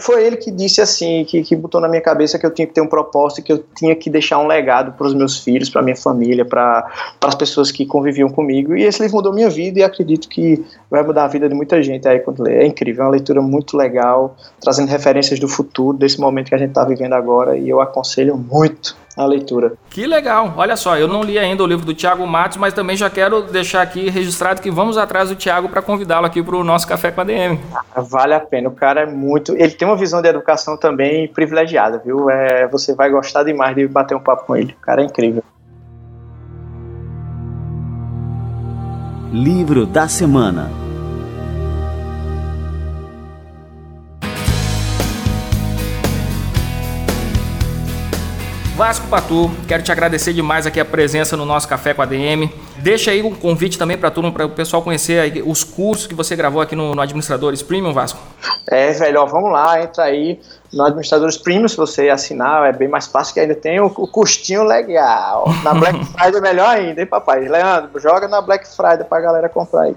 foi 0.00 0.22
ele 0.26 0.36
que 0.36 0.50
disse 0.50 0.82
assim, 0.82 1.24
que, 1.24 1.42
que 1.42 1.56
botou 1.56 1.80
na 1.80 1.88
minha 1.88 2.02
cabeça 2.02 2.38
que 2.38 2.44
eu 2.44 2.50
tinha 2.50 2.66
que 2.66 2.74
ter 2.74 2.82
um 2.82 2.86
propósito, 2.86 3.42
que 3.42 3.50
eu 3.50 3.64
tinha 3.74 3.96
que 3.96 4.10
deixar 4.10 4.38
um 4.38 4.46
legado 4.46 4.92
para 4.92 5.06
os 5.06 5.14
meus 5.14 5.38
filhos, 5.38 5.70
para 5.70 5.80
minha 5.80 5.96
família, 5.96 6.44
para 6.44 6.86
as 7.22 7.34
pessoas 7.34 7.72
que 7.72 7.86
conviviam 7.86 8.28
comigo. 8.28 8.76
E 8.76 8.84
esse 8.84 9.00
livro 9.00 9.16
mudou 9.16 9.32
minha 9.32 9.48
vida 9.48 9.80
e 9.80 9.82
acredito 9.82 10.28
que 10.28 10.62
vai 10.90 11.02
mudar 11.02 11.24
a 11.24 11.28
vida 11.28 11.48
de 11.48 11.54
muita 11.54 11.82
gente 11.82 12.06
aí 12.06 12.20
quando 12.20 12.42
lê. 12.42 12.56
É 12.56 12.66
incrível, 12.66 13.04
é 13.04 13.06
uma 13.06 13.12
leitura 13.12 13.40
muito 13.40 13.78
legal, 13.78 14.36
trazendo 14.60 14.88
referências 14.90 15.40
do 15.40 15.48
futuro, 15.48 15.96
desse 15.96 16.20
momento 16.20 16.50
que 16.50 16.54
a 16.54 16.58
gente 16.58 16.68
está 16.68 16.84
vivendo 16.84 17.14
agora, 17.14 17.56
e 17.56 17.66
eu 17.66 17.80
aconselho 17.80 18.36
muito 18.36 18.94
a 19.22 19.26
leitura. 19.26 19.74
Que 19.90 20.06
legal! 20.06 20.54
Olha 20.56 20.76
só, 20.76 20.96
eu 20.96 21.06
não 21.06 21.22
li 21.22 21.38
ainda 21.38 21.62
o 21.62 21.66
livro 21.66 21.84
do 21.84 21.94
Tiago 21.94 22.26
Matos, 22.26 22.56
mas 22.56 22.72
também 22.72 22.96
já 22.96 23.10
quero 23.10 23.42
deixar 23.42 23.82
aqui 23.82 24.08
registrado 24.08 24.60
que 24.60 24.70
vamos 24.70 24.96
atrás 24.96 25.28
do 25.28 25.34
Tiago 25.34 25.68
para 25.68 25.82
convidá-lo 25.82 26.26
aqui 26.26 26.42
para 26.42 26.56
o 26.56 26.64
nosso 26.64 26.86
Café 26.86 27.10
com 27.10 27.20
a 27.20 27.24
DM. 27.24 27.60
Vale 27.96 28.34
a 28.34 28.40
pena, 28.40 28.68
o 28.68 28.72
cara 28.72 29.02
é 29.02 29.06
muito. 29.06 29.54
Ele 29.56 29.72
tem 29.72 29.86
uma 29.86 29.96
visão 29.96 30.22
de 30.22 30.28
educação 30.28 30.76
também 30.76 31.28
privilegiada, 31.28 31.98
viu? 32.04 32.30
É, 32.30 32.66
você 32.68 32.94
vai 32.94 33.10
gostar 33.10 33.42
demais 33.42 33.74
de 33.74 33.86
bater 33.86 34.16
um 34.16 34.20
papo 34.20 34.46
com 34.46 34.56
ele. 34.56 34.74
O 34.80 34.84
cara 34.84 35.02
é 35.02 35.04
incrível. 35.04 35.42
Livro 39.32 39.86
da 39.86 40.08
Semana 40.08 40.89
Vasco 48.80 49.08
Patu, 49.08 49.50
quero 49.68 49.82
te 49.82 49.92
agradecer 49.92 50.32
demais 50.32 50.66
aqui 50.66 50.80
a 50.80 50.86
presença 50.86 51.36
no 51.36 51.44
nosso 51.44 51.68
Café 51.68 51.92
com 51.92 52.00
a 52.00 52.06
DM. 52.06 52.50
Deixa 52.78 53.10
aí 53.10 53.22
um 53.22 53.34
convite 53.34 53.76
também 53.76 53.98
para 53.98 54.10
turma, 54.10 54.32
para 54.32 54.46
o 54.46 54.48
pessoal 54.48 54.80
conhecer 54.80 55.42
os 55.44 55.62
cursos 55.62 56.06
que 56.06 56.14
você 56.14 56.34
gravou 56.34 56.62
aqui 56.62 56.74
no, 56.74 56.94
no 56.94 57.02
Administradores 57.02 57.62
Premium, 57.62 57.92
Vasco. 57.92 58.18
É, 58.70 58.90
velho, 58.90 59.20
ó, 59.20 59.26
vamos 59.26 59.52
lá, 59.52 59.82
entra 59.82 60.04
aí 60.04 60.40
no 60.72 60.84
Administradores 60.84 61.36
Premium, 61.36 61.66
se 61.66 61.76
você 61.76 62.08
assinar, 62.08 62.68
é 62.68 62.72
bem 62.72 62.88
mais 62.88 63.06
fácil, 63.06 63.34
que 63.34 63.40
ainda 63.40 63.54
tem 63.54 63.80
o, 63.80 63.86
o 63.86 64.06
custinho 64.06 64.62
legal. 64.62 65.44
Na 65.64 65.74
Black 65.74 66.04
Friday 66.06 66.36
é 66.36 66.40
melhor 66.40 66.68
ainda, 66.68 67.00
hein, 67.00 67.06
papai? 67.06 67.48
Leandro, 67.48 67.98
joga 68.00 68.28
na 68.28 68.40
Black 68.40 68.68
Friday 68.68 69.04
pra 69.04 69.20
galera 69.20 69.48
comprar 69.48 69.82
aí. 69.82 69.96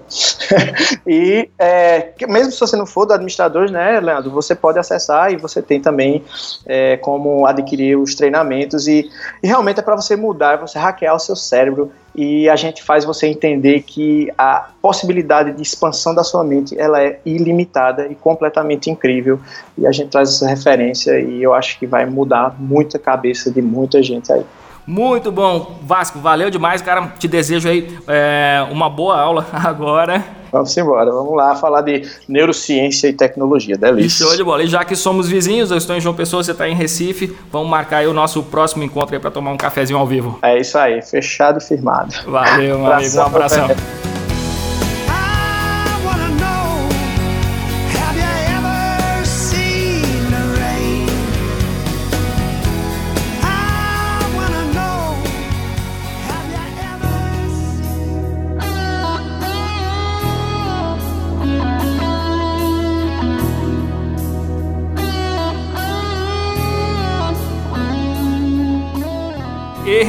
e 1.06 1.48
é, 1.58 2.12
mesmo 2.28 2.52
se 2.52 2.60
você 2.60 2.76
não 2.76 2.86
for 2.86 3.06
do 3.06 3.12
Administradores, 3.12 3.70
né, 3.70 4.00
Leandro, 4.00 4.30
você 4.30 4.54
pode 4.54 4.78
acessar 4.78 5.32
e 5.32 5.36
você 5.36 5.62
tem 5.62 5.80
também 5.80 6.24
é, 6.66 6.96
como 6.96 7.46
adquirir 7.46 7.96
os 7.96 8.14
treinamentos 8.14 8.88
e, 8.88 9.08
e 9.42 9.46
realmente 9.46 9.78
é 9.78 9.82
para 9.82 9.94
você 9.94 10.16
mudar, 10.16 10.56
você 10.56 10.78
hackear 10.78 11.14
o 11.14 11.20
seu 11.20 11.36
cérebro 11.36 11.92
e 12.14 12.48
a 12.48 12.56
gente 12.56 12.82
faz 12.82 13.04
você 13.04 13.26
entender 13.26 13.82
que 13.82 14.30
a 14.38 14.68
possibilidade 14.80 15.52
de 15.52 15.62
expansão 15.62 16.14
da 16.14 16.22
sua 16.22 16.44
mente 16.44 16.78
ela 16.78 17.02
é 17.02 17.18
ilimitada 17.24 18.06
e 18.06 18.14
completamente 18.14 18.90
incrível 18.90 19.40
e 19.76 19.86
a 19.86 19.92
gente 19.92 20.10
traz 20.10 20.28
essa 20.28 20.46
referência 20.46 21.18
e 21.18 21.42
eu 21.42 21.52
acho 21.52 21.78
que 21.78 21.86
vai 21.86 22.06
mudar 22.06 22.54
muita 22.58 22.98
cabeça 22.98 23.50
de 23.50 23.60
muita 23.60 24.02
gente 24.02 24.32
aí. 24.32 24.44
Muito 24.86 25.32
bom, 25.32 25.78
Vasco, 25.82 26.18
valeu 26.18 26.50
demais, 26.50 26.82
cara. 26.82 27.08
Te 27.18 27.26
desejo 27.26 27.68
aí 27.68 27.98
é, 28.06 28.66
uma 28.70 28.90
boa 28.90 29.18
aula 29.18 29.46
agora. 29.52 30.43
Vamos 30.54 30.76
embora, 30.76 31.10
vamos 31.10 31.36
lá 31.36 31.56
falar 31.56 31.80
de 31.80 32.08
neurociência 32.28 33.08
e 33.08 33.12
tecnologia, 33.12 33.76
delícia. 33.76 34.24
Show 34.24 34.36
de 34.36 34.44
bola. 34.44 34.62
E 34.62 34.68
já 34.68 34.84
que 34.84 34.94
somos 34.94 35.28
vizinhos, 35.28 35.72
eu 35.72 35.76
estou 35.76 35.96
em 35.96 36.00
João 36.00 36.14
Pessoa, 36.14 36.44
você 36.44 36.52
está 36.52 36.68
em 36.68 36.76
Recife, 36.76 37.36
vamos 37.50 37.68
marcar 37.68 37.96
aí 37.98 38.06
o 38.06 38.12
nosso 38.12 38.40
próximo 38.40 38.84
encontro 38.84 39.16
aí 39.16 39.20
para 39.20 39.32
tomar 39.32 39.50
um 39.50 39.56
cafezinho 39.56 39.98
ao 39.98 40.06
vivo. 40.06 40.38
É 40.42 40.56
isso 40.56 40.78
aí, 40.78 41.02
fechado 41.02 41.58
e 41.58 41.60
firmado. 41.60 42.14
Valeu, 42.24 42.78
meu 42.78 42.92
amigo, 42.92 43.16
um 43.16 43.22
abração. 43.22 43.66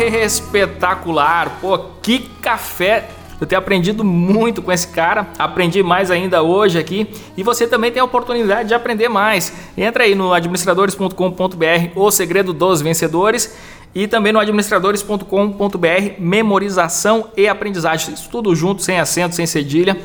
Espetacular. 0.08 1.58
Pô, 1.62 1.78
que 2.02 2.20
café 2.42 3.10
eu 3.40 3.46
tenho 3.46 3.60
aprendido 3.60 4.04
muito 4.04 4.62
com 4.62 4.72
esse 4.72 4.88
cara, 4.88 5.28
aprendi 5.38 5.84
mais 5.84 6.10
ainda 6.10 6.42
hoje 6.42 6.80
aqui 6.80 7.08
e 7.36 7.44
você 7.44 7.68
também 7.68 7.92
tem 7.92 8.02
a 8.02 8.06
oportunidade 8.06 8.70
de 8.70 8.74
aprender 8.74 9.10
mais. 9.10 9.52
Entra 9.78 10.06
aí 10.06 10.16
no 10.16 10.34
administradores.com.br, 10.34 11.90
o 11.96 12.12
segredo 12.12 12.54
dos 12.54 12.82
vencedores 12.82 13.56
e 13.94 14.08
também 14.08 14.32
no 14.32 14.40
administradores.com.br, 14.40 16.14
memorização 16.18 17.28
e 17.36 17.48
aprendizagem. 17.48 18.14
Isso 18.14 18.30
tudo 18.30 18.56
junto, 18.56 18.82
sem 18.82 19.00
acento, 19.00 19.36
sem 19.36 19.46
cedilha 19.46 19.98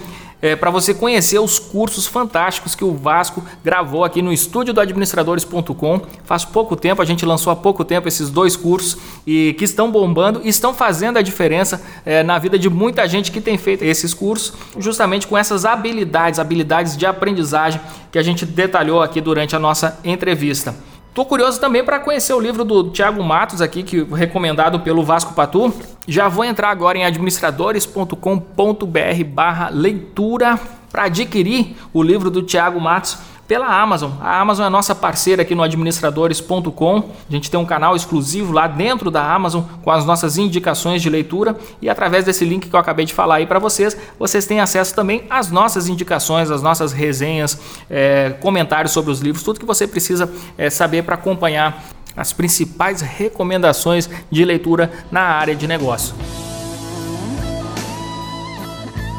é, 0.43 0.57
para 0.57 0.71
você 0.71 0.95
conhecer 0.95 1.39
os 1.39 1.59
cursos 1.59 2.07
fantásticos 2.07 2.75
que 2.75 2.85
o 2.85 2.95
Vasco 2.95 3.43
gravou 3.65 4.05
aqui 4.05 4.23
no 4.23 4.33
estúdio 4.33 4.73
do 4.73 4.81
administradores.com. 4.81 6.01
Faz 6.25 6.45
pouco 6.45 6.77
tempo, 6.77 7.03
a 7.03 7.05
gente 7.05 7.25
lançou 7.25 7.53
há 7.53 7.57
pouco 7.57 7.85
tempo 7.85 8.09
esses 8.09 8.31
dois 8.31 8.57
cursos 8.57 8.97
e 9.27 9.55
que 9.59 9.65
estão 9.65 9.91
bombando 9.91 10.41
estão 10.45 10.73
fazendo 10.73 11.19
a 11.19 11.23
diferença 11.23 11.83
é, 12.05 12.23
na 12.23 12.39
vida 12.39 12.59
de 12.59 12.69
muita 12.69 13.07
gente 13.09 13.31
que 13.31 13.41
tem 13.41 13.59
feito 13.59 13.83
esses 13.85 14.15
cursos, 14.15 14.53
justamente 14.79 15.27
com 15.27 15.37
essas 15.37 15.65
habilidades, 15.65 16.41
habilidades 16.41 16.97
de 16.97 17.07
aprendizagem 17.07 17.81
que 18.11 18.19
a 18.19 18.23
gente 18.23 18.45
detalhou 18.45 19.03
aqui 19.03 19.21
durante 19.21 19.55
a 19.55 19.59
nossa 19.59 19.99
entrevista. 20.05 20.75
Tô 21.13 21.25
curioso 21.25 21.61
também 21.61 21.85
para 21.85 21.99
conhecer 21.99 22.33
o 22.33 22.41
livro 22.41 22.65
do 22.65 22.91
Thiago 22.91 23.25
Matos 23.25 23.61
aqui, 23.61 23.83
que 23.83 24.05
recomendado 24.05 24.79
pelo 24.81 25.03
Vasco 25.03 25.35
Patu. 25.35 25.75
Já 26.07 26.29
vou 26.29 26.45
entrar 26.45 26.71
agora 26.71 26.97
em 26.97 27.05
administradores.com.br/barra 27.05 29.71
leitura 29.71 30.57
para 30.91 31.05
adquirir 31.05 31.77
o 31.93 32.03
livro 32.03 32.31
do 32.31 32.43
Thiago 32.43 32.81
Matos 32.81 33.19
pela 33.51 33.67
Amazon. 33.67 34.13
A 34.21 34.41
Amazon 34.41 34.65
é 34.65 34.69
nossa 34.71 34.95
parceira 34.95 35.43
aqui 35.43 35.57
no 35.57 35.63
administradores.com. 35.65 36.99
A 37.29 37.33
gente 37.33 37.51
tem 37.51 37.59
um 37.59 37.67
canal 37.67 37.97
exclusivo 37.97 38.53
lá 38.53 38.69
dentro 38.69 39.11
da 39.11 39.29
Amazon 39.29 39.65
com 39.83 39.91
as 39.91 40.05
nossas 40.05 40.39
indicações 40.39 41.03
de 41.03 41.11
leitura 41.11 41.57
e 41.83 41.89
através 41.89 42.25
desse 42.25 42.45
link 42.45 42.69
que 42.69 42.77
eu 42.77 42.79
acabei 42.79 43.05
de 43.05 43.13
falar 43.13 43.35
aí 43.35 43.47
para 43.47 43.59
vocês, 43.59 43.97
vocês 44.17 44.47
têm 44.47 44.61
acesso 44.61 44.95
também 44.95 45.25
às 45.29 45.51
nossas 45.51 45.89
indicações, 45.89 46.49
às 46.49 46.63
nossas 46.63 46.93
resenhas, 46.93 47.61
é, 47.91 48.37
comentários 48.41 48.93
sobre 48.93 49.11
os 49.11 49.19
livros, 49.19 49.43
tudo 49.43 49.59
que 49.59 49.67
você 49.67 49.85
precisa 49.85 50.33
é, 50.57 50.71
saber 50.71 51.03
para 51.03 51.17
acompanhar 51.17 51.83
as 52.17 52.33
principais 52.33 53.01
recomendações 53.01 54.09
de 54.31 54.45
leitura 54.45 54.93
na 55.11 55.23
área 55.23 55.57
de 55.57 55.67
negócio. 55.67 56.15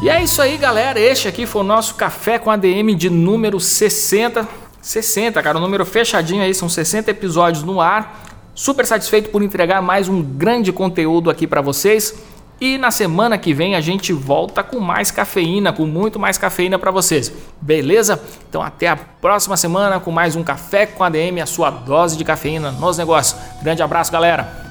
E 0.02 0.10
é 0.10 0.24
isso 0.24 0.42
aí, 0.42 0.58
galera. 0.58 1.00
Este 1.00 1.28
aqui 1.28 1.46
foi 1.46 1.62
o 1.62 1.64
nosso 1.64 1.94
Café 1.94 2.40
com 2.40 2.50
ADM 2.50 2.96
de 2.96 3.08
número 3.08 3.60
60. 3.60 4.48
60, 4.82 5.44
cara, 5.44 5.60
o 5.60 5.62
um 5.62 5.64
número 5.64 5.86
fechadinho 5.86 6.42
aí, 6.42 6.56
são 6.56 6.68
60 6.68 7.12
episódios 7.12 7.64
no 7.64 7.80
ar. 7.80 8.20
Super 8.56 8.84
satisfeito 8.84 9.30
por 9.30 9.44
entregar 9.44 9.80
mais 9.80 10.10
um 10.10 10.24
grande 10.24 10.74
conteúdo 10.74 11.30
aqui 11.30 11.46
para 11.46 11.62
vocês. 11.62 12.16
E 12.60 12.80
na 12.80 12.90
semana 12.90 13.38
que 13.38 13.54
vem 13.54 13.76
a 13.76 13.82
gente 13.82 14.12
volta 14.12 14.64
com 14.64 14.80
mais 14.80 15.12
cafeína, 15.12 15.72
com 15.72 15.86
muito 15.86 16.20
mais 16.20 16.36
cafeína 16.36 16.80
para 16.80 16.90
vocês. 16.90 17.32
Beleza? 17.62 18.20
Então 18.50 18.64
até 18.64 18.88
a 18.88 18.96
próxima 18.96 19.56
semana 19.56 20.00
com 20.00 20.10
mais 20.10 20.36
um 20.36 20.44
Café 20.44 20.88
com 20.88 21.04
ADM, 21.04 21.42
a 21.44 21.46
sua 21.46 21.70
dose 21.70 22.18
de 22.18 22.24
cafeína 22.24 22.72
nos 22.72 22.98
negócios. 22.98 23.40
Grande 23.62 23.84
abraço, 23.84 24.12
galera. 24.12 24.71